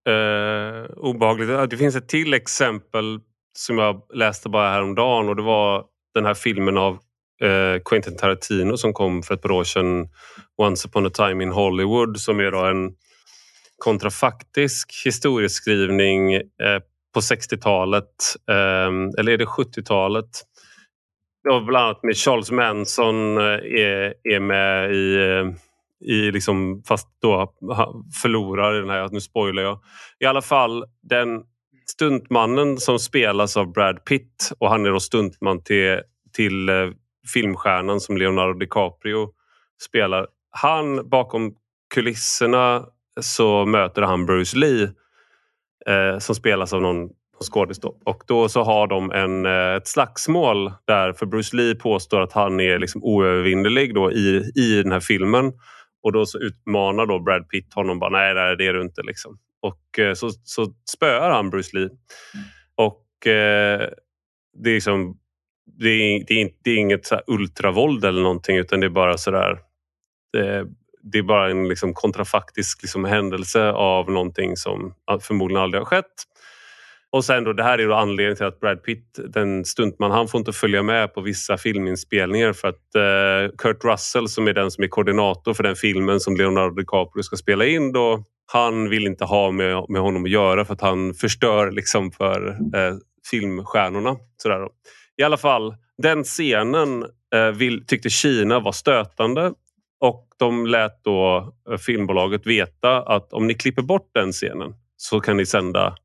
[0.09, 1.69] eh, obehagligt.
[1.69, 3.19] Det finns ett till exempel
[3.57, 6.99] som jag läste bara häromdagen och det var den här filmen av
[7.41, 10.09] eh, Quentin Tarantino som kom för ett par år sedan,
[10.57, 12.91] Once upon a time in Hollywood, som är då en
[13.77, 16.79] kontrafaktisk historieskrivning eh,
[17.13, 20.43] på 60-talet, eh, eller är det 70-talet?
[21.65, 25.53] bland annat med Charles Manson eh, är, är med i, eh,
[26.09, 27.53] i liksom, fast då
[28.21, 29.79] förlorar i den här, nu spoilar jag.
[30.19, 31.43] I alla fall den
[31.89, 35.99] stuntmannen som spelas av Brad Pitt och han är då stuntman till,
[36.33, 36.89] till eh,
[37.33, 39.29] filmstjärnan som Leonardo DiCaprio
[39.81, 40.27] spelar.
[40.49, 41.55] Han bakom
[41.93, 42.85] kulisserna
[43.21, 44.83] så möter han Bruce Lee
[45.85, 47.09] eh, som spelas av någon
[47.39, 47.79] skådis.
[48.05, 52.33] Och då så har de en, eh, ett slagsmål där för Bruce Lee påstår att
[52.33, 55.53] han är liksom oövervinnerlig då i, i den här filmen.
[56.03, 59.01] Och då så utmanar då Brad Pitt honom bara nej, nej det är du inte.
[59.01, 59.39] Liksom.
[59.61, 61.89] Och eh, så, så spöar han Bruce Lee.
[62.75, 63.89] Och eh,
[64.53, 65.17] det är liksom
[65.79, 69.17] det är, det är, det är inget så ultravåld eller någonting utan det är bara
[69.17, 69.59] sådär
[70.33, 70.65] det, eh,
[71.11, 76.13] det är bara en liksom kontrafaktisk liksom händelse av någonting som förmodligen aldrig har skett.
[77.11, 80.27] Och sen då, det här är då anledningen till att Brad Pitt, den stuntman, han
[80.27, 84.71] får inte följa med på vissa filminspelningar för att eh, Kurt Russell som är den
[84.71, 89.07] som är koordinator för den filmen som Leonardo DiCaprio ska spela in då, han vill
[89.07, 92.95] inte ha med, med honom att göra för att han förstör liksom för eh,
[93.31, 94.15] filmstjärnorna.
[94.37, 94.69] Sådär då.
[95.17, 99.53] I alla fall, den scenen eh, vill, tyckte Kina var stötande
[99.99, 105.19] och de lät då eh, filmbolaget veta att om ni klipper bort den scenen så
[105.19, 105.95] kan ni sända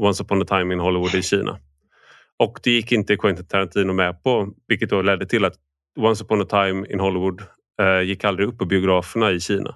[0.00, 1.58] Once upon a time in Hollywood i Kina.
[2.38, 5.54] Och det gick inte Quentin Tarantino med på vilket då ledde till att
[5.98, 7.42] Once upon a time in Hollywood
[7.80, 9.74] eh, gick aldrig upp på biograferna i Kina.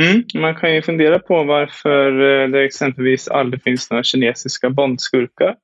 [0.00, 5.54] Mm, man kan ju fundera på varför eh, det exempelvis aldrig finns några kinesiska bondskurkar.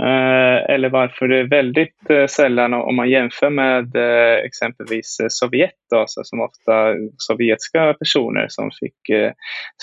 [0.00, 5.70] Eh, eller varför det är väldigt eh, sällan, om man jämför med eh, exempelvis Sovjet,
[5.90, 9.30] då, som ofta sovjetiska personer som fick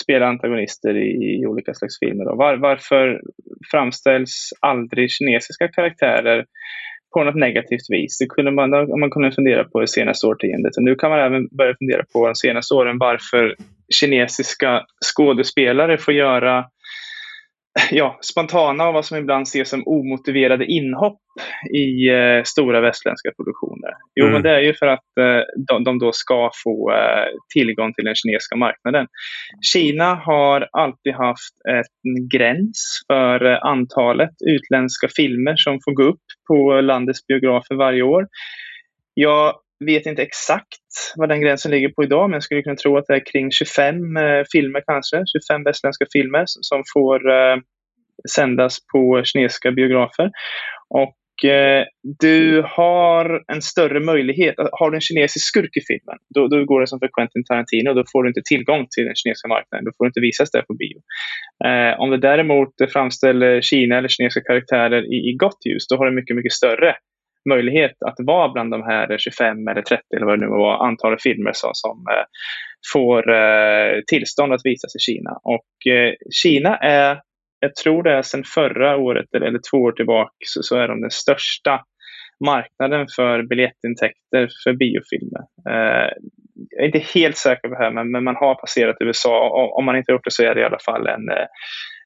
[0.02, 2.24] spela antagonister i, olika slags filmer.
[2.24, 3.20] Var, varför
[3.70, 6.44] framställs aldrig kinesiska karaktärer
[7.14, 8.18] på något negativt vis.
[8.18, 8.70] Det kunde man,
[9.00, 10.76] man kunde fundera på det senaste årtiondet.
[10.76, 13.54] Och nu kan man även börja fundera på de senaste åren varför
[14.00, 14.82] kinesiska
[15.14, 16.64] skådespelare får göra
[17.90, 21.18] ja, spontana och vad som ibland ses som omotiverade inhopp
[21.74, 23.90] i eh, stora västländska produktioner.
[24.14, 24.32] Jo, mm.
[24.32, 28.04] men det är ju för att eh, de, de, då ska få eh, tillgång till
[28.04, 29.06] den kinesiska marknaden.
[29.72, 36.24] Kina har alltid haft en gräns för eh, antalet utländska filmer som får gå upp
[36.48, 38.26] på landets biografer varje år.
[39.14, 39.54] Jag
[39.86, 40.82] vet inte exakt
[41.16, 43.50] vad den gränsen ligger på idag, men jag skulle kunna tro att det är kring
[43.50, 47.56] 25 eh, filmer kanske, 25 västländska filmer som får eh,
[48.34, 50.30] sändas på kinesiska biografer.
[50.88, 51.84] Och eh,
[52.20, 54.58] du har en större möjlighet.
[54.58, 57.44] Eh, har du en kinesisk skurk i filmen, då, då går det som för Quentin
[57.44, 57.94] Tarantino.
[57.94, 59.84] Då får du inte tillgång till den kinesiska marknaden.
[59.84, 60.98] Då får du inte visas där på bio.
[61.64, 66.06] Eh, om det däremot framställer Kina eller kinesiska karaktärer i, i gott ljus, då har
[66.06, 66.96] du mycket, mycket större
[67.48, 71.22] möjlighet att vara bland de här 25 eller 30 eller vad det nu var, antalet
[71.22, 72.24] filmer som, som eh,
[72.92, 75.30] får eh, tillstånd att visas i Kina.
[75.42, 77.20] Och eh, Kina är,
[77.60, 80.88] jag tror det är sedan förra året eller, eller två år tillbaka, så, så, är
[80.88, 81.84] de den största
[82.44, 85.42] marknaden för biljettintäkter för biofilmer.
[85.68, 86.10] Eh,
[86.70, 89.48] jag är inte helt säker på det här, men, men man har passerat USA.
[89.48, 91.46] Och, om man inte har gjort det så är det i alla fall en eh,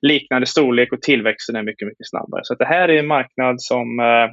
[0.03, 2.41] liknande storlek och tillväxten är mycket, mycket snabbare.
[2.45, 4.29] Så det här är en marknad som eh,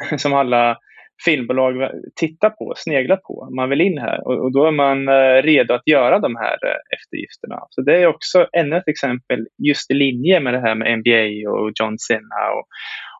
[0.16, 0.78] som alla
[1.24, 3.48] filmbolag tittar på, sneglar på.
[3.56, 6.66] Man vill in här och, och då är man eh, redo att göra de här
[6.66, 7.66] eh, eftergifterna.
[7.70, 11.50] Så det är också ännu ett exempel just i linje med det här med NBA
[11.50, 12.66] och John Cena och,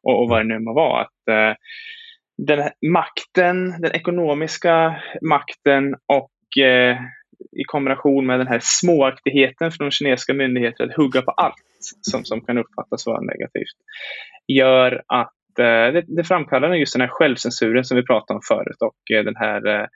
[0.02, 1.00] och, och vad det nu må vara.
[1.00, 1.56] Att, eh,
[2.46, 6.96] den makten, den ekonomiska makten och eh,
[7.52, 11.55] i kombination med den här småaktigheten från kinesiska myndigheter att hugga på allt
[12.00, 13.76] som, som kan uppfattas vara negativt
[14.48, 18.76] gör att Eh, det, det framkallar just den här självcensuren som vi pratade om förut
[18.80, 19.86] och eh, den här, eh,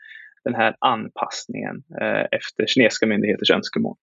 [0.44, 1.76] den här anpassningen
[2.30, 3.96] efter kinesiska myndigheters önskemål.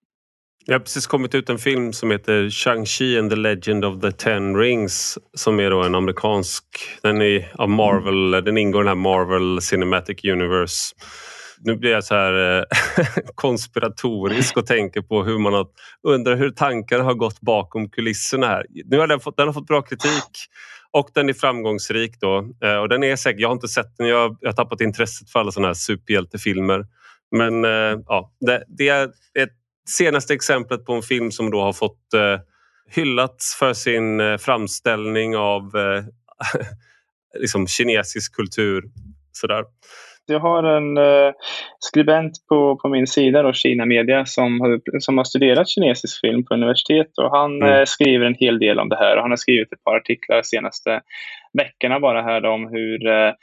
[0.66, 4.12] Det har precis kommit ut en film som heter Shang-Chi and the Legend of the
[4.12, 6.64] Ten Rings som är då en amerikansk,
[7.04, 10.96] den är av Marvel, den ingår i den här Marvel Cinematic Universe.
[11.62, 12.66] Nu blir jag så här
[13.36, 15.68] konspiratorisk och tänker på hur man har,
[16.08, 18.66] undrar hur tankarna har gått bakom kulisserna här.
[18.86, 20.32] Nu har den fått, den har fått bra kritik
[20.92, 22.50] och den är framgångsrik då.
[22.64, 25.30] Eh, och den är säkert, jag har inte sett den, jag, jag har tappat intresset
[25.30, 26.86] för alla såna här superhjältefilmer.
[27.32, 29.04] Men eh, ja, det, det är
[29.40, 29.54] ett
[29.90, 32.40] senaste exemplet på en film som då har fått eh,
[32.92, 36.04] hyllats för sin eh, framställning av eh,
[37.40, 38.84] liksom kinesisk kultur.
[39.32, 39.64] Sådär.
[40.30, 41.34] Jag har en eh,
[41.80, 46.46] skribent på, på min sida, då, Kina Media, som har, som har studerat kinesisk film
[46.46, 47.18] på universitet.
[47.18, 47.74] Och han mm.
[47.74, 49.16] eh, skriver en hel del om det här.
[49.16, 51.02] Och han har skrivit ett par artiklar de senaste
[51.54, 53.34] veckorna bara här om hur eh,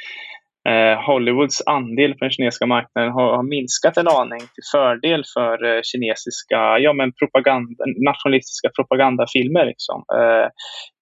[0.68, 5.64] eh, Hollywoods andel på den kinesiska marknaden har, har, minskat en aning till fördel för
[5.64, 9.66] eh, kinesiska ja, men propaganda, nationalistiska propagandafilmer.
[9.66, 10.04] Liksom.
[10.18, 10.48] Eh,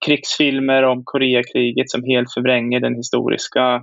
[0.06, 3.82] krigsfilmer om Koreakriget som helt förvränger den historiska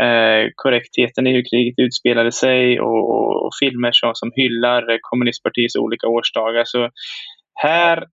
[0.00, 5.76] eh, korrektheten i hur kriget utspelade sig och, och, och filmer som, som hyllar kommunistpartiets
[5.76, 6.64] olika årsdagar.
[6.64, 6.90] Så
[7.54, 8.04] här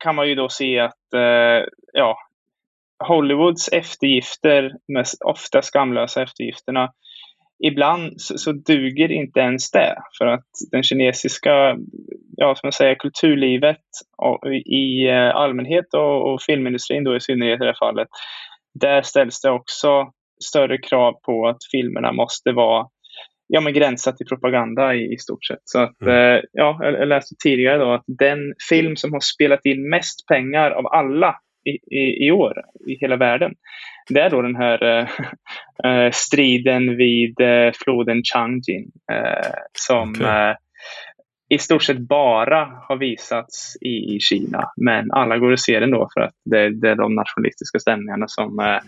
[0.00, 2.16] kan man ju då se att eh, ja,
[3.08, 6.92] Hollywoods eftergifter, mest ofta skamlösa eftergifterna,
[7.64, 9.96] ibland så, så, duger inte ens det.
[10.18, 11.76] För att den kinesiska
[12.36, 13.80] ja, som jag säger, kulturlivet
[14.66, 18.08] i eh, allmänhet och, och filmindustrin då i synnerhet i det här fallet,
[18.74, 20.12] där ställs det också
[20.42, 22.86] större krav på att filmerna måste vara
[23.46, 25.60] ja, men gränsat till propaganda i, i stort sett.
[25.64, 26.14] Så att, mm.
[26.14, 28.38] eh, ja, jag läste tidigare då att den
[28.70, 32.52] film som har spelat in mest pengar av alla i, i, i år
[32.88, 33.52] i hela världen.
[34.08, 35.08] Det är då den här eh,
[35.84, 40.54] eh striden vid eh, floden Changjin eh, som okay.
[41.52, 44.72] I stort sett bara har visats i, i Kina.
[44.76, 48.28] Men alla går och ser den då för att det, det är de nationalistiska stämningarna
[48.28, 48.80] som, eh,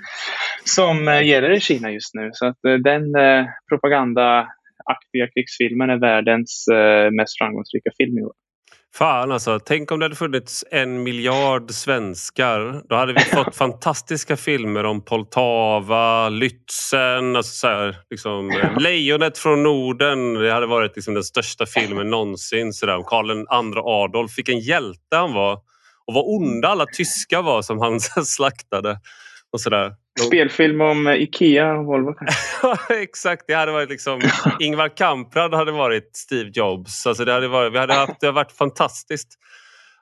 [0.65, 2.31] som eh, gäller i Kina just nu.
[2.32, 3.03] Så att eh, den
[3.69, 6.66] propagandaaktiga krigsfilmen är världens
[7.12, 8.32] mest framgångsrika film i år.
[8.98, 12.82] Fan alltså, tänk om det hade funnits en miljard svenskar.
[12.88, 19.62] Då hade vi fått fantastiska filmer om Poltava, Lützen, alltså så här, liksom, Lejonet från
[19.62, 20.34] Norden.
[20.34, 22.72] Det hade varit liksom den största filmen någonsin.
[22.72, 23.44] Så där, Karl II
[23.84, 25.54] Adolf, vilken hjälte han var.
[26.06, 28.98] Och vad onda alla tyskar var som han slaktade.
[29.52, 29.92] Och sådär.
[30.20, 32.15] Spelfilm om eh, Ikea och Volvo
[32.91, 34.20] Exakt, det hade varit liksom
[34.61, 37.07] Ingvar Kamprad hade varit Steve Jobs.
[37.07, 39.28] Alltså det hade varit, vi hade haft, det hade varit fantastiskt.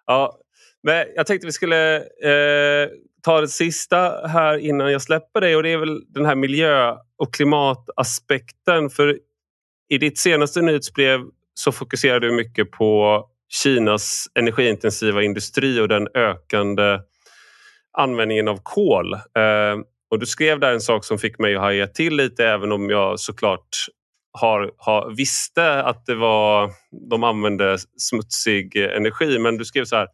[0.07, 0.39] Ja,
[0.83, 2.89] men jag tänkte vi skulle eh,
[3.23, 6.97] ta det sista här innan jag släpper dig och det är väl den här miljö
[7.19, 8.91] och klimataspekten.
[8.91, 9.19] För
[9.89, 11.21] i ditt senaste nyhetsbrev
[11.55, 13.25] så fokuserar du mycket på
[13.63, 16.99] Kinas energiintensiva industri och den ökande
[17.99, 19.15] användningen av kol.
[19.15, 19.77] Eh,
[20.13, 22.91] och du skrev där en sak som fick mig att haja till lite även om
[22.91, 23.69] jag såklart
[24.39, 26.71] har, har, visste att det var,
[27.11, 29.39] de använde smutsig energi.
[29.39, 30.09] Men du skrev så här.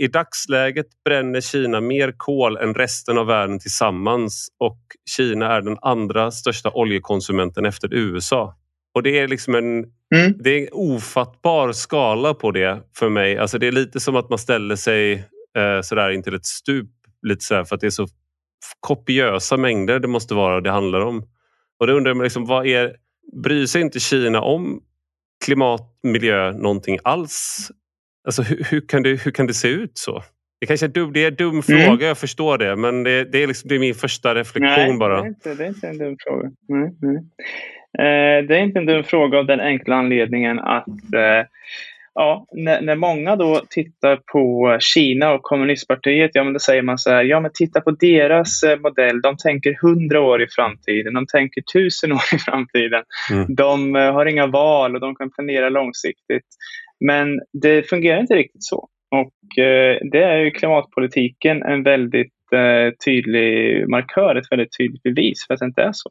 [0.00, 4.78] I dagsläget bränner Kina mer kol än resten av världen tillsammans och
[5.16, 8.54] Kina är den andra största oljekonsumenten efter USA.
[8.94, 9.78] Och det är liksom en,
[10.14, 10.34] mm.
[10.38, 13.38] det är en ofattbar skala på det för mig.
[13.38, 15.12] Alltså det är lite som att man ställer sig
[15.58, 16.90] eh, sådär intill ett stup
[17.26, 18.08] lite sådär för att det är så
[18.80, 21.22] kopiösa mängder det måste vara det handlar om.
[21.80, 22.96] Och då undrar man liksom, vad är,
[23.42, 24.82] bryr sig inte Kina om
[25.44, 27.70] klimat, miljö någonting alls?
[28.24, 30.22] Alltså hur, hur, kan, det, hur kan det se ut så?
[30.60, 31.62] Det kanske är, dum, det är en dum mm.
[31.62, 32.76] fråga, jag förstår det.
[32.76, 35.16] Men det, det är, liksom, det är min första reflektion nej, bara.
[35.16, 36.50] Det är, inte, det är inte en dum fråga.
[36.68, 37.16] Nej, nej.
[37.98, 41.46] Eh, det är inte en dum fråga av den enkla anledningen att eh,
[42.18, 46.98] ja, när, när, många då tittar på Kina och kommunistpartiet, ja men då säger man
[46.98, 51.14] så här, ja men titta på deras eh, modell, de tänker hundra år i framtiden,
[51.14, 53.02] de tänker tusen år i framtiden.
[53.30, 53.54] Mm.
[53.54, 56.46] De uh, har inga val och de kan planera långsiktigt.
[57.04, 58.88] Men det fungerar inte riktigt så.
[59.10, 65.46] Och uh, det är ju klimatpolitiken en väldigt Eh, tydlig markör, ett väldigt tydligt bevis
[65.46, 66.10] för att det inte är så.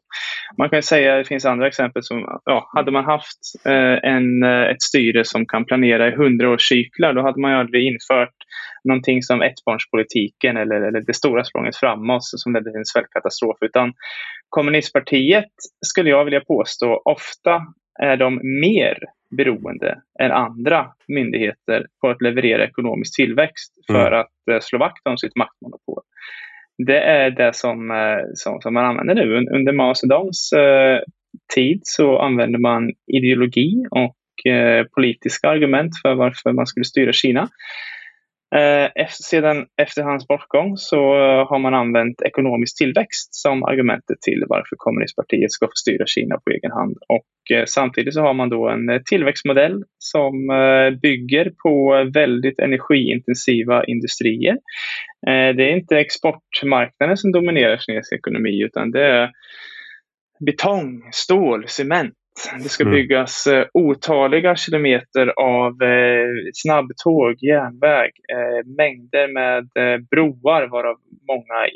[0.58, 4.42] Man kan säga att det finns andra exempel som, ja, hade man haft eh, en,
[4.42, 8.34] eh, ett styre som kan planera i hundraårscyklar, då hade man ju aldrig infört
[8.84, 13.92] någonting som ettbarnspolitiken eller, eller det stora språnget framåt som ledde till en svältkatastrof, utan
[14.48, 15.52] kommunistpartiet
[15.86, 17.62] skulle jag vilja påstå ofta
[18.02, 18.98] är de mer
[19.36, 24.20] beroende än andra myndigheter på att leverera ekonomisk tillväxt för mm.
[24.20, 26.02] att eh, slå vakt om sitt maktmonopol.
[26.86, 29.36] Det är det som, eh, som, som man använder nu.
[29.36, 31.00] Under Mao Zedongs eh,
[31.54, 37.48] tid så använder man ideologi och eh, politiska argument för varför man skulle styra Kina.
[38.56, 44.20] Eh, efter, sedan, efter hans bortgång så eh, har man använt ekonomisk tillväxt som argumentet
[44.20, 46.96] till varför kommunistpartiet ska få styra Kina på egen hand.
[47.08, 52.58] Och eh, samtidigt så har man då en eh, tillväxtmodell som eh, bygger på väldigt
[52.58, 54.56] energiintensiva industrier.
[55.26, 59.30] Det är inte exportmarknaden som dominerar kinesisk ekonomi utan det är
[60.46, 62.14] betong, stål, cement
[62.62, 62.94] det ska mm.
[62.94, 70.96] byggas eh, otaliga kilometer av eh, snabbtåg, järnväg, eh, mängder med eh, broar varav
[71.28, 71.68] många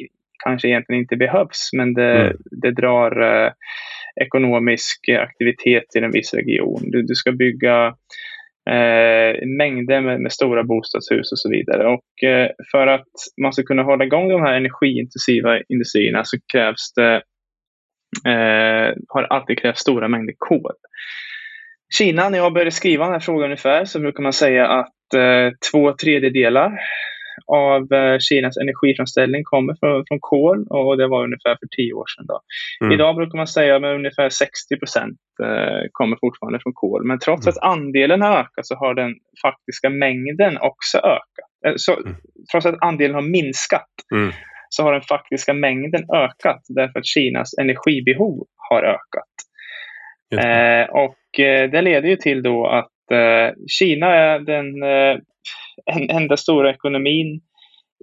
[0.45, 2.37] kanske egentligen inte behövs men det, mm.
[2.63, 3.53] det drar eh,
[4.25, 6.81] ekonomisk aktivitet till en viss region.
[6.83, 7.87] Du, du ska bygga
[8.71, 11.89] eh, mängder med, med, stora bostadshus och så vidare.
[11.89, 12.05] Och
[12.73, 13.09] för att
[13.43, 17.23] man ska kunna hålla igång de här energiintensiva industrierna så krävs det
[18.27, 20.73] eh, har alltid krävt stora mängder kol.
[21.99, 25.53] Kina, när jag började skriva den här frågan ungefär så brukar man säga att eh,
[25.73, 26.81] två tredjedelar
[27.47, 32.05] av eh, Kinas energiframställning kommer från, från kol och det var ungefär för tio år
[32.17, 32.27] sedan.
[32.27, 32.41] Då.
[32.81, 32.93] Mm.
[32.93, 37.07] Idag brukar man säga att ungefär 60 procent eh, kommer fortfarande från kol.
[37.07, 37.51] Men trots mm.
[37.51, 41.51] att andelen har ökat så har den faktiska mängden också ökat.
[41.67, 42.15] Eh, så, mm.
[42.53, 44.33] Trots att andelen har minskat mm
[44.75, 49.33] så har den faktiska mängden ökat därför att Kinas energibehov har ökat.
[50.45, 56.37] Eh, och eh, det leder ju till då att eh, Kina är den eh, enda
[56.37, 57.41] stora ekonomin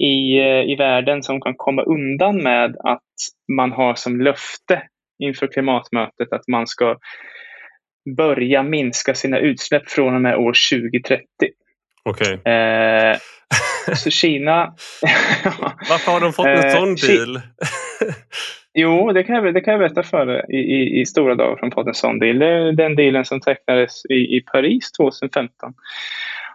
[0.02, 3.14] i, eh, i världen som kan komma undan med att
[3.58, 4.82] man har som löfte
[5.24, 6.98] inför klimatmötet att man ska
[8.18, 11.26] börja minska sina utsläpp från och med år 2030.
[12.04, 12.34] Okej.
[12.34, 13.16] Okay.
[13.96, 14.66] Så Kina...
[15.90, 17.42] Varför har de fått en eh, sån deal?
[18.74, 21.56] jo, det kan, jag, det kan jag berätta för dig i, i, i stora dagar
[21.56, 22.40] från fått en sån deal.
[22.40, 25.74] Det är den dealen som tecknades i, i Paris 2015.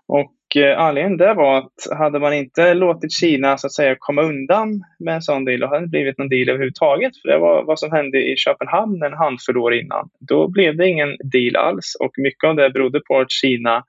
[0.07, 4.23] Och eh, anledningen där var att hade man inte låtit Kina så att säga komma
[4.23, 7.13] undan med en sån deal, då hade det blivit någon deal överhuvudtaget.
[7.23, 10.09] För det var vad som hände i Köpenhamn en handfull år innan.
[10.29, 13.85] Då blev det ingen deal alls och mycket av det berodde på att Kina,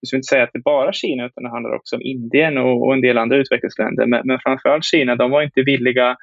[0.00, 2.58] jag skulle inte säga att det är bara Kina utan det handlar också om Indien
[2.58, 6.16] och, och en del andra utvecklingsländer, men, men framförallt Kina, de var inte villiga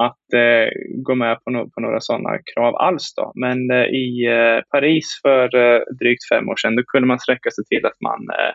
[0.00, 0.68] att eh,
[1.06, 3.14] gå med på, no på några sådana krav alls.
[3.16, 3.32] Då.
[3.34, 7.50] Men eh, i eh, Paris för eh, drygt fem år sedan då kunde man sträcka
[7.50, 8.54] sig till att man eh,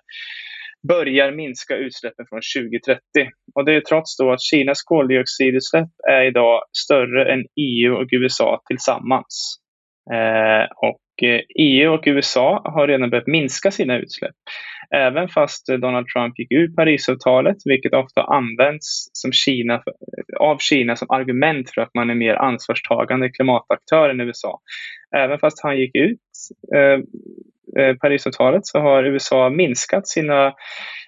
[0.87, 3.01] börjar minska utsläppen från 2030.
[3.55, 8.61] Och det är trots då att Kinas koldioxidutsläpp är idag större än EU och USA
[8.67, 9.57] tillsammans.
[10.13, 14.35] Eh, och eh, EU och USA har redan börjat minska sina utsläpp.
[14.95, 19.81] Även fast eh, Donald Trump gick ur Parisavtalet, vilket ofta används som Kina, eh,
[20.39, 24.59] av Kina som argument för att man är mer ansvarstagande klimataktör än USA.
[25.15, 26.19] Även fast han gick ut
[26.75, 26.99] Eh,
[28.01, 30.53] Parisavtalet så har USA minskat sina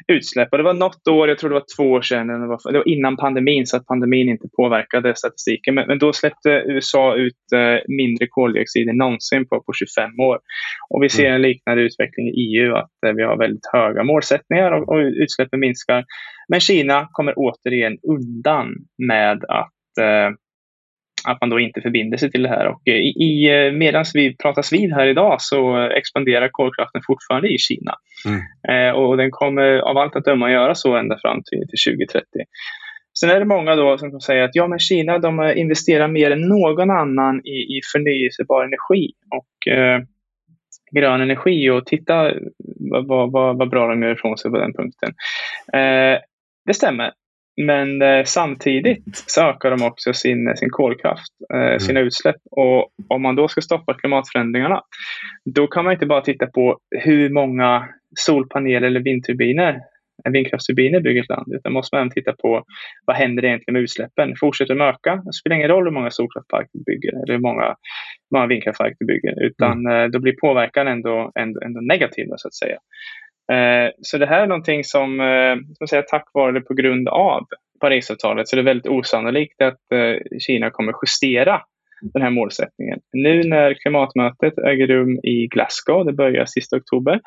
[0.07, 0.47] utsläpp.
[0.51, 2.77] Och det var något år, jag tror det var två år sedan, det var, det
[2.77, 5.75] var innan pandemin så att pandemin inte påverkade statistiken.
[5.75, 10.39] Men, men då släppte USA ut eh, mindre koldioxid än någonsin på, på 25 år.
[10.89, 11.35] Och vi ser mm.
[11.35, 15.59] en liknande utveckling i EU, att eh, vi har väldigt höga målsättningar och, och utsläppen
[15.59, 16.03] minskar.
[16.49, 18.67] Men Kina kommer återigen undan
[19.07, 20.29] med att eh,
[21.27, 22.67] att man då inte förbinder sig till det här.
[22.67, 27.57] Och i, i, eh, medan vi pratas vid här idag så expanderar kolkraften fortfarande i
[27.57, 27.95] Kina.
[28.25, 28.41] Mm.
[28.69, 31.93] Eh, och den kommer av allt att döma att göra så ända fram till, till
[31.93, 32.25] 2030.
[33.19, 36.41] Sen är det många då som säger att ja, men Kina de investerar mer än
[36.41, 40.01] någon annan i, i förnyelsebar energi och eh,
[40.95, 42.31] grön energi och titta
[43.07, 45.09] vad, vad, vad bra de gör ifrån sig på den punkten.
[45.73, 46.19] Eh,
[46.65, 47.11] det stämmer.
[47.61, 51.79] Men eh, samtidigt så ökar de också sin, sin kolkraft, eh, mm.
[51.79, 52.35] sina utsläpp.
[52.51, 54.81] Och om man då ska stoppa klimatförändringarna,
[55.55, 57.87] då kan man inte bara titta på hur många
[58.19, 59.79] solpaneler eller vindturbiner,
[60.25, 62.63] eh, vindkraftsturbiner bygger ett land, utan måste man även titta på
[63.05, 64.35] vad händer egentligen med utsläppen?
[64.39, 65.21] Fortsätter de öka?
[65.25, 67.75] Det spelar ingen roll hur många solkraftparker du bygger eller hur många,
[68.33, 70.03] många vindkraftverk du bygger, utan mm.
[70.03, 72.77] Eh, då blir påverkan ändå, ändå, ändå negativ så att säga.
[73.51, 77.09] Eh, så det här är någonting som, eh, som säga, tack vare eller på grund
[77.09, 77.47] av
[77.81, 81.61] Parisavtalet så är det väldigt osannolikt att eh, Kina kommer justera
[82.13, 82.99] den här målsättningen.
[83.13, 87.19] Nu när klimatmötet äger rum i Glasgow, det börjar sista oktober,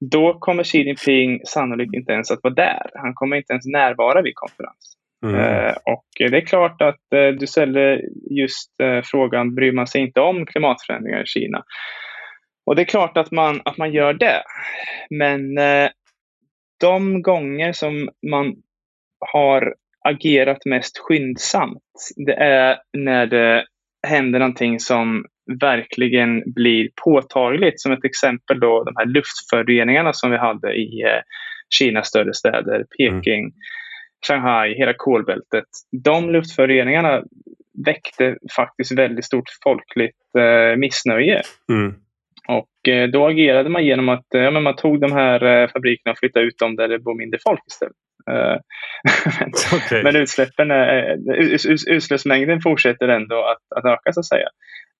[0.00, 2.90] då kommer Xi Jinping sannolikt inte ens att vara där.
[2.94, 5.00] Han kommer inte ens närvara vid konferensen.
[5.24, 5.74] Mm.
[5.84, 7.00] Och det är klart att
[7.38, 8.70] du ställer just
[9.04, 11.64] frågan, bryr man sig inte om klimatförändringar i Kina?
[12.66, 14.42] Och det är klart att man, att man gör det.
[15.10, 15.90] Men eh,
[16.80, 18.54] de gånger som man
[19.32, 19.74] har
[20.08, 21.82] agerat mest skyndsamt,
[22.26, 23.66] det är när det
[24.06, 25.24] händer någonting som
[25.60, 27.80] verkligen blir påtagligt.
[27.80, 31.20] Som ett exempel då de här luftföroreningarna som vi hade i eh,
[31.78, 33.52] Kinas större städer, Peking, mm.
[34.26, 35.64] Shanghai, hela kolbältet.
[36.04, 37.22] De luftföroreningarna
[37.86, 41.42] väckte faktiskt väldigt stort folkligt eh, missnöje.
[41.68, 41.94] Mm.
[42.48, 45.68] Och eh, då agerade man genom att eh, ja, men man tog de här eh,
[45.68, 47.96] fabrikerna och flyttade ut dem där det bor mindre folk istället.
[49.74, 50.02] okay.
[50.02, 50.70] Men utsläppen,
[51.88, 54.48] utsläppsmängden fortsätter ändå att, att öka så att säga.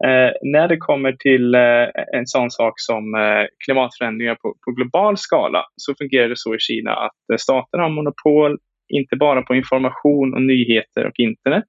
[0.04, 5.16] Eh, när det kommer till eh, en sån sak som eh, klimatförändringar på, på, global
[5.16, 8.58] skala så fungerar det så i Kina att staten har monopol
[8.88, 11.64] inte bara på information och nyheter och internet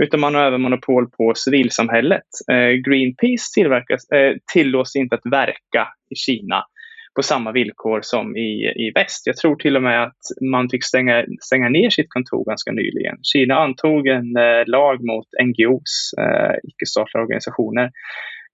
[0.00, 2.28] utan man har även monopol på civilsamhället.
[2.52, 6.64] Eh, Greenpeace tillverkas, eh, tillåts inte att verka i Kina
[7.16, 8.50] på samma villkor som i,
[8.86, 9.26] i väst.
[9.26, 10.22] Jag tror till och med att
[10.52, 13.16] man fick stänga, stänga ner sitt kontor ganska nyligen.
[13.22, 17.90] Kina antog en eh, lag mot NGOs, eh, icke-statliga organisationer,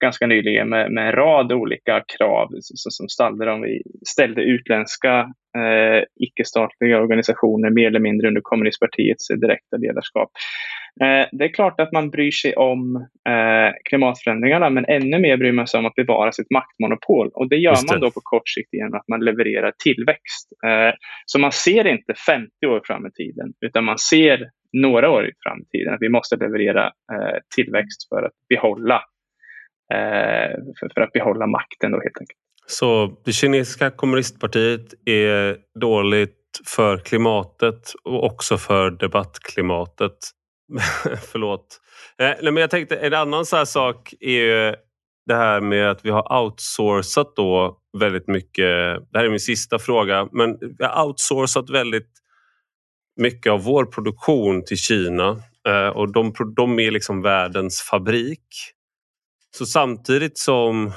[0.00, 5.20] ganska nyligen med, med en rad olika krav som, som ställde, dem i, ställde utländska
[5.56, 10.30] eh, icke-statliga organisationer mer eller mindre under kommunistpartiets direkta ledarskap.
[11.00, 12.96] Eh, det är klart att man bryr sig om
[13.28, 17.30] eh, klimatförändringarna men ännu mer bryr man sig om att bevara sitt maktmonopol.
[17.34, 17.92] Och det gör det.
[17.92, 20.48] man då på kort sikt genom att man levererar tillväxt.
[20.66, 20.94] Eh,
[21.26, 25.32] så man ser inte 50 år fram i tiden utan man ser några år i
[25.72, 29.00] tiden att vi måste leverera eh, tillväxt för att behålla eh,
[29.94, 32.38] Eh, för, för, att behålla makten då helt enkelt.
[32.66, 40.16] Så det kinesiska kommunistpartiet är dåligt för klimatet och också för debattklimatet.
[41.32, 41.80] Förlåt.
[42.18, 44.74] Eh, nej, men jag tänkte en annan så sak är ju
[45.26, 48.64] det här med att vi har outsourcat då väldigt mycket.
[49.12, 52.12] Det här är min sista fråga, men vi har outsourcat väldigt
[53.16, 58.75] mycket av vår produktion till Kina eh, och de, de är liksom världens fabrik.
[59.58, 60.92] Så samtidigt som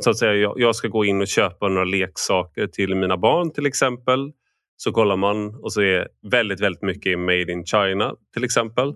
[0.00, 3.66] så att säga, jag ska gå in och köpa några leksaker till mina barn till
[3.66, 4.32] exempel
[4.76, 8.94] så kollar man och så är väldigt, väldigt mycket made in China till exempel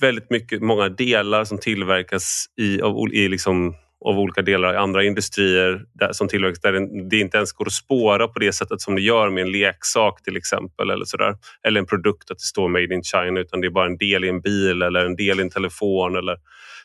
[0.00, 3.74] väldigt mycket, många delar som tillverkas i, av, i liksom,
[4.04, 7.72] av olika delar i andra industrier där, som tillverkas där det inte ens går att
[7.72, 11.36] spåra på det sättet som det gör med en leksak till exempel eller sådär.
[11.66, 14.24] Eller en produkt att det står Made in China utan det är bara en del
[14.24, 16.36] i en bil eller en del i en telefon eller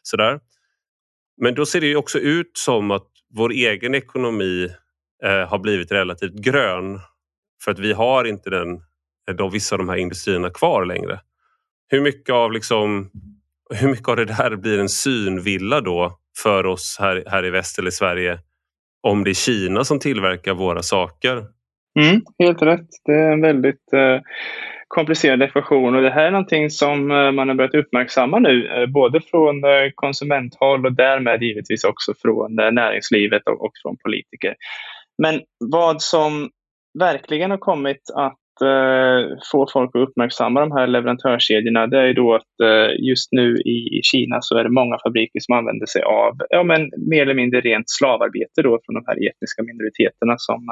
[0.03, 0.39] sådär.
[1.37, 4.69] Men då ser det också ut som att vår egen ekonomi
[5.23, 6.99] eh, har blivit relativt grön
[7.63, 8.73] för att vi har inte den,
[9.29, 11.19] eh, de, vissa av de här industrierna kvar längre
[11.87, 13.09] hur mycket av liksom,
[13.79, 17.79] hur mycket av det där blir en synvilla då för oss här, här i väst
[17.79, 18.39] eller i Sverige
[19.01, 21.45] om det är Kina som tillverkar våra saker?
[21.99, 22.89] Mm, helt rätt.
[23.05, 24.21] Det är en väldigt eh,
[24.87, 28.85] komplicerad ekvation och det här är någonting som eh, man har börjat uppmärksamma nu, eh,
[28.85, 34.55] både från eh, konsumenthåll och därmed givetvis också från näringslivet och, från politiker.
[35.17, 35.41] Men
[35.71, 36.49] vad som
[36.99, 38.37] verkligen har kommit att
[39.51, 42.53] få folk att uppmärksamma de här leverantörskedjorna det är då att
[42.99, 46.91] just nu i, Kina så är det många fabriker som använder sig av ja, men
[47.09, 50.69] mer eller mindre rent slavarbete då från de här etniska minoriteterna som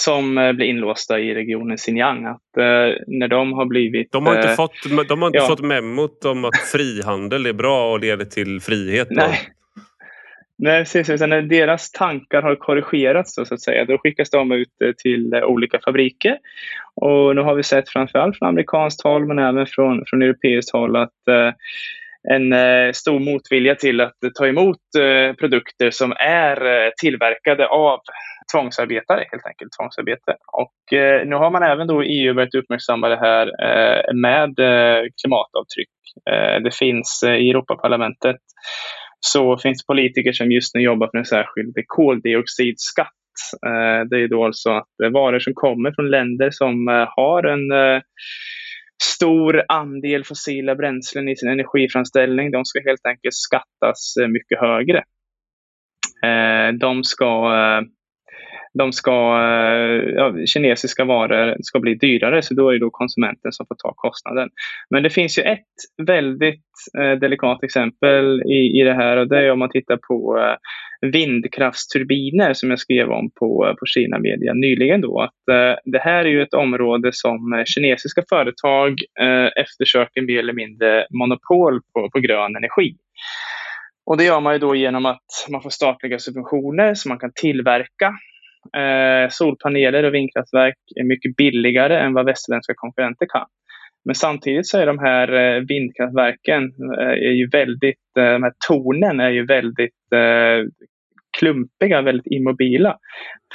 [0.00, 2.24] som eh, blir inlåsta i regionen Xinjiang.
[2.24, 4.12] Att, eh, när de har blivit...
[4.12, 4.72] De har inte, eh, fått,
[5.08, 5.46] de har inte ja.
[5.46, 9.08] fått memot om att frihandel är bra och leder till frihet?
[9.10, 9.38] Nej,
[10.58, 11.10] Nej, precis.
[11.10, 14.68] Utan när deras tankar har korrigerats så att säga, då skickas de ut
[14.98, 16.38] till olika fabriker.
[16.94, 20.96] Och nu har vi sett framförallt från amerikanskt håll men även från, från europeiskt håll
[20.96, 21.10] att
[22.28, 22.54] en
[22.94, 24.78] stor motvilja till att ta emot
[25.38, 28.00] produkter som är tillverkade av
[28.52, 30.36] tvångsarbetare, helt enkelt tvångsarbete.
[30.52, 34.58] Och eh, nu har man även då i EU börjat uppmärksamma det här eh, med
[34.58, 35.88] eh, klimatavtryck.
[36.64, 38.36] det finns i Europaparlamentet
[39.20, 43.08] så finns politiker som just nu jobbar för en särskild koldioxidskatt.
[44.10, 46.86] Det är då alltså att varor som kommer från länder som
[47.16, 48.00] har en
[49.02, 55.02] stor andel fossila bränslen i sin energiframställning, de ska helt enkelt skattas mycket högre.
[56.80, 57.50] De ska
[58.78, 63.52] de ska, eh, ja, kinesiska varor ska bli dyrare så då är det då konsumenten
[63.52, 64.48] som får ta kostnaden.
[64.90, 65.66] Men det finns ju ett
[66.06, 66.64] väldigt
[66.98, 70.56] eh, delikat exempel i, i det här och det är om man tittar på eh,
[71.10, 75.00] vindkraftsturbiner som jag skrev om på, eh, på Kina Media nyligen.
[75.00, 78.90] Då, att, eh, det här är ju ett område som kinesiska företag
[79.20, 82.96] eh, eftersöker mer eller mindre monopol på, på grön energi.
[84.06, 87.32] Och det gör man ju då genom att man får statliga subventioner så man kan
[87.34, 88.14] tillverka
[89.30, 93.46] solpaneler och vindkraftverk är mycket billigare än vad västerländska konkurrenter kan.
[94.04, 96.62] Men samtidigt så är de här eh, vindkraftverken
[96.98, 99.94] eh, är ju väldigt, eh, de här tornen är ju väldigt
[101.38, 102.96] klumpiga, väldigt immobila.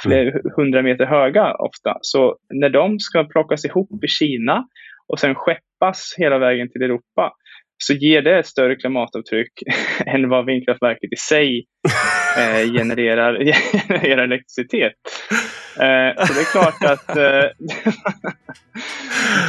[0.06, 0.32] Mm.
[0.56, 1.98] hundra meter höga ofta.
[2.00, 4.66] Så när de ska plockas ihop i Kina
[5.08, 7.32] och sen skeppas hela vägen till Europa
[7.78, 9.52] så ger det ett större klimatavtryck
[10.06, 11.64] än vad vindkraftverket i sig
[12.36, 13.44] eh, genererar,
[13.88, 14.92] genererar elektricitet.
[15.80, 17.44] Eh, så det är klart att eh,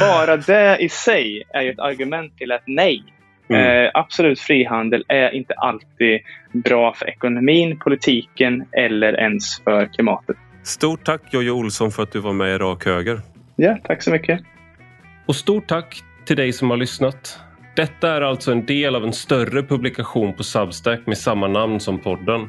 [0.00, 3.04] bara det i sig är ett argument till att nej,
[3.50, 3.84] Mm.
[3.84, 6.20] Eh, absolut frihandel är inte alltid
[6.52, 10.36] bra för ekonomin, politiken eller ens för klimatet.
[10.62, 13.20] Stort tack Jojje Olsson för att du var med i Rak Höger.
[13.56, 14.40] Ja, tack så mycket.
[15.26, 17.40] Och stort tack till dig som har lyssnat.
[17.76, 21.98] Detta är alltså en del av en större publikation på Substack med samma namn som
[21.98, 22.48] podden.